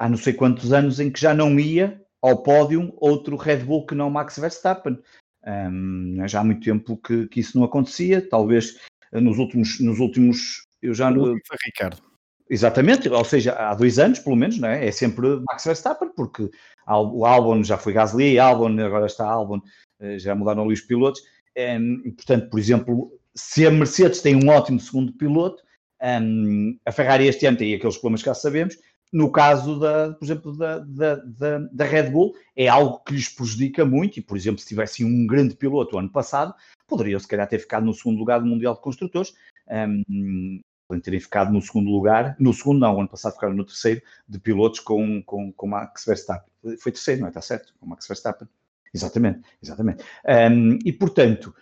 há 0.00 0.08
não 0.08 0.16
sei 0.16 0.32
quantos 0.32 0.72
anos 0.72 0.98
em 0.98 1.10
que 1.10 1.20
já 1.20 1.34
não 1.34 1.60
ia 1.60 2.00
ao 2.22 2.42
pódio 2.42 2.92
outro 2.96 3.36
Red 3.36 3.58
Bull 3.58 3.84
que 3.84 3.94
não 3.94 4.10
Max 4.10 4.38
Verstappen. 4.38 4.98
Um, 5.46 6.16
já 6.26 6.40
há 6.40 6.44
muito 6.44 6.64
tempo 6.64 6.96
que, 6.96 7.28
que, 7.28 7.40
isso 7.40 7.56
não 7.56 7.64
acontecia, 7.64 8.26
talvez 8.26 8.78
nos 9.12 9.38
últimos, 9.38 9.78
nos 9.80 9.98
últimos 9.98 10.66
eu 10.82 10.94
já. 10.94 11.10
Ricardo. 11.10 12.02
Exatamente, 12.48 13.08
ou 13.08 13.24
seja, 13.24 13.52
há 13.52 13.74
dois 13.74 13.98
anos, 13.98 14.18
pelo 14.18 14.34
menos, 14.34 14.58
não 14.58 14.68
é? 14.68 14.88
é 14.88 14.90
sempre 14.90 15.40
Max 15.48 15.64
Verstappen, 15.64 16.10
porque 16.16 16.50
o 16.88 17.24
Albon 17.24 17.62
já 17.62 17.78
foi 17.78 17.92
Gasly, 17.92 18.40
Albon 18.40 18.76
agora 18.80 19.06
está 19.06 19.24
Albon, 19.24 19.60
eh, 20.00 20.18
já 20.18 20.34
mudaram 20.34 20.64
ali 20.64 20.72
os 20.74 20.80
pilotos, 20.80 21.22
e, 21.56 22.10
portanto, 22.10 22.50
por 22.50 22.58
exemplo, 22.58 23.12
se 23.36 23.64
a 23.64 23.70
Mercedes 23.70 24.20
tem 24.20 24.34
um 24.34 24.48
ótimo 24.48 24.80
segundo 24.80 25.12
piloto, 25.12 25.62
um, 26.02 26.76
a 26.84 26.90
Ferrari 26.90 27.28
este 27.28 27.46
ano 27.46 27.58
tem 27.58 27.72
aqueles 27.72 27.96
problemas 27.98 28.22
que 28.22 28.28
já 28.28 28.34
sabemos, 28.34 28.76
no 29.12 29.30
caso, 29.30 29.78
da, 29.78 30.12
por 30.12 30.24
exemplo, 30.24 30.56
da, 30.56 30.78
da, 30.78 31.16
da, 31.16 31.58
da, 31.72 31.84
Red 31.84 32.10
Bull, 32.10 32.34
é 32.54 32.68
algo 32.68 33.00
que 33.00 33.12
lhes 33.12 33.28
prejudica 33.28 33.84
muito. 33.84 34.18
E, 34.18 34.22
por 34.22 34.36
exemplo, 34.36 34.60
se 34.60 34.68
tivessem 34.68 35.04
um 35.04 35.26
grande 35.26 35.56
piloto 35.56 35.98
ano 35.98 36.10
passado, 36.10 36.54
poderiam, 36.86 37.18
se 37.18 37.26
calhar, 37.26 37.48
ter 37.48 37.58
ficado 37.58 37.84
no 37.84 37.94
segundo 37.94 38.18
lugar 38.18 38.40
do 38.40 38.46
Mundial 38.46 38.74
de 38.74 38.80
Construtores. 38.80 39.34
Um, 39.68 40.60
terem 41.02 41.20
ficado 41.20 41.52
no 41.52 41.62
segundo 41.62 41.88
lugar, 41.88 42.34
no 42.40 42.52
segundo 42.52 42.80
não, 42.80 42.98
ano 42.98 43.08
passado 43.08 43.34
ficaram 43.34 43.54
no 43.54 43.64
terceiro, 43.64 44.02
de 44.28 44.40
pilotos 44.40 44.80
com, 44.80 45.22
com, 45.22 45.52
com 45.52 45.66
Max 45.68 46.04
Verstappen. 46.04 46.50
Foi 46.78 46.90
terceiro, 46.90 47.20
não 47.20 47.28
é? 47.28 47.30
Está 47.30 47.40
certo? 47.40 47.72
Com 47.78 47.86
Max 47.86 48.08
Verstappen. 48.08 48.48
Exatamente, 48.92 49.40
exatamente. 49.62 50.04
Um, 50.26 50.78
e, 50.84 50.92
portanto, 50.92 51.54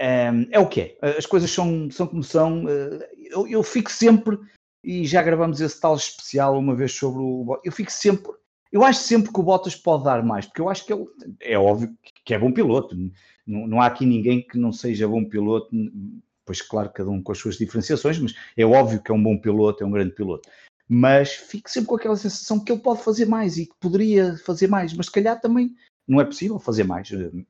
um, 0.00 0.46
é 0.50 0.58
o 0.58 0.68
que 0.68 0.80
é. 0.80 1.16
As 1.18 1.26
coisas 1.26 1.50
são, 1.50 1.90
são 1.90 2.06
como 2.06 2.22
são. 2.22 2.64
Eu, 2.68 3.48
eu 3.48 3.62
fico 3.62 3.90
sempre 3.90 4.38
e 4.82 5.06
já 5.06 5.22
gravamos 5.22 5.60
esse 5.60 5.80
tal 5.80 5.94
especial 5.94 6.58
uma 6.58 6.74
vez 6.74 6.92
sobre 6.92 7.20
o. 7.20 7.60
Eu 7.64 7.72
fico 7.72 7.92
sempre. 7.92 8.32
Eu 8.72 8.84
acho 8.84 9.00
sempre 9.00 9.32
que 9.32 9.40
o 9.40 9.42
Bottas 9.42 9.74
pode 9.74 10.04
dar 10.04 10.22
mais, 10.22 10.46
porque 10.46 10.60
eu 10.60 10.68
acho 10.68 10.86
que 10.86 10.92
ele 10.92 11.04
é 11.40 11.58
óbvio 11.58 11.92
que 12.24 12.32
é 12.32 12.38
bom 12.38 12.52
piloto. 12.52 12.96
Não, 13.46 13.66
não 13.66 13.80
há 13.80 13.86
aqui 13.86 14.06
ninguém 14.06 14.46
que 14.46 14.56
não 14.56 14.72
seja 14.72 15.08
bom 15.08 15.24
piloto, 15.24 15.70
pois 16.46 16.62
claro, 16.62 16.90
cada 16.90 17.10
um 17.10 17.20
com 17.20 17.32
as 17.32 17.38
suas 17.38 17.56
diferenciações, 17.58 18.18
mas 18.18 18.34
é 18.56 18.64
óbvio 18.64 19.02
que 19.02 19.10
é 19.10 19.14
um 19.14 19.22
bom 19.22 19.36
piloto, 19.36 19.82
é 19.82 19.86
um 19.86 19.90
grande 19.90 20.14
piloto. 20.14 20.48
Mas 20.88 21.32
fico 21.32 21.70
sempre 21.70 21.88
com 21.88 21.96
aquela 21.96 22.16
sensação 22.16 22.58
que 22.58 22.70
ele 22.70 22.80
pode 22.80 23.02
fazer 23.02 23.26
mais 23.26 23.56
e 23.56 23.66
que 23.66 23.74
poderia 23.80 24.36
fazer 24.38 24.68
mais, 24.68 24.92
mas 24.92 25.06
se 25.06 25.12
calhar 25.12 25.40
também 25.40 25.74
não 26.06 26.20
é 26.20 26.24
possível 26.24 26.58
fazer 26.58 26.84
mais. 26.84 27.08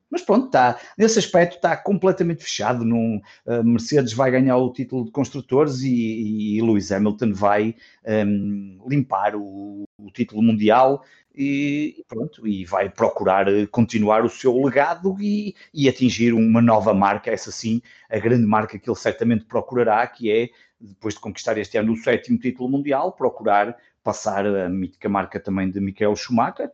Mas 0.09 0.21
pronto, 0.21 0.45
está, 0.45 0.79
nesse 0.97 1.17
aspecto 1.17 1.55
está 1.55 1.75
completamente 1.75 2.43
fechado. 2.43 2.85
Num, 2.85 3.21
uh, 3.45 3.63
Mercedes 3.63 4.13
vai 4.13 4.29
ganhar 4.29 4.57
o 4.57 4.71
título 4.71 5.05
de 5.05 5.11
construtores 5.11 5.81
e, 5.81 6.57
e 6.57 6.61
Lewis 6.61 6.91
Hamilton 6.91 7.33
vai 7.33 7.75
um, 8.05 8.83
limpar 8.87 9.35
o, 9.35 9.83
o, 9.97 10.11
título 10.11 10.43
mundial 10.43 11.03
e, 11.35 12.03
pronto, 12.07 12.47
e 12.47 12.65
vai 12.65 12.89
procurar 12.89 13.45
continuar 13.71 14.23
o 14.23 14.29
seu 14.29 14.55
legado 14.63 15.15
e, 15.19 15.55
e 15.73 15.89
atingir 15.89 16.33
uma 16.33 16.61
nova 16.61 16.93
marca, 16.93 17.31
essa 17.31 17.51
sim, 17.51 17.81
a 18.09 18.19
grande 18.19 18.45
marca 18.45 18.77
que 18.77 18.89
ele 18.89 18.97
certamente 18.97 19.45
procurará, 19.45 20.05
que 20.05 20.31
é, 20.31 20.49
depois 20.79 21.13
de 21.13 21.19
conquistar 21.19 21.57
este 21.57 21.77
ano 21.77 21.93
o 21.93 21.97
sétimo 21.97 22.37
título 22.37 22.69
mundial, 22.69 23.13
procurar 23.13 23.77
passar 24.03 24.45
a 24.45 24.69
mítica 24.69 25.07
marca 25.07 25.39
também 25.39 25.69
de 25.69 25.79
Michael 25.79 26.15
Schumacher, 26.15 26.71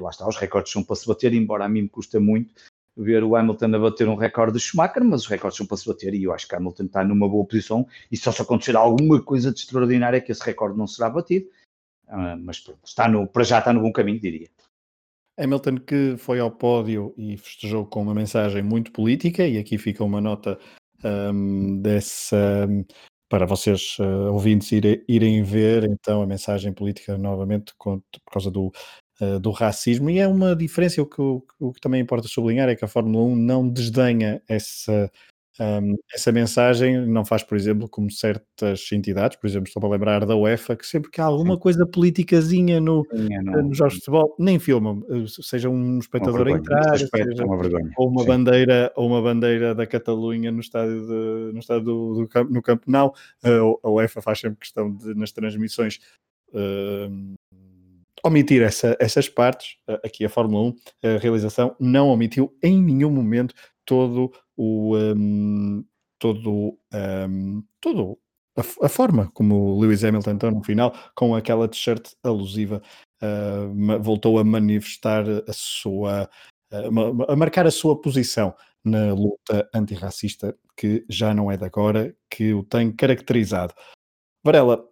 lá 0.00 0.10
está, 0.10 0.26
os 0.28 0.36
recordes 0.36 0.72
são 0.72 0.84
para 0.84 0.96
se 0.96 1.06
bater, 1.06 1.32
embora 1.32 1.64
a 1.64 1.68
mim 1.68 1.82
me 1.82 1.88
custa 1.88 2.20
muito 2.20 2.54
ver 2.96 3.24
o 3.24 3.36
Hamilton 3.36 3.74
a 3.74 3.78
bater 3.78 4.08
um 4.08 4.14
recorde 4.14 4.54
de 4.54 4.60
Schumacher, 4.60 5.04
mas 5.04 5.22
os 5.22 5.26
recordes 5.26 5.56
são 5.56 5.66
para 5.66 5.76
se 5.76 5.86
bater 5.86 6.14
e 6.14 6.24
eu 6.24 6.32
acho 6.32 6.46
que 6.46 6.54
Hamilton 6.54 6.84
está 6.84 7.04
numa 7.04 7.28
boa 7.28 7.46
posição 7.46 7.86
e 8.10 8.16
só 8.16 8.30
se 8.32 8.42
acontecer 8.42 8.76
alguma 8.76 9.22
coisa 9.22 9.52
de 9.52 9.60
extraordinária 9.60 10.20
que 10.20 10.32
esse 10.32 10.44
recorde 10.44 10.76
não 10.76 10.86
será 10.86 11.08
batido, 11.08 11.46
uh, 12.08 12.36
mas 12.40 12.60
pronto, 12.60 12.80
está 12.84 13.08
no, 13.08 13.26
para 13.26 13.44
já 13.44 13.58
está 13.58 13.72
no 13.72 13.80
bom 13.80 13.92
caminho, 13.92 14.20
diria. 14.20 14.48
Hamilton 15.38 15.76
que 15.78 16.16
foi 16.18 16.38
ao 16.38 16.50
pódio 16.50 17.14
e 17.16 17.36
festejou 17.38 17.86
com 17.86 18.02
uma 18.02 18.14
mensagem 18.14 18.62
muito 18.62 18.92
política 18.92 19.46
e 19.46 19.56
aqui 19.56 19.78
fica 19.78 20.04
uma 20.04 20.20
nota 20.20 20.58
um, 21.02 21.80
dessa 21.80 22.68
para 23.30 23.46
vocês 23.46 23.96
uh, 24.00 24.32
ouvintes 24.32 24.70
irem, 24.72 25.02
irem 25.08 25.42
ver 25.42 25.84
então 25.84 26.20
a 26.20 26.26
mensagem 26.26 26.72
política 26.72 27.16
novamente 27.16 27.72
por 27.78 28.02
causa 28.30 28.50
do 28.50 28.70
eh, 29.20 29.38
do 29.38 29.50
racismo, 29.50 30.08
e 30.08 30.18
é 30.18 30.26
uma 30.26 30.56
diferença, 30.56 31.02
o 31.02 31.06
que, 31.06 31.20
o, 31.20 31.44
o 31.58 31.72
que 31.74 31.80
também 31.80 32.00
importa 32.00 32.26
sublinhar 32.26 32.70
é 32.70 32.74
que 32.74 32.84
a 32.86 32.88
Fórmula 32.88 33.22
1 33.26 33.36
não 33.36 33.68
desdenha 33.68 34.42
essa, 34.48 35.12
um, 35.58 35.96
essa 36.14 36.30
mensagem, 36.30 37.04
não 37.06 37.24
faz, 37.24 37.42
por 37.42 37.56
exemplo, 37.56 37.88
como 37.88 38.10
certas 38.10 38.90
entidades, 38.92 39.36
por 39.36 39.46
exemplo, 39.46 39.66
estou 39.66 39.80
para 39.80 39.90
lembrar 39.90 40.24
da 40.24 40.36
UEFA, 40.36 40.76
que 40.76 40.86
sempre 40.86 41.10
que 41.10 41.20
há 41.20 41.24
alguma 41.24 41.58
coisa 41.58 41.86
politicazinha 41.86 42.80
no, 42.80 43.04
é, 43.12 43.42
no 43.42 43.62
nos 43.68 43.76
jogos 43.76 43.94
de 43.94 44.00
futebol, 44.00 44.34
nem 44.38 44.58
filmam, 44.58 45.02
eh, 45.10 45.24
seja 45.42 45.68
um 45.68 45.98
espectador 45.98 46.46
a 46.46 46.52
entrar, 46.52 46.96
seja, 46.96 47.44
uma 47.44 47.58
ou 47.98 48.08
uma 48.08 48.24
bandeira, 48.24 48.92
ou 48.94 49.08
uma 49.08 49.20
bandeira 49.20 49.74
da 49.74 49.86
Catalunha 49.86 50.52
no 50.52 50.60
estádio, 50.60 51.00
de, 51.00 51.52
no, 51.52 51.58
estádio 51.58 51.84
do, 51.84 52.14
do 52.14 52.28
campo, 52.28 52.52
no 52.52 52.62
campo, 52.62 52.84
não, 52.86 53.12
a 53.82 53.90
UEFA 53.90 54.22
faz 54.22 54.38
sempre 54.38 54.60
questão 54.60 54.94
de, 54.94 55.14
nas 55.14 55.32
transmissões 55.32 55.98
uh, 56.54 57.34
omitir 58.24 58.62
essa, 58.62 58.96
essas 59.00 59.28
partes. 59.28 59.76
Aqui 60.04 60.24
a 60.24 60.28
Fórmula 60.28 60.68
1, 61.02 61.16
a 61.16 61.18
realização, 61.18 61.74
não 61.80 62.08
omitiu 62.08 62.54
em 62.62 62.80
nenhum 62.82 63.10
momento 63.10 63.54
todo 63.84 64.32
o. 64.60 64.96
Um, 64.96 65.84
todo, 66.18 66.78
um, 66.92 67.64
todo 67.80 68.18
a, 68.56 68.60
a, 68.86 68.88
forma 68.88 69.30
como 69.32 69.54
o 69.54 69.80
Lewis 69.80 70.04
Hamilton 70.04 70.50
no 70.52 70.62
final, 70.62 70.94
com 71.14 71.34
aquela 71.34 71.66
t-shirt 71.66 72.12
alusiva, 72.22 72.82
uh, 73.22 74.02
voltou 74.02 74.38
a 74.38 74.44
manifestar 74.44 75.24
a 75.48 75.52
sua. 75.52 76.28
Uh, 76.72 77.24
a 77.28 77.34
marcar 77.34 77.66
a 77.66 77.70
sua 77.70 78.00
posição 78.00 78.54
na 78.84 79.12
luta 79.12 79.68
antirracista, 79.74 80.56
que 80.76 81.04
já 81.08 81.34
não 81.34 81.50
é 81.50 81.56
de 81.56 81.64
agora, 81.64 82.14
que 82.30 82.54
o 82.54 82.62
tem 82.62 82.92
caracterizado. 82.92 83.74
Varela, 84.44 84.86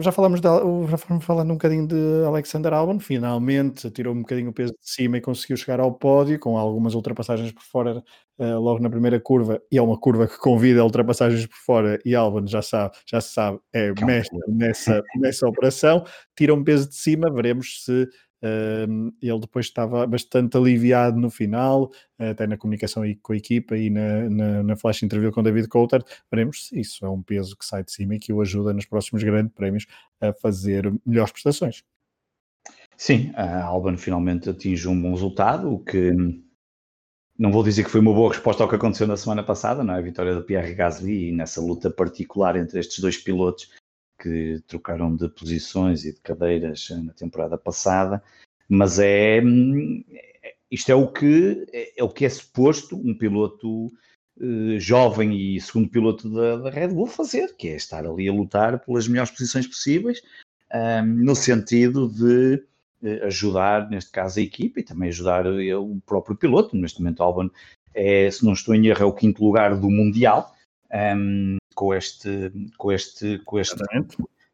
já 0.00 0.12
falámos 0.12 0.40
de, 0.40 0.48
já 0.88 0.96
fomos 0.96 1.24
falando 1.24 1.50
um 1.50 1.54
bocadinho 1.54 1.86
de 1.86 2.24
Alexander 2.26 2.72
Albon, 2.72 2.98
finalmente 2.98 3.90
tirou 3.90 4.14
um 4.14 4.20
bocadinho 4.20 4.50
o 4.50 4.52
peso 4.52 4.72
de 4.72 4.90
cima 4.90 5.18
e 5.18 5.20
conseguiu 5.20 5.56
chegar 5.56 5.80
ao 5.80 5.92
pódio 5.92 6.38
com 6.38 6.56
algumas 6.56 6.94
ultrapassagens 6.94 7.52
por 7.52 7.62
fora 7.62 8.02
uh, 8.38 8.58
logo 8.58 8.80
na 8.80 8.90
primeira 8.90 9.20
curva, 9.20 9.60
e 9.70 9.78
é 9.78 9.82
uma 9.82 9.98
curva 9.98 10.26
que 10.26 10.38
convida 10.38 10.80
a 10.80 10.84
ultrapassagens 10.84 11.46
por 11.46 11.56
fora 11.56 11.98
e 12.04 12.14
Albon 12.14 12.46
já 12.46 12.62
sabe, 12.62 12.94
já 13.06 13.20
se 13.20 13.32
sabe, 13.32 13.58
é 13.72 13.92
mestre 14.04 14.38
nessa, 14.48 15.02
nessa 15.16 15.48
operação, 15.48 16.04
tira 16.36 16.54
um 16.54 16.62
peso 16.62 16.88
de 16.88 16.94
cima, 16.94 17.30
veremos 17.32 17.84
se 17.84 18.08
ele 19.22 19.40
depois 19.40 19.66
estava 19.66 20.06
bastante 20.06 20.56
aliviado 20.56 21.18
no 21.18 21.30
final, 21.30 21.90
até 22.18 22.46
na 22.46 22.56
comunicação 22.56 23.02
com 23.22 23.32
a 23.32 23.36
equipa 23.36 23.76
e 23.76 23.90
na, 23.90 24.28
na, 24.28 24.62
na 24.62 24.76
flash 24.76 25.02
interview 25.02 25.32
com 25.32 25.42
David 25.42 25.68
Coulter. 25.68 26.02
Veremos 26.30 26.68
se 26.68 26.78
isso 26.78 27.04
é 27.04 27.08
um 27.08 27.22
peso 27.22 27.56
que 27.56 27.64
sai 27.64 27.82
de 27.82 27.92
cima 27.92 28.14
e 28.14 28.18
que 28.18 28.32
o 28.32 28.40
ajuda 28.40 28.72
nos 28.72 28.86
próximos 28.86 29.22
grandes 29.22 29.54
prémios 29.54 29.86
a 30.20 30.32
fazer 30.32 30.92
melhores 31.06 31.32
prestações. 31.32 31.82
Sim, 32.96 33.32
a 33.34 33.64
Alban 33.64 33.96
finalmente 33.96 34.50
atinge 34.50 34.88
um 34.88 35.00
bom 35.00 35.10
resultado, 35.10 35.72
o 35.72 35.78
que 35.78 36.12
não 37.36 37.50
vou 37.50 37.64
dizer 37.64 37.82
que 37.84 37.90
foi 37.90 38.00
uma 38.00 38.12
boa 38.12 38.30
resposta 38.30 38.62
ao 38.62 38.68
que 38.68 38.76
aconteceu 38.76 39.06
na 39.06 39.16
semana 39.16 39.42
passada, 39.42 39.82
não 39.82 39.94
é? 39.94 39.98
A 39.98 40.02
vitória 40.02 40.34
do 40.34 40.44
Pierre 40.44 40.74
Gasly 40.74 41.30
e 41.30 41.32
nessa 41.32 41.60
luta 41.60 41.90
particular 41.90 42.56
entre 42.56 42.78
estes 42.78 43.00
dois 43.00 43.16
pilotos 43.16 43.70
que 44.18 44.62
trocaram 44.66 45.14
de 45.14 45.28
posições 45.28 46.04
e 46.04 46.12
de 46.12 46.20
cadeiras 46.20 46.88
na 46.90 47.12
temporada 47.12 47.58
passada, 47.58 48.22
mas 48.68 48.98
é 48.98 49.42
isto 50.70 50.90
é 50.90 50.94
o 50.94 51.06
que 51.06 51.66
é, 51.72 52.02
o 52.02 52.08
que 52.08 52.24
é 52.24 52.28
suposto 52.28 52.96
um 52.96 53.16
piloto 53.16 53.92
eh, 54.40 54.78
jovem 54.80 55.32
e 55.38 55.60
segundo 55.60 55.88
piloto 55.88 56.28
da, 56.28 56.56
da, 56.56 56.70
Red 56.70 56.88
Bull 56.88 57.06
fazer, 57.06 57.54
que 57.56 57.68
é 57.68 57.76
estar 57.76 58.04
ali 58.04 58.28
a 58.28 58.32
lutar 58.32 58.80
pelas 58.84 59.06
melhores 59.06 59.30
posições 59.30 59.66
possíveis, 59.66 60.20
um, 60.74 61.04
no 61.24 61.36
sentido 61.36 62.08
de 62.08 62.64
eh, 63.04 63.26
ajudar, 63.26 63.88
neste 63.88 64.10
caso, 64.10 64.40
a 64.40 64.42
equipa 64.42 64.80
e 64.80 64.82
também 64.82 65.10
ajudar 65.10 65.46
eh, 65.46 65.76
o 65.76 66.00
próprio 66.04 66.36
piloto. 66.36 66.76
Neste 66.76 67.00
momento, 67.00 67.22
Albon 67.22 67.48
é, 67.94 68.28
se 68.30 68.44
não 68.44 68.52
estou 68.52 68.74
em 68.74 68.86
erro, 68.86 69.02
é 69.02 69.06
o 69.06 69.12
quinto 69.12 69.44
lugar 69.44 69.76
do 69.76 69.88
Mundial, 69.88 70.52
um, 71.16 71.56
com 71.74 71.92
este, 71.92 72.52
com 72.78 72.92
este, 72.92 73.38
com 73.44 73.58
este 73.58 73.76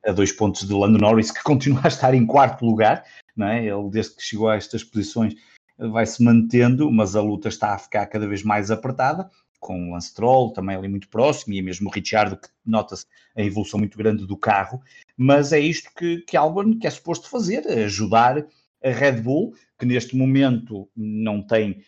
a 0.06 0.12
dois 0.12 0.32
pontos 0.32 0.66
de 0.66 0.72
Lando 0.72 0.98
Norris, 0.98 1.30
que 1.30 1.42
continua 1.44 1.82
a 1.84 1.88
estar 1.88 2.14
em 2.14 2.26
quarto 2.26 2.64
lugar, 2.64 3.04
não 3.36 3.46
é? 3.46 3.66
Ele, 3.66 3.90
desde 3.90 4.16
que 4.16 4.22
chegou 4.22 4.48
a 4.48 4.56
estas 4.56 4.82
posições, 4.82 5.34
vai 5.78 6.06
se 6.06 6.22
mantendo, 6.22 6.90
mas 6.90 7.14
a 7.16 7.22
luta 7.22 7.48
está 7.48 7.74
a 7.74 7.78
ficar 7.78 8.06
cada 8.06 8.26
vez 8.26 8.42
mais 8.42 8.70
apertada 8.70 9.30
com 9.60 9.88
o 9.88 9.92
Lance 9.92 10.12
Troll 10.14 10.52
também 10.52 10.74
ali 10.74 10.88
muito 10.88 11.08
próximo, 11.08 11.54
e 11.54 11.62
mesmo 11.62 11.88
o 11.88 11.92
Ricciardo, 11.92 12.36
que 12.36 12.48
nota-se 12.64 13.04
a 13.36 13.42
evolução 13.42 13.78
muito 13.78 13.96
grande 13.96 14.26
do 14.26 14.36
carro, 14.36 14.80
mas 15.16 15.52
é 15.52 15.60
isto 15.60 15.90
que, 15.94 16.22
que 16.22 16.36
Albon 16.36 16.78
que 16.78 16.86
é 16.86 16.90
suposto 16.90 17.28
fazer, 17.28 17.68
ajudar 17.68 18.44
a 18.82 18.90
Red 18.90 19.20
Bull, 19.20 19.54
que 19.78 19.84
neste 19.84 20.16
momento 20.16 20.88
não 20.96 21.42
tem, 21.42 21.84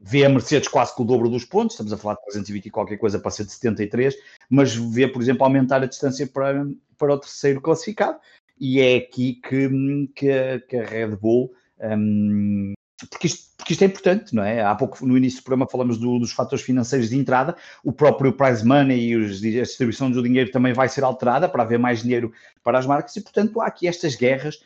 vê 0.00 0.24
a 0.24 0.28
Mercedes 0.28 0.68
quase 0.68 0.94
com 0.94 1.02
o 1.02 1.06
dobro 1.06 1.28
dos 1.28 1.44
pontos, 1.44 1.74
estamos 1.74 1.92
a 1.92 1.96
falar 1.96 2.14
de 2.14 2.22
320 2.22 2.66
e 2.66 2.70
qualquer 2.70 2.96
coisa 2.98 3.22
ser 3.30 3.44
de 3.44 3.52
73, 3.52 4.14
mas 4.48 4.74
vê, 4.74 5.08
por 5.08 5.20
exemplo, 5.20 5.44
aumentar 5.44 5.82
a 5.82 5.86
distância 5.86 6.26
para, 6.26 6.66
para 6.96 7.14
o 7.14 7.18
terceiro 7.18 7.60
classificado, 7.60 8.18
e 8.60 8.80
é 8.80 8.96
aqui 8.96 9.34
que, 9.34 9.68
que, 10.14 10.60
que 10.68 10.76
a 10.76 10.84
Red 10.84 11.16
Bull 11.16 11.52
um, 11.80 12.72
porque 13.10 13.28
isto, 13.28 13.48
porque 13.56 13.72
isto 13.74 13.82
é 13.82 13.86
importante, 13.86 14.34
não 14.34 14.42
é? 14.42 14.62
Há 14.62 14.74
pouco 14.74 15.06
no 15.06 15.16
início 15.16 15.40
do 15.40 15.44
programa 15.44 15.70
falamos 15.70 15.98
do, 15.98 16.18
dos 16.18 16.32
fatores 16.32 16.64
financeiros 16.64 17.10
de 17.10 17.16
entrada, 17.16 17.56
o 17.84 17.92
próprio 17.92 18.32
prize 18.32 18.66
money 18.66 19.10
e 19.10 19.16
os, 19.16 19.38
a 19.38 19.62
distribuição 19.62 20.10
do 20.10 20.22
dinheiro 20.22 20.50
também 20.50 20.72
vai 20.72 20.88
ser 20.88 21.04
alterada 21.04 21.48
para 21.48 21.62
haver 21.62 21.78
mais 21.78 22.02
dinheiro 22.02 22.32
para 22.62 22.78
as 22.78 22.86
marcas 22.86 23.14
e, 23.14 23.20
portanto, 23.20 23.60
há 23.60 23.66
aqui 23.66 23.86
estas 23.86 24.16
guerras 24.16 24.60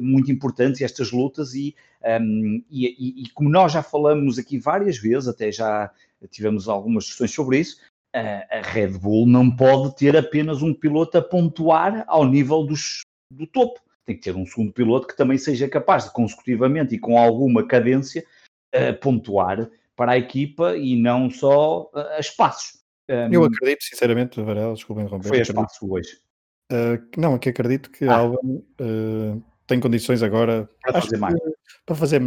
muito 0.00 0.32
importantes, 0.32 0.80
estas 0.80 1.12
lutas 1.12 1.54
e, 1.54 1.74
um, 2.20 2.62
e, 2.70 2.86
e, 2.86 3.22
e, 3.24 3.30
como 3.30 3.50
nós 3.50 3.72
já 3.72 3.82
falamos 3.82 4.38
aqui 4.38 4.58
várias 4.58 4.96
vezes, 4.96 5.28
até 5.28 5.52
já 5.52 5.90
tivemos 6.30 6.68
algumas 6.68 7.04
discussões 7.04 7.30
sobre 7.30 7.58
isso, 7.58 7.76
uh, 8.16 8.46
a 8.50 8.60
Red 8.62 8.98
Bull 8.98 9.26
não 9.26 9.54
pode 9.54 9.94
ter 9.96 10.16
apenas 10.16 10.62
um 10.62 10.72
piloto 10.72 11.18
a 11.18 11.22
pontuar 11.22 12.04
ao 12.06 12.26
nível 12.26 12.64
dos, 12.64 13.02
do 13.30 13.46
topo 13.46 13.80
tem 14.06 14.16
que 14.16 14.22
ter 14.22 14.36
um 14.36 14.46
segundo 14.46 14.72
piloto 14.72 15.08
que 15.08 15.16
também 15.16 15.36
seja 15.36 15.68
capaz 15.68 16.04
de 16.04 16.12
consecutivamente 16.12 16.94
e 16.94 16.98
com 16.98 17.18
alguma 17.18 17.66
cadência 17.66 18.24
uh, 18.74 18.98
pontuar 19.00 19.68
para 19.96 20.12
a 20.12 20.18
equipa 20.18 20.76
e 20.76 20.94
não 20.94 21.28
só 21.28 21.90
uh, 21.92 21.98
a 22.16 22.20
espaços. 22.20 22.78
Um, 23.10 23.32
eu 23.32 23.44
acredito, 23.44 23.82
sinceramente, 23.82 24.40
Varela, 24.40 24.74
desculpa 24.74 25.02
interromper. 25.02 25.28
Foi 25.28 25.38
a 25.38 25.42
espaço 25.42 25.92
hoje. 25.92 26.20
Uh, 26.72 27.02
não, 27.16 27.38
que 27.38 27.48
acredito 27.48 27.90
que 27.90 28.04
ah. 28.04 28.26
Uh, 28.26 29.42
tem 29.66 29.80
condições 29.80 30.22
agora 30.22 30.68
para 30.82 31.00
fazer 31.00 31.18
mais. 31.18 31.34
Para 31.84 31.96
fazer 31.96 32.20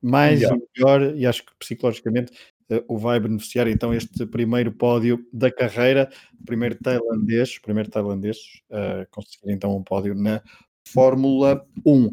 mais 0.00 0.40
melhor. 0.40 0.56
e 0.56 0.80
melhor, 0.80 1.16
e 1.16 1.26
acho 1.26 1.44
que 1.44 1.52
psicologicamente 1.58 2.32
uh, 2.70 2.84
o 2.88 2.96
vai 2.96 3.18
beneficiar 3.18 3.66
então 3.68 3.92
este 3.92 4.26
primeiro 4.26 4.72
pódio 4.72 5.24
da 5.32 5.50
carreira, 5.50 6.10
primeiro 6.46 6.76
tailandês, 6.76 7.58
primeiro 7.58 7.90
tailandês, 7.90 8.38
conseguir 9.10 9.52
então 9.52 9.76
um 9.76 9.82
pódio 9.82 10.14
na 10.14 10.42
Fórmula 10.92 11.66
1. 11.84 12.06
Uh, 12.06 12.12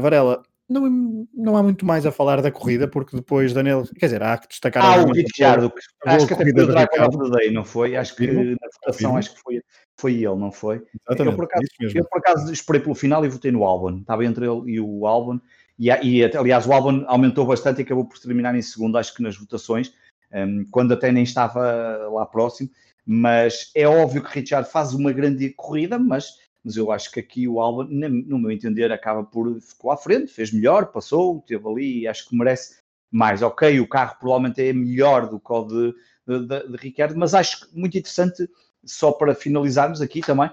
Varela, 0.00 0.42
não, 0.68 1.28
não 1.32 1.56
há 1.56 1.62
muito 1.62 1.86
mais 1.86 2.04
a 2.04 2.12
falar 2.12 2.42
da 2.42 2.50
corrida, 2.50 2.88
porque 2.88 3.16
depois 3.16 3.52
Daniel, 3.52 3.84
quer 3.98 4.06
dizer, 4.06 4.22
há 4.22 4.36
que 4.36 4.48
destacar. 4.48 4.84
Ah, 4.84 5.04
o 5.04 5.12
Ricciardo, 5.12 5.72
acho 6.04 6.26
que 6.26 6.34
até 6.34 6.42
foi 6.42 6.62
o 6.62 6.66
Drive 6.66 6.88
of 7.00 7.18
the 7.18 7.38
Day, 7.38 7.50
não 7.52 7.64
foi? 7.64 7.96
Acho 7.96 8.16
que 8.16 8.26
na 8.26 8.68
votação 8.74 9.16
acho 9.16 9.34
que 9.34 9.40
foi, 9.40 9.62
foi 9.96 10.14
ele, 10.14 10.36
não 10.36 10.50
foi? 10.50 10.82
Exatamente, 11.08 11.32
eu, 11.32 11.36
por 11.36 11.44
acaso, 11.44 11.66
eu 11.94 12.04
por 12.04 12.18
acaso 12.18 12.52
esperei 12.52 12.80
pelo 12.80 12.94
final 12.94 13.24
e 13.24 13.28
votei 13.28 13.52
no 13.52 13.64
Albon, 13.64 13.98
estava 13.98 14.24
entre 14.24 14.44
ele 14.44 14.72
e 14.72 14.80
o 14.80 15.06
Albon, 15.06 15.40
e, 15.78 15.88
e 15.88 16.24
aliás 16.36 16.66
o 16.66 16.72
Albon 16.72 17.04
aumentou 17.06 17.46
bastante 17.46 17.78
e 17.78 17.82
acabou 17.82 18.04
por 18.04 18.18
terminar 18.18 18.54
em 18.54 18.62
segundo, 18.62 18.98
acho 18.98 19.14
que 19.14 19.22
nas 19.22 19.36
votações, 19.36 19.92
um, 20.32 20.64
quando 20.70 20.94
até 20.94 21.12
nem 21.12 21.22
estava 21.22 22.08
lá 22.12 22.26
próximo, 22.26 22.68
mas 23.06 23.70
é 23.72 23.86
óbvio 23.86 24.20
que 24.20 24.40
Richard 24.40 24.68
faz 24.68 24.92
uma 24.92 25.12
grande 25.12 25.50
corrida, 25.50 25.96
mas 25.96 26.44
mas 26.66 26.76
eu 26.76 26.90
acho 26.90 27.12
que 27.12 27.20
aqui 27.20 27.46
o 27.46 27.60
Alba, 27.60 27.86
no 27.88 28.40
meu 28.40 28.50
entender, 28.50 28.90
acaba 28.90 29.22
por 29.22 29.60
ficou 29.60 29.92
à 29.92 29.96
frente, 29.96 30.32
fez 30.32 30.52
melhor, 30.52 30.86
passou, 30.86 31.40
teve 31.46 31.64
ali 31.68 32.00
e 32.00 32.08
acho 32.08 32.28
que 32.28 32.36
merece 32.36 32.78
mais. 33.08 33.40
Ok, 33.40 33.78
o 33.78 33.86
carro 33.86 34.16
provavelmente 34.18 34.60
é 34.60 34.72
melhor 34.72 35.30
do 35.30 35.38
que 35.38 35.52
o 35.52 35.62
de, 35.62 35.94
de, 36.26 36.40
de, 36.44 36.68
de 36.72 36.76
Ricardo, 36.76 37.16
mas 37.16 37.34
acho 37.34 37.68
muito 37.72 37.96
interessante, 37.96 38.50
só 38.84 39.12
para 39.12 39.32
finalizarmos 39.32 40.00
aqui 40.00 40.20
também, 40.22 40.50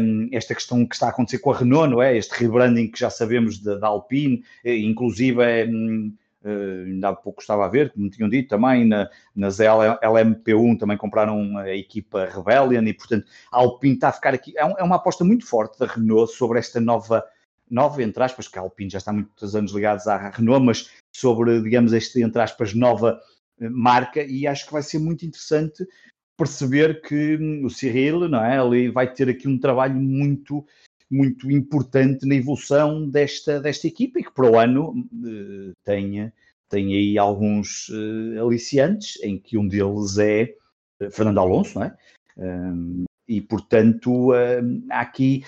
um, 0.00 0.28
esta 0.30 0.54
questão 0.54 0.86
que 0.86 0.94
está 0.94 1.08
a 1.08 1.10
acontecer 1.10 1.40
com 1.40 1.50
a 1.50 1.58
Renault, 1.58 1.90
não 1.90 2.00
é? 2.00 2.16
Este 2.16 2.30
rebranding 2.40 2.88
que 2.88 3.00
já 3.00 3.10
sabemos 3.10 3.58
da 3.58 3.84
Alpine, 3.88 4.44
eh, 4.64 4.76
inclusive 4.76 5.42
é. 5.42 5.66
Um, 5.66 6.14
Uh, 6.44 6.84
ainda 6.86 7.08
há 7.08 7.14
pouco 7.14 7.40
estava 7.40 7.64
a 7.64 7.68
ver, 7.68 7.92
como 7.92 8.08
tinham 8.08 8.28
dito 8.28 8.50
também, 8.50 8.84
na, 8.84 9.10
nas 9.34 9.58
LMP1 9.58 10.78
também 10.78 10.96
compraram 10.96 11.58
a 11.58 11.74
equipa 11.74 12.26
Rebellion 12.26 12.84
e, 12.84 12.92
portanto, 12.92 13.26
a 13.50 13.58
Alpine 13.58 13.94
está 13.94 14.08
a 14.08 14.12
ficar 14.12 14.34
aqui. 14.34 14.56
É, 14.56 14.64
um, 14.64 14.74
é, 14.78 14.82
uma 14.82 14.96
aposta 14.96 15.24
muito 15.24 15.46
forte 15.46 15.78
da 15.78 15.86
Renault 15.86 16.32
sobre 16.32 16.58
esta 16.58 16.80
nova, 16.80 17.24
nova, 17.68 18.02
entre 18.02 18.22
aspas, 18.22 18.46
que 18.46 18.58
a 18.58 18.62
Alpine 18.62 18.90
já 18.90 18.98
está 18.98 19.10
há 19.10 19.14
muitos 19.14 19.56
anos 19.56 19.72
ligados 19.72 20.06
à 20.06 20.30
Renault, 20.30 20.64
mas 20.64 20.90
sobre, 21.12 21.60
digamos, 21.62 21.92
este, 21.92 22.22
entre 22.22 22.40
aspas, 22.40 22.74
nova 22.74 23.18
eh, 23.60 23.68
marca 23.68 24.22
e 24.22 24.46
acho 24.46 24.66
que 24.66 24.72
vai 24.72 24.82
ser 24.82 24.98
muito 24.98 25.24
interessante 25.26 25.84
perceber 26.36 27.00
que 27.00 27.36
hum, 27.40 27.64
o 27.64 27.70
Cyril, 27.70 28.28
não 28.28 28.44
é? 28.44 28.58
Ele 28.58 28.90
vai 28.90 29.12
ter 29.12 29.28
aqui 29.28 29.48
um 29.48 29.58
trabalho 29.58 29.94
muito 29.94 30.64
muito 31.10 31.50
importante 31.50 32.26
na 32.26 32.34
evolução 32.34 33.08
desta, 33.08 33.60
desta 33.60 33.86
equipa 33.86 34.18
e 34.18 34.24
que 34.24 34.32
para 34.32 34.50
o 34.50 34.58
ano 34.58 34.90
uh, 34.90 35.72
tenha, 35.84 36.32
tenha 36.68 36.96
aí 36.96 37.16
alguns 37.16 37.88
uh, 37.88 38.44
aliciantes, 38.44 39.22
em 39.22 39.38
que 39.38 39.56
um 39.56 39.68
deles 39.68 40.18
é 40.18 40.54
uh, 41.00 41.10
Fernando 41.10 41.38
Alonso, 41.38 41.78
não 41.78 41.86
é? 41.86 41.96
Um, 42.36 43.04
e 43.28 43.40
portanto 43.40 44.30
aqui 44.88 45.42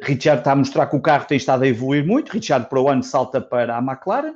Richard 0.00 0.40
está 0.40 0.52
a 0.52 0.56
mostrar 0.56 0.86
que 0.86 0.96
o 0.96 1.00
carro 1.00 1.26
tem 1.26 1.36
estado 1.36 1.64
a 1.64 1.68
evoluir 1.68 2.06
muito. 2.06 2.32
Richard 2.32 2.70
para 2.70 2.80
o 2.80 2.88
ano 2.88 3.02
salta 3.02 3.38
para 3.38 3.76
a 3.76 3.82
McLaren. 3.82 4.34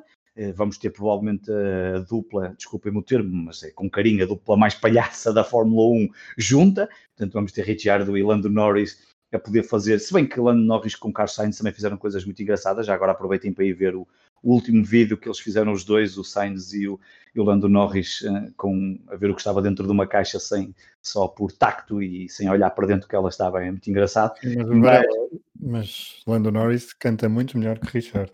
Vamos 0.54 0.76
ter 0.76 0.90
provavelmente 0.90 1.50
a 1.50 2.00
dupla, 2.00 2.52
desculpem-me 2.54 2.98
o 2.98 3.02
termo, 3.02 3.30
mas 3.32 3.62
é 3.62 3.70
com 3.70 3.88
carinho, 3.88 4.24
a 4.24 4.26
dupla 4.26 4.58
mais 4.58 4.74
palhaça 4.74 5.32
da 5.32 5.42
Fórmula 5.42 5.88
1 6.02 6.08
junta. 6.36 6.86
Portanto, 7.16 7.32
vamos 7.32 7.52
ter 7.52 7.64
Richard 7.64 8.10
e 8.10 8.22
Lando 8.22 8.50
Norris 8.50 9.09
a 9.32 9.38
poder 9.38 9.62
fazer, 9.62 9.98
se 10.00 10.12
bem 10.12 10.26
que 10.26 10.40
Lando 10.40 10.62
Norris 10.62 10.94
com 10.94 11.12
Carlos 11.12 11.34
Sainz 11.34 11.56
também 11.56 11.72
fizeram 11.72 11.96
coisas 11.96 12.24
muito 12.24 12.42
engraçadas, 12.42 12.86
já 12.86 12.94
agora 12.94 13.12
aproveitem 13.12 13.52
para 13.52 13.64
ir 13.64 13.72
ver 13.72 13.94
o, 13.94 14.06
o 14.42 14.52
último 14.52 14.84
vídeo 14.84 15.16
que 15.16 15.28
eles 15.28 15.38
fizeram 15.38 15.72
os 15.72 15.84
dois, 15.84 16.18
o 16.18 16.24
Sainz 16.24 16.72
e 16.72 16.88
o, 16.88 16.98
e 17.34 17.40
o 17.40 17.44
Lando 17.44 17.68
Norris, 17.68 18.22
uh, 18.22 18.52
com, 18.56 18.98
a 19.08 19.16
ver 19.16 19.30
o 19.30 19.34
que 19.34 19.40
estava 19.40 19.62
dentro 19.62 19.86
de 19.86 19.92
uma 19.92 20.06
caixa 20.06 20.40
sem, 20.40 20.74
só 21.00 21.28
por 21.28 21.52
tacto 21.52 22.02
e 22.02 22.28
sem 22.28 22.50
olhar 22.50 22.70
para 22.70 22.86
dentro 22.86 23.08
que 23.08 23.14
ela 23.14 23.28
estava, 23.28 23.64
é 23.64 23.70
muito 23.70 23.88
engraçado. 23.88 24.34
Mas, 24.42 24.66
mas, 24.66 25.06
mas 25.60 26.22
Lando 26.26 26.50
Norris 26.50 26.92
canta 26.92 27.28
muito 27.28 27.56
melhor 27.56 27.78
que 27.78 27.86
Richard. 27.86 28.32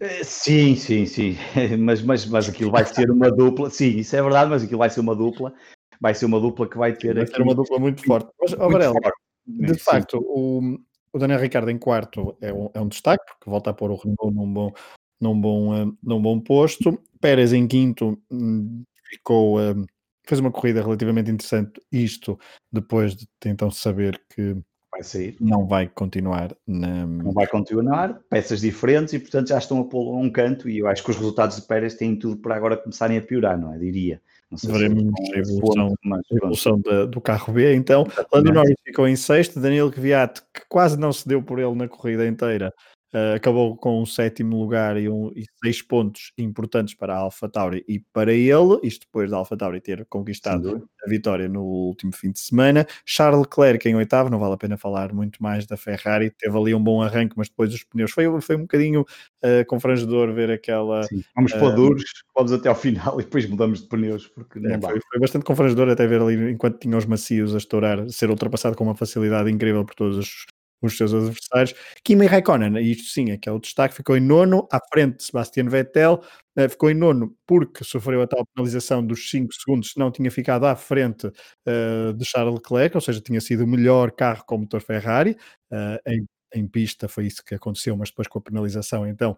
Eh, 0.00 0.24
sim, 0.24 0.74
sim, 0.74 1.06
sim, 1.06 1.36
mas, 1.78 2.02
mas, 2.02 2.26
mas 2.26 2.48
aquilo 2.48 2.70
vai 2.70 2.84
ser 2.84 3.10
uma 3.10 3.30
dupla, 3.30 3.70
sim, 3.70 3.96
isso 3.96 4.14
é 4.16 4.22
verdade, 4.22 4.50
mas 4.50 4.62
aquilo 4.64 4.78
vai 4.78 4.90
ser 4.90 5.00
uma 5.00 5.14
dupla, 5.14 5.54
vai 6.00 6.14
ser 6.14 6.26
uma 6.26 6.40
dupla 6.40 6.68
que 6.68 6.76
vai 6.76 6.92
ter 6.92 7.14
vai 7.14 7.22
aqui... 7.24 7.40
uma 7.40 7.54
dupla 7.54 7.78
muito 7.78 8.04
forte. 8.04 8.28
Mas, 8.40 8.52
oh, 8.54 8.68
Varela, 8.68 8.92
forte. 8.92 9.25
De 9.46 9.74
Sim. 9.74 9.80
facto, 9.80 10.18
o, 10.18 10.78
o 11.12 11.18
Daniel 11.18 11.40
Ricardo 11.40 11.70
em 11.70 11.78
quarto 11.78 12.36
é 12.40 12.52
um, 12.52 12.70
é 12.74 12.80
um 12.80 12.88
destaque, 12.88 13.24
porque 13.26 13.48
volta 13.48 13.70
a 13.70 13.74
pôr 13.74 13.90
o 13.90 13.96
Renault 13.96 14.34
num 14.34 14.52
bom, 14.52 14.72
num 15.20 15.40
bom, 15.40 15.84
uh, 15.84 15.98
num 16.02 16.20
bom 16.20 16.40
posto. 16.40 16.98
Pérez 17.20 17.52
em 17.52 17.66
quinto 17.66 18.20
um, 18.30 18.82
ficou, 19.08 19.58
uh, 19.58 19.86
fez 20.26 20.40
uma 20.40 20.50
corrida 20.50 20.82
relativamente 20.82 21.30
interessante, 21.30 21.80
isto 21.90 22.38
depois 22.72 23.14
de 23.14 23.26
então 23.44 23.70
saber 23.70 24.20
que 24.28 24.56
vai 24.96 25.02
sair. 25.02 25.36
Não 25.40 25.66
vai 25.66 25.88
continuar 25.88 26.56
na. 26.66 27.06
Não 27.06 27.32
vai 27.32 27.46
continuar, 27.46 28.20
peças 28.28 28.60
diferentes 28.60 29.14
e, 29.14 29.18
portanto, 29.18 29.48
já 29.48 29.58
estão 29.58 29.78
a 29.78 29.96
a 29.96 30.18
um 30.18 30.30
canto. 30.30 30.68
E 30.68 30.78
eu 30.78 30.88
acho 30.88 31.04
que 31.04 31.10
os 31.10 31.16
resultados 31.16 31.56
de 31.56 31.62
Pérez 31.66 31.94
têm 31.94 32.18
tudo 32.18 32.36
para 32.38 32.56
agora 32.56 32.76
começarem 32.76 33.18
a 33.18 33.22
piorar, 33.22 33.58
não 33.58 33.72
é? 33.72 33.78
Diria. 33.78 34.20
Sei 34.54 34.70
Veremos 34.70 35.12
se 35.26 35.34
a 35.34 35.38
evolução, 35.38 35.88
ponto, 36.02 36.14
a 36.14 36.36
evolução 36.36 36.80
do 37.10 37.20
carro 37.20 37.52
B. 37.52 37.74
Então, 37.74 38.06
Lando 38.32 38.52
Norris 38.52 38.76
ficou 38.84 39.08
em 39.08 39.16
sexto, 39.16 39.58
Daniel 39.58 39.90
Kvyat, 39.90 40.40
que 40.54 40.62
quase 40.68 40.96
não 40.96 41.12
se 41.12 41.26
deu 41.26 41.42
por 41.42 41.58
ele 41.58 41.74
na 41.74 41.88
corrida 41.88 42.26
inteira, 42.26 42.72
Uh, 43.16 43.34
acabou 43.34 43.74
com 43.74 44.02
um 44.02 44.04
sétimo 44.04 44.60
lugar 44.60 44.98
e, 44.98 45.08
um, 45.08 45.32
e, 45.34 45.46
seis 45.64 45.80
pontos 45.80 46.32
importantes 46.36 46.92
para 46.92 47.14
a 47.14 47.16
Alpha 47.16 47.48
Tauri 47.48 47.82
e 47.88 47.98
para 48.12 48.30
ele, 48.30 48.78
isto 48.82 49.06
depois 49.06 49.30
da 49.30 49.38
Alpha 49.38 49.56
Tauri 49.56 49.80
ter 49.80 50.04
conquistado 50.04 50.86
a 51.02 51.08
vitória 51.08 51.48
no 51.48 51.62
último 51.62 52.12
fim 52.14 52.30
de 52.30 52.40
semana. 52.40 52.86
Charles 53.06 53.40
Leclerc 53.40 53.88
em 53.88 53.94
oitavo, 53.94 54.28
não 54.28 54.38
vale 54.38 54.52
a 54.52 54.58
pena 54.58 54.76
falar 54.76 55.14
muito 55.14 55.42
mais 55.42 55.64
da 55.64 55.78
Ferrari, 55.78 56.30
teve 56.30 56.58
ali 56.58 56.74
um 56.74 56.82
bom 56.84 57.00
arranque, 57.00 57.32
mas 57.38 57.48
depois 57.48 57.72
os 57.72 57.82
pneus 57.84 58.10
foi, 58.10 58.40
foi 58.42 58.56
um 58.56 58.62
bocadinho 58.62 59.00
uh, 59.00 59.64
confrangedor 59.66 60.34
ver 60.34 60.50
aquela. 60.50 61.04
Sim, 61.04 61.22
vamos 61.34 61.52
uh, 61.52 61.58
para 61.58 61.70
duros, 61.70 62.04
vamos 62.34 62.52
até 62.52 62.68
ao 62.68 62.74
final 62.74 63.16
e 63.18 63.24
depois 63.24 63.48
mudamos 63.48 63.80
de 63.80 63.88
pneus, 63.88 64.26
porque 64.26 64.58
é, 64.58 64.78
foi, 64.78 65.00
foi, 65.00 65.20
bastante 65.20 65.46
confrangedor 65.46 65.88
até 65.88 66.06
ver 66.06 66.20
ali 66.20 66.52
enquanto 66.52 66.78
tinha 66.80 66.98
os 66.98 67.06
macios 67.06 67.54
a 67.54 67.58
estourar, 67.58 68.06
ser 68.10 68.28
ultrapassado 68.28 68.76
com 68.76 68.84
uma 68.84 68.94
facilidade 68.94 69.50
incrível 69.50 69.86
por 69.86 69.94
todos 69.94 70.18
os 70.18 70.44
os 70.82 70.96
seus 70.96 71.12
adversários. 71.14 71.74
Kimi 72.04 72.26
Raikkonen, 72.26 72.78
isto 72.80 73.04
sim 73.10 73.36
que 73.38 73.50
o 73.50 73.58
destaque, 73.58 73.94
ficou 73.94 74.16
em 74.16 74.20
nono, 74.20 74.68
à 74.70 74.78
frente 74.92 75.18
de 75.18 75.24
Sebastian 75.24 75.68
Vettel, 75.68 76.22
uh, 76.58 76.68
ficou 76.68 76.90
em 76.90 76.94
nono 76.94 77.36
porque 77.46 77.84
sofreu 77.84 78.22
a 78.22 78.26
tal 78.26 78.44
penalização 78.54 79.04
dos 79.04 79.30
5 79.30 79.52
segundos, 79.54 79.92
não 79.96 80.10
tinha 80.10 80.30
ficado 80.30 80.64
à 80.64 80.76
frente 80.76 81.26
uh, 81.26 82.12
de 82.14 82.24
Charles 82.24 82.54
Leclerc, 82.54 82.96
ou 82.96 83.00
seja, 83.00 83.20
tinha 83.20 83.40
sido 83.40 83.64
o 83.64 83.66
melhor 83.66 84.12
carro 84.12 84.44
com 84.46 84.58
motor 84.58 84.80
Ferrari, 84.80 85.36
uh, 85.72 85.98
em, 86.06 86.26
em, 86.54 86.66
pista 86.68 87.08
foi 87.08 87.26
isso 87.26 87.42
que 87.44 87.54
aconteceu, 87.54 87.96
mas 87.96 88.10
depois 88.10 88.28
com 88.28 88.38
a 88.38 88.42
penalização, 88.42 89.06
então 89.06 89.36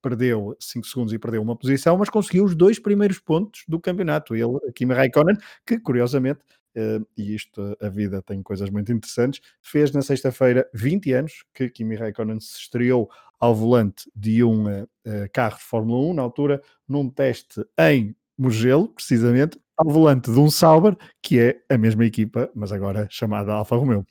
perdeu 0.00 0.56
5 0.60 0.86
segundos 0.86 1.12
e 1.12 1.18
perdeu 1.18 1.42
uma 1.42 1.56
posição, 1.56 1.98
mas 1.98 2.08
conseguiu 2.08 2.44
os 2.44 2.54
dois 2.54 2.78
primeiros 2.78 3.18
pontos 3.18 3.64
do 3.66 3.80
campeonato. 3.80 4.32
Ele, 4.34 4.58
Kimi 4.72 4.94
Raikkonen, 4.94 5.36
que 5.66 5.78
curiosamente 5.80 6.40
Uh, 6.67 6.67
e 7.16 7.34
isto, 7.34 7.76
a 7.80 7.88
vida 7.88 8.22
tem 8.22 8.42
coisas 8.42 8.70
muito 8.70 8.92
interessantes, 8.92 9.40
fez 9.60 9.92
na 9.92 10.02
sexta-feira 10.02 10.68
20 10.74 11.12
anos 11.12 11.44
que 11.54 11.68
Kimi 11.68 11.96
Raikkonen 11.96 12.40
se 12.40 12.58
estreou 12.58 13.10
ao 13.40 13.54
volante 13.54 14.10
de 14.14 14.42
um 14.42 14.66
uh, 14.66 14.88
carro 15.32 15.58
de 15.58 15.64
Fórmula 15.64 16.10
1, 16.10 16.14
na 16.14 16.22
altura, 16.22 16.62
num 16.88 17.08
teste 17.08 17.64
em 17.78 18.14
Mugello, 18.36 18.88
precisamente, 18.88 19.58
ao 19.76 19.88
volante 19.88 20.30
de 20.30 20.38
um 20.38 20.50
Sauber, 20.50 20.96
que 21.22 21.38
é 21.38 21.60
a 21.68 21.78
mesma 21.78 22.04
equipa, 22.04 22.50
mas 22.54 22.72
agora 22.72 23.06
chamada 23.10 23.52
Alfa 23.52 23.76
Romeo. 23.76 24.04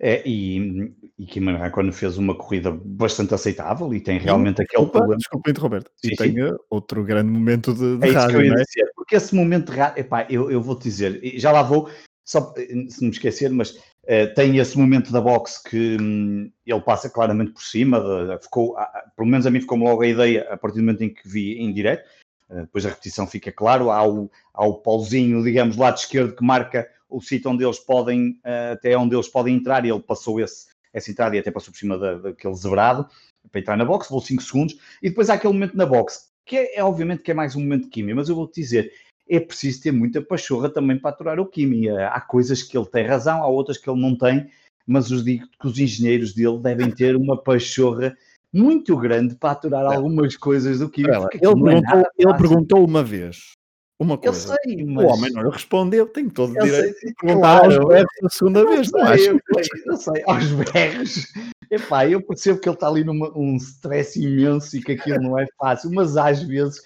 É, 0.00 0.22
e, 0.26 0.92
e 1.18 1.26
Kimi 1.26 1.52
Raikkonen 1.52 1.92
fez 1.92 2.18
uma 2.18 2.34
corrida 2.34 2.70
bastante 2.70 3.34
aceitável 3.34 3.92
e 3.94 4.00
tem 4.00 4.18
realmente 4.18 4.62
aquele 4.62 4.82
desculpa, 4.82 4.98
problema. 4.98 5.18
Desculpa 5.18 5.52
Roberto. 5.60 5.90
E 6.04 6.08
sim, 6.08 6.16
tem 6.16 6.32
sim. 6.32 6.56
outro 6.70 7.04
grande 7.04 7.30
momento 7.30 7.72
de, 7.74 7.98
de 7.98 8.08
é 8.08 8.12
rádio, 8.12 8.40
é? 8.40 8.64
Dizer, 8.64 8.90
porque 8.94 9.16
esse 9.16 9.34
momento 9.34 9.72
de 9.72 9.78
rádio, 9.78 10.00
epá, 10.00 10.26
eu, 10.28 10.50
eu 10.50 10.60
vou-te 10.60 10.84
dizer, 10.84 11.20
já 11.38 11.50
lá 11.52 11.62
vou, 11.62 11.90
só 12.24 12.52
se 12.54 13.04
me 13.04 13.10
esquecer, 13.10 13.50
mas 13.50 13.70
uh, 13.70 14.34
tem 14.34 14.58
esse 14.58 14.76
momento 14.76 15.12
da 15.12 15.20
box 15.20 15.62
que 15.62 15.96
um, 16.00 16.50
ele 16.66 16.80
passa 16.80 17.08
claramente 17.08 17.52
por 17.52 17.62
cima, 17.62 18.00
de, 18.00 18.34
de, 18.34 18.42
ficou, 18.42 18.76
pelo 19.16 19.28
menos 19.28 19.46
a 19.46 19.50
mim 19.50 19.60
ficou-me 19.60 19.84
logo 19.84 20.02
a 20.02 20.08
ideia 20.08 20.46
a 20.50 20.56
partir 20.56 20.78
do 20.78 20.82
momento 20.82 21.02
em 21.02 21.12
que 21.12 21.26
vi 21.26 21.58
em 21.58 21.72
direto, 21.72 22.06
uh, 22.50 22.62
depois 22.62 22.84
a 22.84 22.90
repetição 22.90 23.26
fica 23.26 23.52
claro, 23.52 23.90
há 23.90 24.06
o, 24.06 24.30
há 24.52 24.66
o 24.66 24.74
pauzinho, 24.74 25.42
digamos, 25.42 25.76
lado 25.76 25.96
esquerdo 25.98 26.34
que 26.34 26.44
marca 26.44 26.88
o 27.08 27.20
sítio 27.20 27.50
onde 27.50 27.64
eles 27.64 27.78
podem, 27.78 28.40
uh, 28.44 28.72
até 28.72 28.96
onde 28.96 29.14
eles 29.14 29.28
podem 29.28 29.56
entrar, 29.56 29.84
e 29.84 29.90
ele 29.90 30.00
passou 30.00 30.40
esse, 30.40 30.66
essa 30.92 31.10
entrada 31.10 31.36
e 31.36 31.38
até 31.38 31.50
passou 31.50 31.72
por 31.72 31.78
cima 31.78 31.98
da, 31.98 32.14
daquele 32.14 32.54
zebrado 32.54 33.08
para 33.50 33.60
entrar 33.60 33.76
na 33.76 33.84
box, 33.84 34.08
levou 34.10 34.20
5 34.20 34.42
segundos, 34.42 34.78
e 35.02 35.08
depois 35.08 35.30
há 35.30 35.34
aquele 35.34 35.52
momento 35.52 35.76
na 35.76 35.86
box, 35.86 36.30
que 36.44 36.56
é, 36.56 36.78
é 36.78 36.84
obviamente 36.84 37.22
que 37.22 37.30
é 37.30 37.34
mais 37.34 37.54
um 37.54 37.60
momento 37.60 37.84
de 37.84 37.90
química, 37.90 38.16
mas 38.16 38.28
eu 38.28 38.34
vou-te 38.34 38.60
dizer, 38.60 38.92
é 39.28 39.40
preciso 39.40 39.82
ter 39.82 39.92
muita 39.92 40.22
pachorra 40.22 40.68
também 40.68 40.98
para 40.98 41.10
aturar 41.10 41.40
o 41.40 41.46
Kimi. 41.46 41.88
Há 41.88 42.20
coisas 42.20 42.62
que 42.62 42.78
ele 42.78 42.86
tem 42.86 43.04
razão, 43.04 43.42
há 43.42 43.46
outras 43.48 43.76
que 43.76 43.90
ele 43.90 44.00
não 44.00 44.16
tem, 44.16 44.48
mas 44.86 45.10
os 45.10 45.24
digo 45.24 45.46
que 45.60 45.66
os 45.66 45.78
engenheiros 45.78 46.32
dele 46.32 46.58
devem 46.58 46.90
ter 46.90 47.16
uma 47.16 47.36
pachorra 47.36 48.16
muito 48.52 48.96
grande 48.96 49.34
para 49.34 49.50
aturar 49.50 49.84
algumas 49.84 50.36
coisas 50.36 50.78
do 50.78 50.88
Kimi. 50.88 51.08
Ele, 51.08 51.26
perguntou, 51.28 51.98
é 51.98 52.04
ele 52.16 52.34
perguntou 52.34 52.84
uma 52.84 53.02
vez 53.02 53.56
uma 53.98 54.18
coisa. 54.18 54.54
Eu 54.54 54.58
sei, 54.64 54.84
mas... 54.84 55.04
O 55.04 55.08
homem 55.08 55.32
não 55.32 55.50
respondeu, 55.50 56.06
tenho 56.06 56.30
todo 56.30 56.50
o 56.50 56.62
direito 56.62 57.06
de 57.06 57.14
perguntar 57.14 57.60
claro, 57.60 57.76
aos 57.76 57.88
berros 57.88 58.24
a 58.24 58.28
segunda 58.28 58.60
eu 58.60 58.68
vez, 58.68 58.88
sei, 58.88 59.00
não 59.00 59.08
acho? 59.08 59.30
Eu, 59.30 59.40
eu 59.86 59.96
sei, 59.96 60.22
aos 60.26 60.52
berros. 60.52 61.32
Epá, 61.70 62.08
eu 62.08 62.22
percebo 62.22 62.60
que 62.60 62.68
ele 62.68 62.76
está 62.76 62.88
ali 62.88 63.04
num 63.04 63.56
stress 63.56 64.20
imenso 64.20 64.76
e 64.76 64.82
que 64.82 64.92
aquilo 64.92 65.20
não 65.20 65.38
é 65.38 65.46
fácil, 65.58 65.90
mas 65.92 66.16
às 66.16 66.42
vezes 66.42 66.82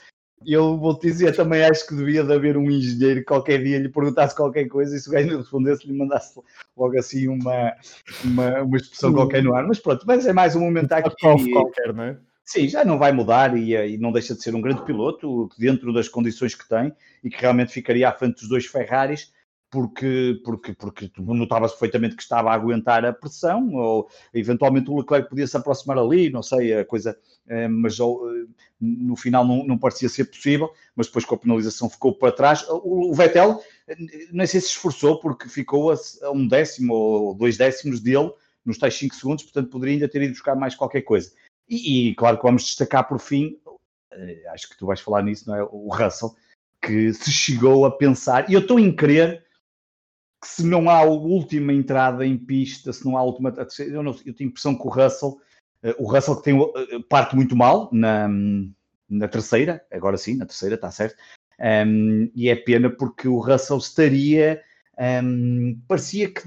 eu 0.46 0.78
vou-te 0.78 1.06
dizer, 1.06 1.36
também 1.36 1.62
acho 1.62 1.86
que 1.86 1.94
devia 1.94 2.24
de 2.24 2.32
haver 2.32 2.56
um 2.56 2.70
engenheiro 2.70 3.20
que 3.20 3.26
qualquer 3.26 3.62
dia 3.62 3.78
lhe 3.78 3.90
perguntasse 3.90 4.34
qualquer 4.34 4.66
coisa 4.68 4.96
e 4.96 4.98
se 4.98 5.08
o 5.08 5.12
gajo 5.12 5.28
lhe 5.28 5.36
respondesse, 5.36 5.86
lhe 5.86 5.96
mandasse 5.96 6.40
logo 6.76 6.98
assim 6.98 7.28
uma, 7.28 7.74
uma, 8.24 8.62
uma 8.62 8.76
expressão 8.76 9.12
qualquer 9.12 9.42
no 9.42 9.54
ar. 9.54 9.66
Mas 9.66 9.78
pronto, 9.78 10.02
mas 10.06 10.26
é 10.26 10.32
mais 10.32 10.56
um 10.56 10.61
momento 10.61 10.92
aqui. 10.92 11.14
qualquer, 11.52 11.92
não 11.92 12.04
é? 12.04 12.16
Sim, 12.53 12.66
já 12.68 12.84
não 12.84 12.98
vai 12.98 13.12
mudar 13.12 13.57
e, 13.57 13.76
e, 13.76 13.96
não 13.96 14.11
deixa 14.11 14.34
de 14.34 14.42
ser 14.42 14.57
um 14.57 14.61
grande 14.61 14.84
piloto 14.84 15.48
dentro 15.57 15.92
das 15.92 16.09
condições 16.09 16.53
que 16.53 16.68
tem 16.68 16.92
e 17.22 17.30
que 17.30 17.40
realmente 17.40 17.72
ficaria 17.72 18.09
à 18.09 18.12
frente 18.12 18.40
dos 18.40 18.48
dois 18.48 18.66
Ferraris 18.66 19.32
porque, 19.70 20.40
porque, 20.44 20.72
porque 20.74 21.12
notava-se 21.16 21.74
perfeitamente 21.74 22.16
que 22.16 22.22
estava 22.22 22.51
a 22.51 22.55
aguentar 22.55 23.05
a 23.05 23.12
pressão, 23.12 23.72
ou 23.74 24.09
eventualmente 24.34 24.90
o 24.90 24.98
Leclerc 24.98 25.28
podia 25.28 25.46
se 25.46 25.57
aproximar 25.57 25.96
ali, 25.96 26.28
não 26.28 26.42
sei, 26.42 26.74
a 26.74 26.84
coisa, 26.84 27.16
eh, 27.46 27.68
mas 27.68 28.01
eh, 28.01 28.05
no 28.80 29.14
final 29.14 29.46
não, 29.46 29.64
não 29.64 29.78
parecia 29.78 30.09
ser 30.09 30.24
possível, 30.24 30.72
mas 30.96 31.07
depois 31.07 31.24
com 31.24 31.36
a 31.36 31.38
penalização 31.38 31.88
ficou 31.88 32.12
para 32.18 32.32
trás. 32.32 32.66
O, 32.68 33.14
Vettel, 33.14 33.62
eh, 33.86 33.96
nem 34.32 34.44
sei 34.44 34.61
se 34.61 34.70
esforçou, 34.70 35.20
porque 35.20 35.48
ficou 35.48 35.92
a, 35.92 35.96
a 36.22 36.30
um 36.32 36.48
décimo 36.48 36.92
ou 36.94 37.32
dois 37.32 37.57
décimos 37.57 38.01
dele 38.01 38.32
nos 38.64 38.76
tais 38.76 38.96
5 38.98 39.14
segundos, 39.14 39.44
portanto 39.44 39.70
poderia 39.70 39.94
ainda 39.94 40.09
ter 40.09 40.22
ido 40.22 40.32
buscar 40.32 40.57
mais 40.57 40.74
qualquer 40.74 41.03
coisa. 41.03 41.30
E, 41.70 42.10
e, 42.10 42.14
claro 42.16 42.36
que 42.36 42.42
vamos 42.42 42.64
destacar 42.64 43.08
por 43.08 43.20
fim, 43.20 43.56
acho 44.52 44.68
que 44.68 44.76
tu 44.76 44.86
vais 44.86 45.00
falar 45.00 45.22
nisso, 45.22 45.48
não 45.48 45.54
é? 45.54 45.62
O 45.62 45.88
Russell, 45.88 46.34
que 46.82 47.14
se 47.14 47.30
chegou 47.30 47.86
a 47.86 47.90
pensar, 47.90 48.50
e 48.50 48.54
eu 48.54 48.60
estou 48.60 48.80
em 48.80 48.94
crer 48.94 49.44
que 50.42 50.48
se 50.48 50.64
não 50.64 50.88
há 50.88 50.98
a 50.98 51.04
última 51.04 51.72
entrada 51.72 52.26
em 52.26 52.36
pista, 52.36 52.92
se 52.92 53.04
não 53.04 53.16
há 53.16 53.20
a 53.20 53.24
última. 53.24 53.54
Eu, 53.78 54.02
não, 54.02 54.16
eu 54.24 54.34
tenho 54.34 54.48
a 54.48 54.50
impressão 54.50 54.74
que 54.74 54.86
o 54.86 54.90
Russell, 54.90 55.38
uh, 55.84 55.94
o 55.98 56.10
Russell 56.10 56.36
que 56.36 56.42
tem, 56.42 56.58
uh, 56.58 57.02
parte 57.08 57.36
muito 57.36 57.54
mal 57.54 57.90
na, 57.92 58.26
na 59.08 59.28
terceira, 59.28 59.84
agora 59.92 60.16
sim, 60.16 60.36
na 60.36 60.46
terceira, 60.46 60.76
está 60.76 60.90
certo. 60.90 61.16
Um, 61.86 62.30
e 62.34 62.48
é 62.48 62.56
pena 62.56 62.88
porque 62.88 63.28
o 63.28 63.38
Russell 63.38 63.78
estaria. 63.78 64.62
Um, 65.22 65.78
parecia 65.86 66.32
que 66.32 66.42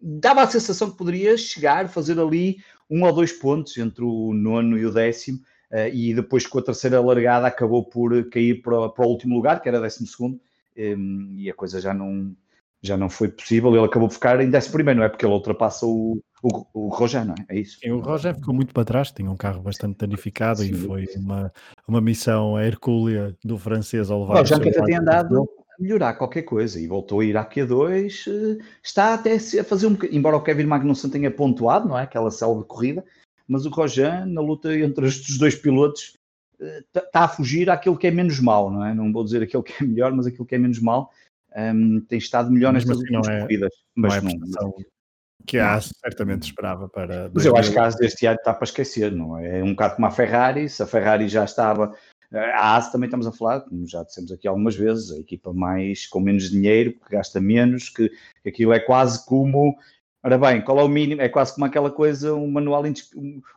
dava 0.00 0.42
a 0.42 0.46
sensação 0.48 0.90
que 0.90 0.98
poderia 0.98 1.36
chegar, 1.36 1.88
fazer 1.88 2.18
ali 2.18 2.62
um 2.90 3.04
ou 3.04 3.12
dois 3.12 3.32
pontos 3.32 3.76
entre 3.76 4.04
o 4.04 4.32
nono 4.32 4.78
e 4.78 4.86
o 4.86 4.92
décimo. 4.92 5.38
Uh, 5.70 5.92
e 5.92 6.14
depois 6.14 6.46
com 6.46 6.58
a 6.58 6.62
terceira 6.62 6.98
largada 6.98 7.46
acabou 7.46 7.84
por 7.84 8.30
cair 8.30 8.62
para, 8.62 8.88
para 8.88 9.06
o 9.06 9.10
último 9.10 9.34
lugar, 9.34 9.60
que 9.60 9.68
era 9.68 9.80
décimo 9.80 10.06
segundo, 10.06 10.40
um, 10.78 11.34
e 11.36 11.50
a 11.50 11.54
coisa 11.54 11.78
já 11.78 11.92
não, 11.92 12.34
já 12.80 12.96
não 12.96 13.10
foi 13.10 13.28
possível, 13.28 13.74
ele 13.74 13.84
acabou 13.84 14.08
por 14.08 14.14
ficar 14.14 14.40
em 14.40 14.48
décimo 14.48 14.74
primeiro, 14.74 15.00
não 15.00 15.04
é? 15.04 15.10
Porque 15.10 15.26
ele 15.26 15.34
ultrapassa 15.34 15.84
o, 15.84 16.22
o, 16.42 16.66
o 16.72 16.88
Roger, 16.88 17.24
não 17.24 17.34
é? 17.34 17.56
É 17.56 17.60
isso. 17.60 17.78
Sim, 17.80 17.90
o 17.90 18.00
Roger 18.00 18.34
ficou 18.34 18.54
muito 18.54 18.72
para 18.72 18.84
trás, 18.84 19.10
tinha 19.10 19.30
um 19.30 19.36
carro 19.36 19.60
bastante 19.60 19.98
danificado 19.98 20.60
Sim. 20.60 20.70
e 20.70 20.74
foi 20.74 21.06
uma, 21.16 21.52
uma 21.86 22.00
missão 22.00 22.58
hercúlea 22.58 23.36
do 23.44 23.58
francês 23.58 24.10
ao 24.10 24.22
levar. 24.22 24.34
O 24.34 24.38
Roger 24.38 24.60
que 24.60 24.68
até 24.70 24.82
tem 24.82 24.96
andado 24.96 25.46
melhorar 25.78 26.14
qualquer 26.14 26.42
coisa 26.42 26.80
e 26.80 26.86
voltou 26.86 27.20
a 27.20 27.24
ir 27.24 27.36
à 27.36 27.44
Q2, 27.44 28.26
eh, 28.26 28.64
está 28.82 29.14
até 29.14 29.34
a 29.34 29.64
fazer 29.64 29.86
um 29.86 29.92
bocadinho, 29.92 30.18
embora 30.18 30.36
o 30.36 30.42
Kevin 30.42 30.64
Magnussen 30.64 31.10
tenha 31.10 31.30
pontuado, 31.30 31.88
não 31.88 31.98
é? 31.98 32.02
Aquela 32.02 32.30
célula 32.30 32.62
de 32.62 32.68
corrida, 32.68 33.04
mas 33.46 33.64
o 33.64 33.70
Roger, 33.70 34.26
na 34.26 34.40
luta 34.40 34.76
entre 34.76 35.06
os 35.06 35.38
dois 35.38 35.54
pilotos, 35.54 36.16
está 36.58 37.20
eh, 37.22 37.24
a 37.24 37.28
fugir 37.28 37.70
àquilo 37.70 37.96
que 37.96 38.06
é 38.06 38.10
menos 38.10 38.40
mal, 38.40 38.70
não 38.70 38.84
é? 38.84 38.94
Não 38.94 39.12
vou 39.12 39.24
dizer 39.24 39.42
aquilo 39.42 39.62
que 39.62 39.72
é 39.82 39.86
melhor, 39.86 40.12
mas 40.12 40.26
aquilo 40.26 40.46
que 40.46 40.54
é 40.54 40.58
menos 40.58 40.80
mal 40.80 41.10
um, 41.56 42.00
tem 42.00 42.18
estado 42.18 42.50
melhor 42.50 42.72
nestas 42.72 42.96
assim 42.96 43.02
últimas 43.02 43.28
é, 43.28 43.40
corridas. 43.40 43.72
Mas 43.94 44.22
não, 44.22 44.32
não 44.32 44.74
que 45.48 45.58
a 45.58 45.74
AS 45.74 45.92
certamente 45.98 46.42
esperava 46.42 46.88
para. 46.88 47.30
Mas 47.32 47.46
eu 47.46 47.56
acho 47.56 47.72
que 47.72 47.78
a 47.78 47.86
AS 47.86 47.96
deste 47.96 48.26
ano 48.26 48.36
está 48.36 48.52
para 48.52 48.64
esquecer, 48.64 49.10
não 49.10 49.38
é? 49.38 49.60
É 49.60 49.64
um 49.64 49.70
bocado 49.70 49.94
como 49.96 50.06
a 50.06 50.10
Ferrari, 50.10 50.68
se 50.68 50.82
a 50.82 50.86
Ferrari 50.86 51.26
já 51.26 51.44
estava. 51.44 51.94
A 52.32 52.76
AS 52.76 52.92
também 52.92 53.06
estamos 53.06 53.26
a 53.26 53.32
falar, 53.32 53.60
como 53.62 53.86
já 53.86 54.02
dissemos 54.02 54.30
aqui 54.30 54.46
algumas 54.46 54.76
vezes, 54.76 55.10
a 55.12 55.18
equipa 55.18 55.52
mais 55.52 56.06
com 56.06 56.20
menos 56.20 56.50
dinheiro, 56.50 56.92
que 56.92 57.10
gasta 57.10 57.40
menos, 57.40 57.88
que, 57.88 58.10
que 58.42 58.48
aquilo 58.48 58.72
é 58.72 58.80
quase 58.80 59.24
como 59.24 59.78
Ora 60.20 60.36
bem, 60.36 60.60
qual 60.60 60.80
é 60.80 60.82
o 60.82 60.88
mínimo? 60.88 61.22
É 61.22 61.28
quase 61.28 61.54
como 61.54 61.64
aquela 61.64 61.92
coisa, 61.92 62.34
um 62.34 62.50
manual, 62.50 62.82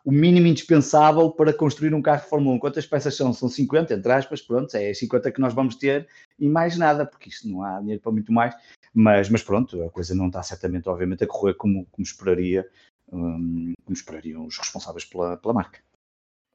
o 0.06 0.12
mínimo 0.12 0.46
indispensável 0.46 1.32
para 1.32 1.52
construir 1.52 1.94
um 1.94 2.04
carro 2.04 2.22
de 2.22 2.30
Fórmula 2.30 2.56
1. 2.56 2.60
Quantas 2.60 2.86
peças 2.86 3.16
são? 3.16 3.34
São 3.34 3.50
50, 3.50 3.96
entre 3.96 4.12
aspas, 4.12 4.44
pronto, 4.44 4.74
é 4.76 4.94
50 4.94 5.32
que 5.32 5.42
nós 5.42 5.56
vamos 5.56 5.76
ter 5.76 6.08
e 6.38 6.48
mais 6.48 6.78
nada, 6.78 7.04
porque 7.04 7.30
isto 7.30 7.48
não 7.50 7.64
há 7.64 7.80
dinheiro 7.80 8.02
para 8.02 8.12
muito 8.12 8.32
mais. 8.32 8.56
mas, 8.94 9.28
mas 9.28 9.42
pronto, 9.44 9.84
a 9.84 9.90
coisa 9.90 10.14
não 10.14 10.28
está 10.28 10.44
certamente, 10.44 10.88
obviamente, 10.88 11.24
a 11.24 11.28
correr 11.28 11.56
como, 11.56 11.86
como 11.92 12.06
esperaria, 12.06 12.70
um, 13.12 13.74
como 13.84 13.96
esperariam 13.96 14.46
os 14.46 14.58
responsáveis 14.58 15.04
pela, 15.04 15.38
pela 15.38 15.56
marca. 15.56 15.80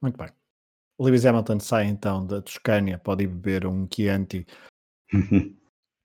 Muito 0.01 0.17
bem. 0.17 0.29
Lewis 0.99 1.25
Hamilton 1.25 1.59
sai 1.59 1.85
então 1.85 2.25
da 2.25 2.41
Toscânia, 2.41 2.97
pode 2.97 3.23
ir 3.23 3.27
beber 3.27 3.67
um 3.67 3.87
Chianti 3.93 4.45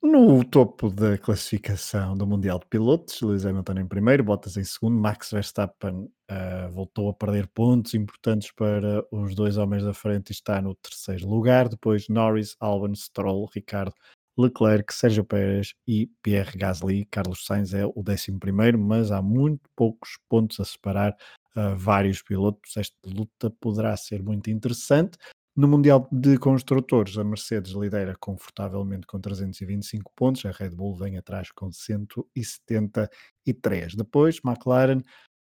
no 0.02 0.44
topo 0.44 0.90
da 0.90 1.16
classificação 1.16 2.16
do 2.16 2.26
Mundial 2.26 2.58
de 2.58 2.66
Pilotos. 2.66 3.22
Lewis 3.22 3.46
Hamilton 3.46 3.78
em 3.78 3.86
primeiro, 3.86 4.22
Bottas 4.22 4.56
em 4.56 4.64
segundo, 4.64 4.98
Max 4.98 5.30
Verstappen 5.30 6.10
uh, 6.30 6.70
voltou 6.70 7.08
a 7.08 7.14
perder 7.14 7.46
pontos 7.48 7.94
importantes 7.94 8.52
para 8.52 9.02
os 9.10 9.34
dois 9.34 9.56
homens 9.56 9.82
da 9.82 9.94
frente 9.94 10.30
e 10.30 10.32
está 10.32 10.60
no 10.60 10.74
terceiro 10.74 11.26
lugar. 11.26 11.68
Depois 11.68 12.08
Norris, 12.08 12.54
Albon, 12.60 12.94
Stroll, 12.94 13.48
Ricardo, 13.54 13.94
Leclerc, 14.36 14.92
Sérgio 14.92 15.24
Pérez 15.24 15.74
e 15.86 16.10
Pierre 16.22 16.56
Gasly. 16.56 17.06
Carlos 17.06 17.44
Sainz 17.44 17.72
é 17.72 17.86
o 17.86 18.02
décimo 18.02 18.38
primeiro, 18.40 18.78
mas 18.78 19.10
há 19.10 19.22
muito 19.22 19.62
poucos 19.76 20.18
pontos 20.28 20.58
a 20.60 20.64
separar 20.64 21.16
uh, 21.56 21.76
vários 21.76 22.22
pilotos. 22.22 22.76
Esta 22.76 22.96
luta 23.04 23.50
poderá 23.60 23.96
ser 23.96 24.22
muito 24.22 24.50
interessante. 24.50 25.18
No 25.54 25.68
Mundial 25.68 26.08
de 26.10 26.38
Construtores, 26.38 27.18
a 27.18 27.24
Mercedes 27.24 27.72
lidera 27.72 28.16
confortavelmente 28.18 29.06
com 29.06 29.20
325 29.20 30.10
pontos, 30.16 30.46
a 30.46 30.50
Red 30.50 30.70
Bull 30.70 30.96
vem 30.96 31.18
atrás 31.18 31.50
com 31.50 31.70
173. 31.70 33.94
Depois, 33.94 34.40
McLaren, 34.42 35.02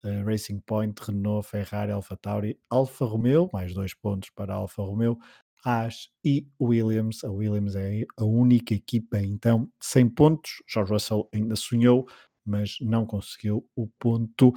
uh, 0.04 0.26
Racing 0.26 0.60
Point, 0.62 1.00
Renault, 1.00 1.48
Ferrari, 1.48 1.92
Alfa 1.92 2.18
Tauri, 2.18 2.60
Alfa 2.68 3.06
Romeo, 3.06 3.48
mais 3.54 3.76
dois 3.76 3.94
pontos 3.94 4.32
para 4.32 4.56
Alfa 4.56 4.82
Romeo, 4.82 5.20
Haas 5.64 6.10
e 6.26 6.48
Williams. 6.60 7.24
A 7.24 7.30
Williams 7.30 7.76
é 7.76 8.04
a 8.18 8.26
única 8.26 8.74
equipa, 8.74 9.20
então, 9.20 9.70
100 9.80 10.10
pontos. 10.10 10.64
George 10.68 10.94
Russell 10.94 11.30
ainda 11.32 11.56
sonhou, 11.56 12.08
mas 12.44 12.78
não 12.82 13.06
conseguiu 13.06 13.70
o 13.76 13.88
ponto 14.00 14.52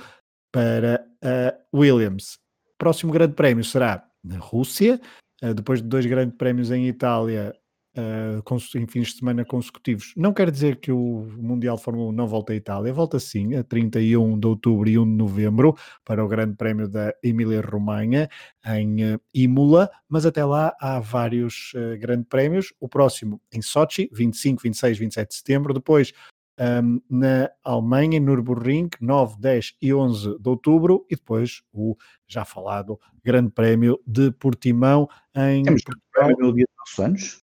para 0.55 1.05
a 1.21 1.53
Williams. 1.77 2.39
Próximo 2.79 3.13
grande 3.13 3.35
prémio 3.35 3.65
será 3.65 4.07
na 4.23 4.39
Rússia, 4.39 5.01
eh, 5.43 5.53
depois 5.53 5.83
de 5.83 5.89
dois 5.89 6.07
grandes 6.07 6.37
prémios 6.37 6.71
em 6.71 6.87
Itália, 6.87 7.53
uh, 7.99 8.79
em 8.79 8.87
fins 8.87 9.09
de 9.09 9.19
semana 9.19 9.45
consecutivos. 9.45 10.13
Não 10.17 10.33
quer 10.33 10.49
dizer 10.49 10.77
que 10.77 10.93
o 10.93 11.29
Mundial 11.37 11.77
de 11.77 11.83
Fórmula 11.83 12.09
1 12.11 12.13
não 12.13 12.29
volta 12.29 12.53
à 12.53 12.57
Itália, 12.57 12.93
volta 12.93 13.19
sim, 13.19 13.57
a 13.57 13.65
31 13.65 14.39
de 14.39 14.47
outubro 14.47 14.89
e 14.89 14.97
1 14.97 15.05
de 15.05 15.17
novembro, 15.17 15.77
para 16.05 16.25
o 16.25 16.29
Grande 16.29 16.55
Prémio 16.55 16.89
da 16.89 17.13
Emília-Romanha, 17.21 18.29
em 18.65 19.15
uh, 19.15 19.21
Imola, 19.35 19.91
mas 20.09 20.25
até 20.25 20.45
lá 20.45 20.73
há 20.81 21.01
vários 21.01 21.73
grandes 21.99 22.29
prémios. 22.29 22.73
O 22.79 22.89
próximo 22.89 23.41
em 23.53 23.61
Sochi, 23.61 24.09
25, 24.13 24.63
26, 24.63 24.99
27 24.99 25.29
de 25.29 25.35
setembro, 25.35 25.75
depois 25.75 26.13
um, 26.59 27.01
na 27.11 27.51
Alemanha, 27.63 28.17
em 28.17 28.21
Nürburgring, 28.21 28.89
9, 29.01 29.37
10 29.39 29.75
e 29.81 29.93
11 29.93 30.39
de 30.39 30.49
outubro, 30.49 31.07
e 31.11 31.17
depois 31.17 31.63
o 31.73 31.97
já 32.27 32.45
falado 32.45 32.99
Grande 33.25 33.51
Prémio 33.51 34.01
de 34.07 34.31
Portimão 34.33 35.09
em 35.35 35.65
Temos 35.65 35.83
Portugal. 35.83 36.31
no 36.39 36.55
dia 36.55 36.67
dos 36.67 36.77
nossos 36.79 36.99
anos? 36.99 37.45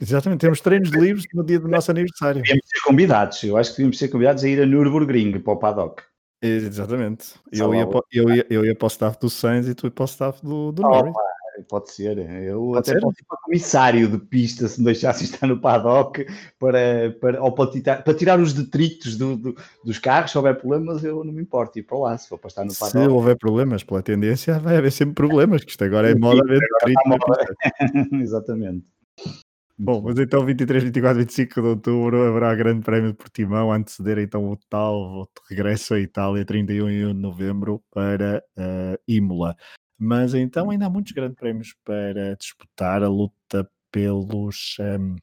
Exatamente, 0.00 0.40
temos 0.40 0.60
treinos 0.60 0.90
livres 0.90 1.24
no 1.34 1.44
dia 1.44 1.58
do 1.58 1.66
nosso 1.66 1.90
aniversário. 1.90 2.40
Devíamos 2.40 2.66
ser 2.68 2.80
convidados, 2.84 3.42
eu 3.42 3.56
acho 3.56 3.70
que 3.70 3.76
devíamos 3.78 3.98
ser 3.98 4.08
convidados 4.08 4.44
a 4.44 4.48
ir 4.48 4.62
a 4.62 4.66
Nürburgring 4.66 5.40
para 5.40 5.52
o 5.52 5.56
paddock. 5.56 6.02
Exatamente. 6.40 7.34
Eu 7.50 7.74
ia, 7.74 7.88
eu, 8.12 8.30
ia, 8.30 8.46
eu 8.48 8.64
ia 8.64 8.74
para 8.74 8.84
o 8.84 8.88
staff 8.88 9.18
do 9.18 9.28
Sainz 9.28 9.66
e 9.66 9.74
tu 9.74 9.90
para 9.90 10.02
o 10.02 10.06
staff 10.06 10.44
do, 10.44 10.70
do 10.70 10.82
Norris. 10.82 11.14
Pode 11.64 11.90
ser. 11.92 12.18
Eu 12.18 12.60
Pode 12.60 12.78
até 12.78 12.92
ser? 12.92 13.00
posso 13.00 13.20
ir 13.20 13.24
para 13.26 13.38
comissário 13.38 14.08
de 14.08 14.18
pista 14.18 14.68
se 14.68 14.78
me 14.78 14.86
deixasse 14.86 15.24
estar 15.24 15.46
no 15.46 15.60
paddock 15.60 16.26
para, 16.58 17.16
para, 17.20 17.42
ou 17.42 17.52
para, 17.52 17.70
tirar, 17.70 18.04
para 18.04 18.14
tirar 18.14 18.40
os 18.40 18.52
detritos 18.52 19.16
do, 19.16 19.36
do, 19.36 19.56
dos 19.84 19.98
carros. 19.98 20.30
Se 20.30 20.38
houver 20.38 20.58
problemas, 20.58 21.04
eu 21.04 21.24
não 21.24 21.32
me 21.32 21.42
importo 21.42 21.78
ir 21.78 21.82
para 21.82 21.98
lá. 21.98 22.18
Se 22.18 22.28
for 22.28 22.38
para 22.38 22.48
estar 22.48 22.64
no 22.64 22.74
paddock. 22.74 23.04
Se 23.04 23.08
houver 23.08 23.36
problemas, 23.36 23.82
pela 23.82 24.02
tendência, 24.02 24.58
vai 24.58 24.76
haver 24.76 24.92
sempre 24.92 25.14
problemas. 25.14 25.64
Que 25.64 25.70
isto 25.70 25.84
agora 25.84 26.10
é 26.10 26.14
moda 26.14 26.42
haver 26.42 26.60
detritos. 26.60 27.02
Exatamente. 28.20 28.84
Bom, 29.78 30.00
mas 30.00 30.18
então 30.18 30.44
23, 30.44 30.84
24, 30.84 31.18
25 31.18 31.60
de 31.60 31.68
outubro 31.68 32.22
haverá 32.22 32.54
grande 32.54 32.82
prémio 32.82 33.10
de 33.10 33.18
Portimão, 33.18 33.70
anteceder 33.70 34.16
então 34.16 34.50
o 34.50 34.56
tal 34.70 34.94
o 34.96 35.28
regresso 35.50 35.92
à 35.92 36.00
Itália, 36.00 36.46
31 36.46 36.90
e 36.90 37.04
1 37.04 37.08
de 37.08 37.20
novembro 37.20 37.82
para 37.92 38.42
uh, 38.56 38.98
Imola. 39.06 39.54
Mas 39.98 40.34
então 40.34 40.70
ainda 40.70 40.86
há 40.86 40.90
muitos 40.90 41.12
grandes 41.12 41.36
prémios 41.36 41.74
para 41.84 42.36
disputar. 42.36 43.02
A 43.02 43.08
luta 43.08 43.68
pelos, 43.90 44.76
um, 44.80 45.16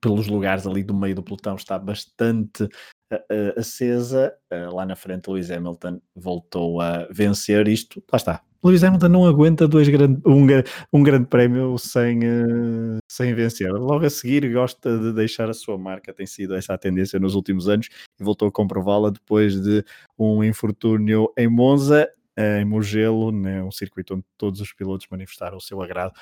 pelos 0.00 0.26
lugares 0.26 0.66
ali 0.66 0.82
do 0.82 0.94
meio 0.94 1.14
do 1.14 1.22
pelotão 1.22 1.56
está 1.56 1.78
bastante 1.78 2.64
uh, 2.64 3.58
acesa. 3.58 4.34
Uh, 4.52 4.74
lá 4.74 4.86
na 4.86 4.96
frente, 4.96 5.28
Lewis 5.28 5.50
Hamilton 5.50 6.00
voltou 6.14 6.80
a 6.80 7.06
vencer 7.10 7.68
isto. 7.68 8.02
Lá 8.10 8.16
está. 8.16 8.42
Lewis 8.64 8.84
Hamilton 8.84 9.08
não 9.08 9.26
aguenta 9.26 9.66
dois 9.66 9.88
grande, 9.88 10.22
um, 10.24 10.46
um 10.92 11.02
grande 11.02 11.26
prémio 11.26 11.76
sem, 11.78 12.20
uh, 12.20 12.98
sem 13.10 13.34
vencer. 13.34 13.70
Logo 13.72 14.06
a 14.06 14.10
seguir, 14.10 14.50
gosta 14.52 14.96
de 14.96 15.12
deixar 15.12 15.50
a 15.50 15.54
sua 15.54 15.76
marca. 15.76 16.14
Tem 16.14 16.26
sido 16.26 16.54
essa 16.54 16.72
a 16.72 16.78
tendência 16.78 17.18
nos 17.18 17.34
últimos 17.34 17.68
anos 17.68 17.88
e 18.18 18.24
voltou 18.24 18.48
a 18.48 18.52
comprová-la 18.52 19.10
depois 19.10 19.60
de 19.60 19.84
um 20.16 20.44
infortúnio 20.44 21.30
em 21.36 21.48
Monza 21.48 22.08
em 22.36 22.64
Mugello, 22.64 23.30
né, 23.30 23.62
um 23.62 23.70
circuito 23.70 24.14
onde 24.14 24.24
todos 24.36 24.60
os 24.60 24.72
pilotos 24.72 25.06
manifestaram 25.10 25.56
o 25.56 25.60
seu 25.60 25.82
agrado 25.82 26.12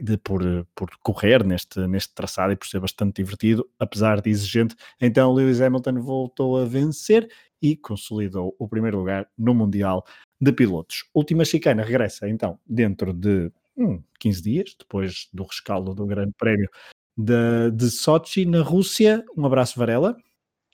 de, 0.00 0.16
por, 0.16 0.42
por 0.74 0.90
correr 1.02 1.44
neste, 1.44 1.86
neste 1.86 2.14
traçado 2.14 2.52
e 2.52 2.56
por 2.56 2.66
ser 2.66 2.80
bastante 2.80 3.16
divertido, 3.16 3.68
apesar 3.78 4.20
de 4.20 4.30
exigente. 4.30 4.74
Então 5.00 5.32
Lewis 5.32 5.60
Hamilton 5.60 6.00
voltou 6.00 6.58
a 6.58 6.64
vencer 6.64 7.28
e 7.60 7.76
consolidou 7.76 8.56
o 8.58 8.66
primeiro 8.66 8.98
lugar 8.98 9.28
no 9.36 9.54
Mundial 9.54 10.04
de 10.40 10.52
Pilotos. 10.52 11.04
Última 11.12 11.44
chicana 11.44 11.82
regressa 11.82 12.28
então 12.28 12.58
dentro 12.66 13.12
de 13.12 13.52
hum, 13.76 14.02
15 14.18 14.42
dias, 14.42 14.76
depois 14.78 15.28
do 15.32 15.44
rescaldo 15.44 15.94
do 15.94 16.06
Grande 16.06 16.32
Prémio 16.38 16.70
de, 17.16 17.70
de 17.72 17.90
Sochi, 17.90 18.46
na 18.46 18.62
Rússia. 18.62 19.24
Um 19.36 19.44
abraço, 19.44 19.78
Varela. 19.78 20.16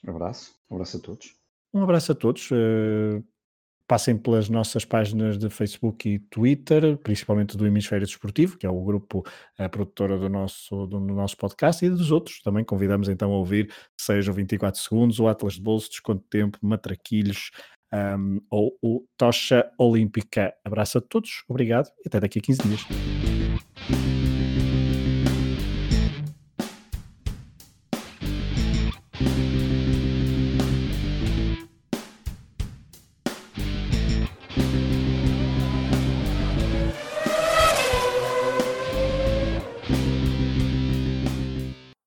Um 0.05 0.11
abraço, 0.11 0.55
um 0.69 0.75
abraço 0.75 0.97
a 0.97 0.99
todos. 1.01 1.35
Um 1.73 1.83
abraço 1.83 2.11
a 2.13 2.15
todos. 2.15 2.49
Uh, 2.51 3.23
passem 3.87 4.17
pelas 4.17 4.49
nossas 4.49 4.83
páginas 4.83 5.37
de 5.37 5.49
Facebook 5.49 6.07
e 6.09 6.19
Twitter, 6.19 6.97
principalmente 6.97 7.55
do 7.55 7.65
Hemisfério 7.65 8.05
Desportivo, 8.05 8.57
que 8.57 8.65
é 8.65 8.69
o 8.69 8.83
grupo 8.83 9.25
a 9.57 9.69
produtora 9.69 10.17
do 10.17 10.27
nosso, 10.29 10.85
do 10.87 10.99
nosso 10.99 11.37
podcast, 11.37 11.85
e 11.85 11.89
dos 11.89 12.11
outros. 12.11 12.41
Também 12.41 12.65
convidamos 12.65 13.07
então 13.07 13.31
a 13.31 13.37
ouvir, 13.37 13.71
seja 13.97 14.31
o 14.31 14.33
24 14.33 14.79
Segundos, 14.79 15.19
o 15.19 15.27
Atlas 15.27 15.53
de 15.53 15.61
Bolso, 15.61 15.89
Desconto 15.89 16.21
de 16.23 16.29
Tempo, 16.29 16.57
Matraquilhos 16.61 17.51
um, 17.93 18.41
ou 18.49 18.77
o 18.81 19.05
Tocha 19.17 19.69
Olímpica. 19.77 20.53
Abraço 20.65 20.97
a 20.97 21.01
todos, 21.01 21.43
obrigado 21.47 21.89
e 22.03 22.07
até 22.07 22.19
daqui 22.19 22.39
a 22.39 22.41
15 22.41 22.61
dias. 22.63 23.36